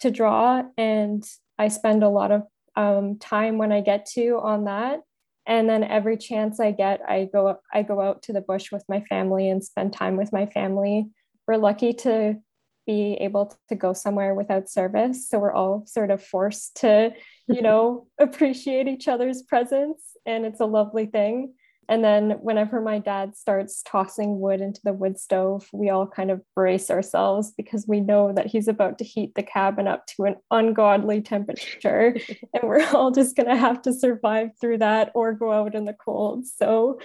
to 0.02 0.12
draw 0.12 0.64
and 0.78 1.24
I 1.58 1.68
spend 1.68 2.04
a 2.04 2.10
lot 2.10 2.32
of 2.32 2.44
um, 2.76 3.18
time 3.18 3.58
when 3.58 3.72
I 3.72 3.82
get 3.82 4.06
to 4.14 4.40
on 4.42 4.66
that 4.66 5.02
and 5.46 5.68
then 5.68 5.84
every 5.84 6.16
chance 6.16 6.60
I 6.60 6.72
get 6.72 7.02
I 7.08 7.28
go 7.32 7.58
I 7.74 7.82
go 7.84 8.00
out 8.00 8.24
to 8.24 8.34
the 8.34 8.42
bush 8.42 8.72
with 8.72 8.84
my 8.88 9.02
family 9.02 9.50
and 9.50 9.64
spend 9.64 9.94
time 9.94 10.16
with 10.16 10.32
my 10.32 10.46
family. 10.46 11.08
We're 11.48 11.58
lucky 11.58 11.94
to 11.94 12.36
be 12.90 13.14
able 13.22 13.56
to 13.68 13.76
go 13.76 13.94
somewhere 13.94 14.34
without 14.34 14.68
service. 14.68 15.30
So 15.30 15.38
we're 15.38 15.54
all 15.54 15.84
sort 15.86 16.10
of 16.10 16.24
forced 16.24 16.78
to, 16.78 17.14
you 17.48 17.62
know, 17.68 18.08
appreciate 18.20 18.88
each 18.88 19.08
other's 19.08 19.44
presence. 19.44 20.02
And 20.26 20.44
it's 20.44 20.60
a 20.60 20.66
lovely 20.66 21.06
thing. 21.06 21.54
And 21.90 22.04
then 22.04 22.32
whenever 22.42 22.80
my 22.82 23.00
dad 23.00 23.36
starts 23.36 23.82
tossing 23.82 24.40
wood 24.40 24.62
into 24.62 24.80
the 24.84 24.94
wood 24.94 25.20
stove, 25.20 25.68
we 25.74 25.90
all 25.90 26.06
kind 26.06 26.30
of 26.30 26.42
brace 26.56 26.92
ourselves 26.92 27.52
because 27.58 27.88
we 27.88 28.00
know 28.00 28.32
that 28.32 28.46
he's 28.46 28.68
about 28.68 29.00
to 29.00 29.04
heat 29.04 29.34
the 29.34 29.42
cabin 29.42 29.88
up 29.88 30.06
to 30.08 30.26
an 30.26 30.36
ungodly 30.52 31.20
temperature. 31.20 32.16
and 32.54 32.64
we're 32.64 32.86
all 32.94 33.10
just 33.10 33.36
going 33.36 33.50
to 33.50 33.56
have 33.56 33.82
to 33.82 33.92
survive 33.92 34.52
through 34.62 34.78
that 34.78 35.12
or 35.16 35.34
go 35.34 35.52
out 35.52 35.74
in 35.74 35.86
the 35.86 35.94
cold. 35.94 36.46
So 36.46 37.00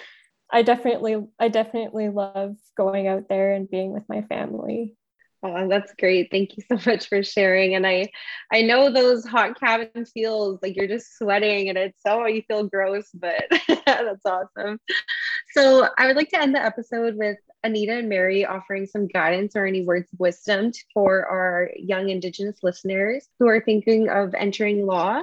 I 0.52 0.60
definitely, 0.60 1.16
I 1.40 1.48
definitely 1.48 2.10
love 2.10 2.56
going 2.76 3.08
out 3.08 3.30
there 3.30 3.54
and 3.54 3.68
being 3.68 3.90
with 3.90 4.04
my 4.06 4.20
family. 4.20 4.94
Oh, 5.46 5.68
that's 5.68 5.92
great. 5.98 6.30
Thank 6.30 6.56
you 6.56 6.64
so 6.66 6.78
much 6.90 7.08
for 7.08 7.22
sharing. 7.22 7.74
And 7.74 7.86
I 7.86 8.08
I 8.50 8.62
know 8.62 8.90
those 8.90 9.26
hot 9.26 9.60
cabin 9.60 10.06
feels 10.06 10.58
like 10.62 10.74
you're 10.74 10.88
just 10.88 11.18
sweating 11.18 11.68
and 11.68 11.76
it's 11.76 12.02
so 12.02 12.24
you 12.26 12.42
feel 12.48 12.66
gross, 12.66 13.10
but 13.12 13.44
that's 13.86 14.24
awesome. 14.24 14.80
So 15.52 15.88
I 15.98 16.06
would 16.06 16.16
like 16.16 16.30
to 16.30 16.40
end 16.40 16.54
the 16.54 16.64
episode 16.64 17.16
with 17.16 17.36
Anita 17.62 17.92
and 17.98 18.08
Mary 18.08 18.46
offering 18.46 18.86
some 18.86 19.06
guidance 19.06 19.54
or 19.54 19.66
any 19.66 19.84
words 19.84 20.10
of 20.12 20.18
wisdom 20.18 20.72
for 20.94 21.26
our 21.26 21.70
young 21.76 22.08
Indigenous 22.08 22.58
listeners 22.62 23.28
who 23.38 23.46
are 23.46 23.60
thinking 23.60 24.08
of 24.08 24.34
entering 24.34 24.86
law. 24.86 25.22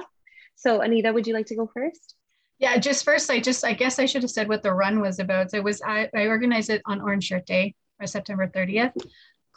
So 0.54 0.82
Anita, 0.82 1.12
would 1.12 1.26
you 1.26 1.34
like 1.34 1.46
to 1.46 1.56
go 1.56 1.68
first? 1.74 2.14
Yeah, 2.60 2.78
just 2.78 3.04
first, 3.04 3.28
I 3.28 3.40
just, 3.40 3.64
I 3.64 3.72
guess 3.72 3.98
I 3.98 4.06
should 4.06 4.22
have 4.22 4.30
said 4.30 4.48
what 4.48 4.62
the 4.62 4.72
run 4.72 5.00
was 5.00 5.18
about. 5.18 5.50
So 5.50 5.56
it 5.56 5.64
was, 5.64 5.82
I, 5.82 6.08
I 6.14 6.26
organized 6.26 6.70
it 6.70 6.80
on 6.86 7.00
Orange 7.00 7.24
Shirt 7.24 7.44
Day, 7.44 7.74
or 8.00 8.06
September 8.06 8.46
30th, 8.46 8.92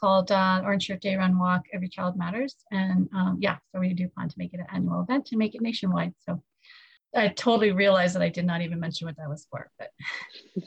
called 0.05 0.31
uh, 0.31 0.61
Orange 0.63 0.83
Shirt 0.83 1.01
Day 1.01 1.15
Run 1.15 1.39
Walk 1.39 1.63
Every 1.73 1.89
Child 1.89 2.15
Matters. 2.15 2.55
And 2.71 3.09
um, 3.11 3.39
yeah, 3.41 3.57
so 3.71 3.79
we 3.79 3.91
do 3.91 4.07
plan 4.07 4.29
to 4.29 4.35
make 4.37 4.53
it 4.53 4.59
an 4.59 4.67
annual 4.71 5.01
event 5.01 5.29
and 5.31 5.39
make 5.39 5.55
it 5.55 5.63
nationwide. 5.63 6.13
So 6.19 6.43
I 7.15 7.29
totally 7.29 7.71
realized 7.71 8.13
that 8.13 8.21
I 8.21 8.29
did 8.29 8.45
not 8.45 8.61
even 8.61 8.79
mention 8.79 9.07
what 9.07 9.17
that 9.17 9.27
was 9.27 9.47
for, 9.49 9.71
but 9.79 9.89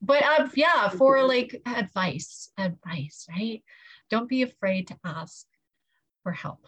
but 0.00 0.22
uh, 0.22 0.48
yeah, 0.54 0.90
for 0.90 1.24
like 1.24 1.60
advice, 1.66 2.52
advice, 2.56 3.26
right? 3.28 3.64
Don't 4.10 4.28
be 4.28 4.42
afraid 4.42 4.86
to 4.88 4.96
ask 5.04 5.44
for 6.22 6.30
help. 6.30 6.64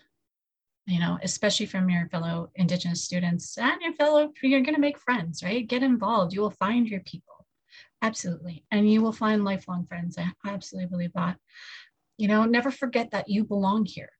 You 0.87 0.99
know, 0.99 1.17
especially 1.23 1.67
from 1.67 1.89
your 1.89 2.09
fellow 2.09 2.51
Indigenous 2.57 3.05
students 3.05 3.57
and 3.57 3.81
your 3.83 3.93
fellow, 3.93 4.33
you're 4.43 4.63
going 4.63 4.75
to 4.75 4.81
make 4.81 4.99
friends, 4.99 5.45
right? 5.45 5.65
Get 5.65 5.85
involved. 5.85 6.33
You 6.33 6.41
will 6.41 6.51
find 6.67 6.89
your 6.89 7.03
people. 7.03 7.47
Absolutely. 8.03 8.65
And 8.73 8.91
you 8.91 9.01
will 9.01 9.13
find 9.13 9.45
lifelong 9.45 9.87
friends. 9.87 10.19
I 10.19 10.33
absolutely 10.47 10.89
believe 10.89 11.13
that. 11.15 11.37
You 12.21 12.29
know, 12.29 12.45
never 12.45 12.71
forget 12.71 13.13
that 13.13 13.31
you 13.31 13.45
belong 13.45 13.87
here. 13.87 14.11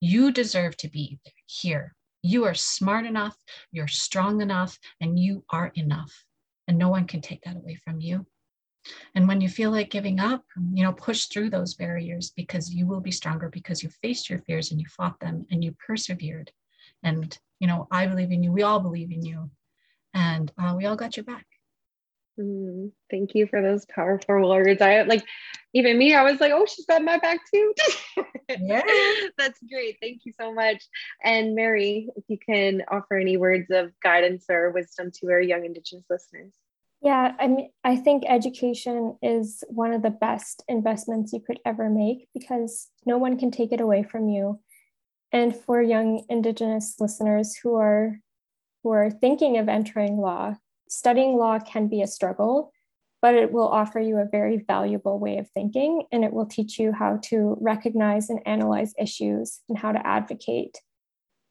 You 0.00 0.32
deserve 0.32 0.74
to 0.78 0.88
be 0.88 1.20
here. 1.44 1.94
You 2.22 2.46
are 2.46 2.54
smart 2.54 3.04
enough, 3.04 3.36
you're 3.72 3.88
strong 3.88 4.40
enough, 4.40 4.78
and 5.02 5.18
you 5.18 5.44
are 5.50 5.70
enough. 5.74 6.24
And 6.66 6.78
no 6.78 6.88
one 6.88 7.06
can 7.06 7.20
take 7.20 7.42
that 7.42 7.56
away 7.56 7.74
from 7.74 8.00
you. 8.00 8.24
And 9.14 9.28
when 9.28 9.42
you 9.42 9.50
feel 9.50 9.70
like 9.70 9.90
giving 9.90 10.18
up, 10.18 10.42
you 10.72 10.82
know, 10.82 10.94
push 10.94 11.26
through 11.26 11.50
those 11.50 11.74
barriers 11.74 12.32
because 12.34 12.72
you 12.72 12.86
will 12.86 13.00
be 13.00 13.10
stronger 13.10 13.50
because 13.50 13.82
you 13.82 13.90
faced 14.00 14.30
your 14.30 14.38
fears 14.38 14.70
and 14.70 14.80
you 14.80 14.86
fought 14.88 15.20
them 15.20 15.44
and 15.50 15.62
you 15.62 15.76
persevered. 15.86 16.50
And, 17.02 17.38
you 17.60 17.66
know, 17.66 17.86
I 17.90 18.06
believe 18.06 18.32
in 18.32 18.42
you. 18.42 18.50
We 18.50 18.62
all 18.62 18.80
believe 18.80 19.12
in 19.12 19.22
you. 19.22 19.50
And 20.14 20.50
uh, 20.56 20.72
we 20.74 20.86
all 20.86 20.96
got 20.96 21.18
your 21.18 21.24
back. 21.24 21.44
Mm, 22.40 22.92
thank 23.10 23.34
you 23.34 23.46
for 23.46 23.60
those 23.60 23.84
powerful 23.86 24.48
words. 24.48 24.80
I 24.80 25.02
like, 25.02 25.24
even 25.74 25.98
me, 25.98 26.14
I 26.14 26.22
was 26.22 26.40
like, 26.40 26.52
oh, 26.52 26.66
she's 26.66 26.86
got 26.86 27.02
my 27.02 27.18
back 27.18 27.40
too. 27.52 27.74
yeah. 28.48 28.82
That's 29.38 29.60
great. 29.70 29.98
Thank 30.00 30.22
you 30.24 30.32
so 30.38 30.52
much. 30.52 30.82
And 31.22 31.54
Mary, 31.54 32.08
if 32.16 32.24
you 32.28 32.38
can 32.38 32.82
offer 32.88 33.16
any 33.16 33.36
words 33.36 33.70
of 33.70 33.92
guidance 34.02 34.46
or 34.48 34.70
wisdom 34.70 35.10
to 35.20 35.30
our 35.30 35.40
young 35.40 35.64
Indigenous 35.64 36.04
listeners. 36.08 36.52
Yeah, 37.02 37.34
I 37.38 37.48
mean, 37.48 37.70
I 37.82 37.96
think 37.96 38.22
education 38.28 39.18
is 39.22 39.64
one 39.68 39.92
of 39.92 40.02
the 40.02 40.10
best 40.10 40.62
investments 40.68 41.32
you 41.32 41.40
could 41.40 41.58
ever 41.66 41.90
make 41.90 42.28
because 42.32 42.88
no 43.04 43.18
one 43.18 43.38
can 43.38 43.50
take 43.50 43.72
it 43.72 43.80
away 43.80 44.04
from 44.04 44.28
you. 44.28 44.60
And 45.32 45.54
for 45.54 45.82
young 45.82 46.24
Indigenous 46.28 46.96
listeners 47.00 47.56
who 47.56 47.74
are 47.76 48.18
who 48.82 48.90
are 48.90 49.10
thinking 49.10 49.58
of 49.58 49.68
entering 49.68 50.18
law, 50.18 50.56
studying 50.92 51.36
law 51.36 51.58
can 51.58 51.88
be 51.88 52.02
a 52.02 52.06
struggle, 52.06 52.70
but 53.22 53.34
it 53.34 53.50
will 53.50 53.68
offer 53.68 53.98
you 53.98 54.18
a 54.18 54.28
very 54.30 54.58
valuable 54.58 55.18
way 55.18 55.38
of 55.38 55.48
thinking 55.50 56.02
and 56.12 56.22
it 56.22 56.32
will 56.32 56.44
teach 56.44 56.78
you 56.78 56.92
how 56.92 57.18
to 57.22 57.56
recognize 57.60 58.28
and 58.28 58.40
analyze 58.44 58.92
issues 58.98 59.60
and 59.68 59.78
how 59.78 59.92
to 59.92 60.06
advocate. 60.06 60.78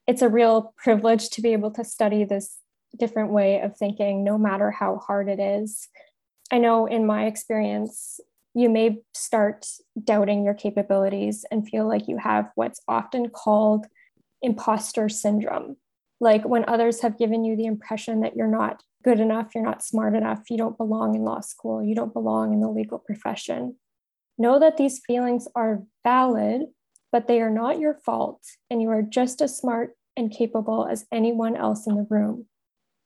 It's 0.05 0.21
a 0.21 0.29
real 0.29 0.73
privilege 0.77 1.29
to 1.31 1.41
be 1.41 1.53
able 1.53 1.71
to 1.71 1.83
study 1.83 2.23
this 2.23 2.57
different 2.99 3.31
way 3.31 3.61
of 3.61 3.75
thinking, 3.75 4.23
no 4.23 4.37
matter 4.37 4.69
how 4.69 4.97
hard 4.97 5.27
it 5.27 5.39
is. 5.39 5.87
I 6.51 6.59
know 6.59 6.85
in 6.85 7.07
my 7.07 7.25
experience, 7.25 8.19
you 8.53 8.69
may 8.69 9.01
start 9.13 9.65
doubting 10.03 10.43
your 10.43 10.53
capabilities 10.53 11.45
and 11.49 11.67
feel 11.67 11.87
like 11.87 12.07
you 12.07 12.17
have 12.17 12.51
what's 12.55 12.81
often 12.87 13.29
called 13.29 13.87
imposter 14.41 15.09
syndrome. 15.09 15.77
Like 16.19 16.43
when 16.43 16.65
others 16.67 17.01
have 17.01 17.17
given 17.17 17.43
you 17.43 17.55
the 17.55 17.65
impression 17.65 18.21
that 18.21 18.35
you're 18.35 18.45
not 18.45 18.83
good 19.03 19.19
enough, 19.19 19.53
you're 19.53 19.63
not 19.63 19.83
smart 19.83 20.15
enough, 20.15 20.49
you 20.49 20.57
don't 20.57 20.77
belong 20.77 21.15
in 21.15 21.21
law 21.21 21.41
school, 21.41 21.83
you 21.83 21.95
don't 21.95 22.13
belong 22.13 22.53
in 22.53 22.61
the 22.61 22.69
legal 22.69 22.99
profession. 22.99 23.75
Know 24.37 24.59
that 24.59 24.77
these 24.77 25.01
feelings 25.05 25.47
are 25.55 25.83
valid, 26.03 26.63
but 27.11 27.27
they 27.27 27.41
are 27.41 27.49
not 27.49 27.79
your 27.79 27.95
fault, 28.05 28.41
and 28.69 28.81
you 28.81 28.89
are 28.89 29.01
just 29.01 29.41
as 29.41 29.57
smart 29.57 29.95
and 30.15 30.31
capable 30.31 30.87
as 30.89 31.05
anyone 31.11 31.55
else 31.55 31.87
in 31.87 31.95
the 31.95 32.07
room. 32.09 32.45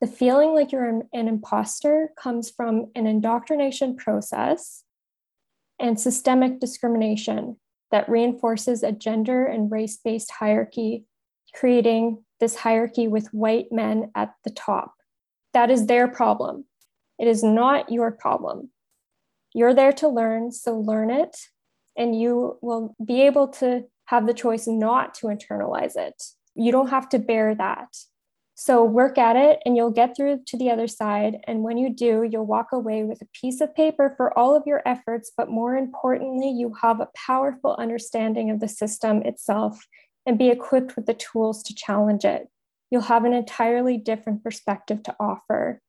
The 0.02 0.08
feeling 0.08 0.54
like 0.54 0.72
you're 0.72 0.88
an, 0.88 1.04
an 1.14 1.28
imposter 1.28 2.12
comes 2.18 2.50
from 2.50 2.92
an 2.96 3.08
indoctrination 3.08 3.96
process 3.96 4.84
and 5.80 6.00
systemic 6.00 6.60
discrimination 6.60 7.58
that 7.92 8.10
reinforces 8.10 8.84
a 8.84 8.92
gender 8.92 9.46
and 9.46 9.72
race 9.72 9.98
based 10.04 10.32
hierarchy, 10.32 11.06
creating 11.54 12.24
this 12.40 12.56
hierarchy 12.56 13.08
with 13.08 13.34
white 13.34 13.72
men 13.72 14.12
at 14.16 14.34
the 14.44 14.50
top. 14.50 14.94
That 15.56 15.72
is 15.72 15.86
their 15.86 16.10
problem. 16.10 16.66
It 17.18 17.30
is 17.30 17.42
not 17.42 17.90
your 17.90 18.12
problem. 18.12 18.72
You're 19.54 19.74
there 19.74 19.94
to 19.94 20.10
learn, 20.10 20.52
so 20.52 20.78
learn 20.78 21.10
it, 21.10 21.38
and 21.98 22.20
you 22.20 22.60
will 22.62 22.94
be 23.04 23.22
able 23.22 23.48
to 23.60 23.86
have 24.08 24.28
the 24.28 24.34
choice 24.34 24.68
not 24.68 25.14
to 25.16 25.28
internalize 25.28 25.96
it. 25.96 26.22
You 26.56 26.74
don't 26.74 26.90
have 26.90 27.08
to 27.10 27.20
bear 27.20 27.56
that. 27.56 27.88
So 28.56 28.84
work 28.84 29.18
at 29.18 29.38
it 29.38 29.60
and 29.66 29.78
you'll 29.78 29.92
get 29.92 30.16
through 30.16 30.42
to 30.48 30.58
the 30.58 30.70
other 30.72 30.88
side. 30.88 31.38
And 31.48 31.64
when 31.64 31.78
you 31.78 31.90
do, 31.90 32.28
you'll 32.30 32.46
walk 32.46 32.74
away 32.74 33.04
with 33.04 33.22
a 33.22 33.28
piece 33.34 33.62
of 33.62 33.76
paper 33.76 34.14
for 34.16 34.38
all 34.38 34.56
of 34.56 34.64
your 34.66 34.82
efforts. 34.86 35.32
But 35.36 35.50
more 35.50 35.76
importantly, 35.76 36.52
you 36.52 36.74
have 36.82 37.00
a 37.00 37.10
powerful 37.16 37.76
understanding 37.78 38.50
of 38.52 38.60
the 38.60 38.68
system 38.68 39.22
itself 39.24 39.86
and 40.26 40.38
be 40.38 40.50
equipped 40.50 40.96
with 40.96 41.06
the 41.06 41.14
tools 41.14 41.64
to 41.64 41.76
challenge 41.76 42.26
it. 42.26 42.50
You'll 42.90 43.02
have 43.02 43.26
an 43.26 43.34
entirely 43.34 43.98
different 43.98 44.44
perspective 44.44 45.04
to 45.04 45.16
offer. 45.20 45.82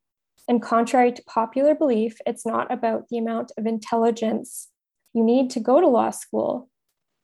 And 0.48 0.62
contrary 0.62 1.12
to 1.12 1.22
popular 1.24 1.74
belief, 1.74 2.18
it's 2.26 2.46
not 2.46 2.72
about 2.72 3.08
the 3.08 3.18
amount 3.18 3.52
of 3.58 3.66
intelligence 3.66 4.68
you 5.12 5.24
need 5.24 5.50
to 5.50 5.60
go 5.60 5.80
to 5.80 5.88
law 5.88 6.10
school. 6.10 6.68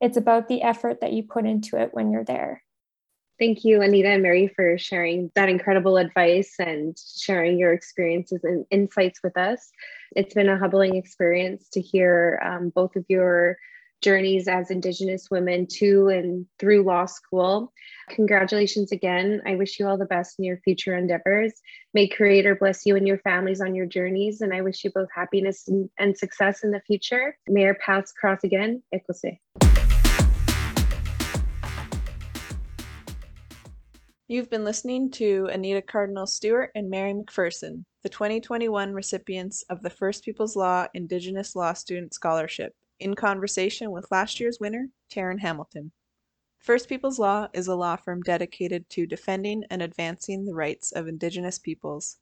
It's 0.00 0.16
about 0.16 0.48
the 0.48 0.62
effort 0.62 1.00
that 1.00 1.12
you 1.12 1.22
put 1.22 1.46
into 1.46 1.80
it 1.80 1.90
when 1.92 2.10
you're 2.10 2.24
there. 2.24 2.62
Thank 3.38 3.64
you, 3.64 3.82
Anita 3.82 4.08
and 4.08 4.22
Mary, 4.22 4.48
for 4.54 4.78
sharing 4.78 5.30
that 5.34 5.48
incredible 5.48 5.96
advice 5.96 6.54
and 6.58 6.96
sharing 7.16 7.58
your 7.58 7.72
experiences 7.72 8.40
and 8.44 8.64
insights 8.70 9.20
with 9.22 9.36
us. 9.36 9.70
It's 10.14 10.34
been 10.34 10.48
a 10.48 10.58
humbling 10.58 10.96
experience 10.96 11.68
to 11.70 11.80
hear 11.80 12.40
um, 12.44 12.70
both 12.70 12.94
of 12.94 13.04
your 13.08 13.56
journeys 14.02 14.48
as 14.48 14.70
Indigenous 14.70 15.30
women 15.30 15.66
to 15.78 16.08
and 16.08 16.44
through 16.58 16.82
law 16.82 17.06
school. 17.06 17.72
Congratulations 18.10 18.92
again. 18.92 19.40
I 19.46 19.54
wish 19.54 19.78
you 19.78 19.86
all 19.86 19.96
the 19.96 20.04
best 20.04 20.38
in 20.38 20.44
your 20.44 20.58
future 20.58 20.96
endeavors. 20.96 21.52
May 21.94 22.08
Creator 22.08 22.56
bless 22.56 22.84
you 22.84 22.96
and 22.96 23.06
your 23.06 23.18
families 23.18 23.60
on 23.60 23.74
your 23.74 23.86
journeys, 23.86 24.40
and 24.40 24.52
I 24.52 24.60
wish 24.60 24.84
you 24.84 24.90
both 24.90 25.08
happiness 25.14 25.68
and, 25.98 26.18
success 26.18 26.64
in 26.64 26.72
the 26.72 26.80
future. 26.80 27.38
May 27.48 27.64
our 27.64 27.74
paths 27.74 28.12
cross 28.12 28.44
again. 28.44 28.82
Ekose. 28.94 29.38
You've 34.28 34.50
been 34.50 34.64
listening 34.64 35.10
to 35.12 35.48
Anita 35.52 35.82
Cardinal 35.82 36.26
Stewart 36.26 36.70
and 36.74 36.88
Mary 36.88 37.12
McPherson, 37.12 37.84
the 38.02 38.08
2021 38.08 38.94
recipients 38.94 39.62
of 39.68 39.82
the 39.82 39.90
First 39.90 40.24
Peoples 40.24 40.56
Law 40.56 40.86
Indigenous 40.94 41.54
Law 41.54 41.74
Student 41.74 42.14
Scholarship, 42.14 42.74
in 43.02 43.14
conversation 43.14 43.90
with 43.90 44.10
last 44.10 44.38
year's 44.38 44.60
winner, 44.60 44.88
Taryn 45.10 45.40
Hamilton. 45.40 45.92
First 46.58 46.88
Peoples 46.88 47.18
Law 47.18 47.48
is 47.52 47.66
a 47.66 47.74
law 47.74 47.96
firm 47.96 48.22
dedicated 48.22 48.88
to 48.90 49.04
defending 49.04 49.64
and 49.68 49.82
advancing 49.82 50.44
the 50.44 50.54
rights 50.54 50.92
of 50.92 51.08
Indigenous 51.08 51.58
peoples. 51.58 52.18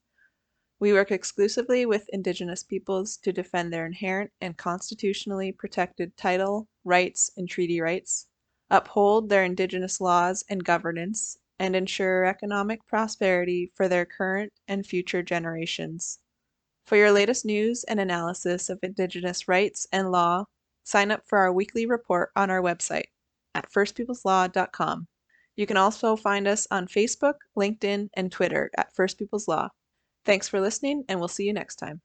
We 0.79 0.95
work 0.95 1.13
exclusively 1.13 1.85
with 1.85 2.09
Indigenous 2.11 2.63
peoples 2.63 3.19
to 3.19 3.33
defend 3.35 3.71
their 3.71 3.85
inherent 3.85 4.33
and 4.41 4.57
constitutionally 4.57 5.53
protected 5.53 6.17
title, 6.17 6.69
rights, 6.85 7.31
and 7.37 7.47
treaty 7.47 7.83
rights, 7.83 8.29
uphold 8.71 9.29
their 9.29 9.45
Indigenous 9.45 10.01
laws 10.01 10.43
and 10.49 10.65
governance, 10.65 11.37
and 11.59 11.77
ensure 11.77 12.25
economic 12.25 12.87
prosperity 12.87 13.71
for 13.75 13.87
their 13.87 14.07
current 14.07 14.55
and 14.67 14.87
future 14.87 15.23
generations. 15.23 16.21
For 16.87 16.97
your 16.97 17.13
latest 17.13 17.45
news 17.45 17.85
and 17.85 18.01
analysis 18.01 18.71
of 18.71 18.79
Indigenous 18.83 19.47
rights 19.47 19.87
and 19.93 20.11
law, 20.11 20.47
sign 20.85 21.11
up 21.11 21.23
for 21.27 21.39
our 21.39 21.53
weekly 21.53 21.87
report 21.87 22.31
on 22.37 22.51
our 22.51 22.63
website 22.63 23.07
at 23.55 23.71
firstpeopleslaw.com. 23.73 25.07
You 25.57 25.67
can 25.67 25.77
also 25.77 26.15
find 26.17 26.47
us 26.47 26.67
on 26.71 26.87
Facebook, 26.87 27.35
LinkedIn, 27.59 28.09
and 28.15 28.31
Twitter 28.31 28.71
at 28.77 28.95
First 28.95 29.19
Peoples 29.19 29.49
Law. 29.49 29.69
Thanks 30.25 30.49
for 30.49 30.61
listening, 30.61 31.05
and 31.09 31.19
we'll 31.19 31.29
see 31.29 31.45
you 31.45 31.53
next 31.53 31.77
time. 31.77 31.99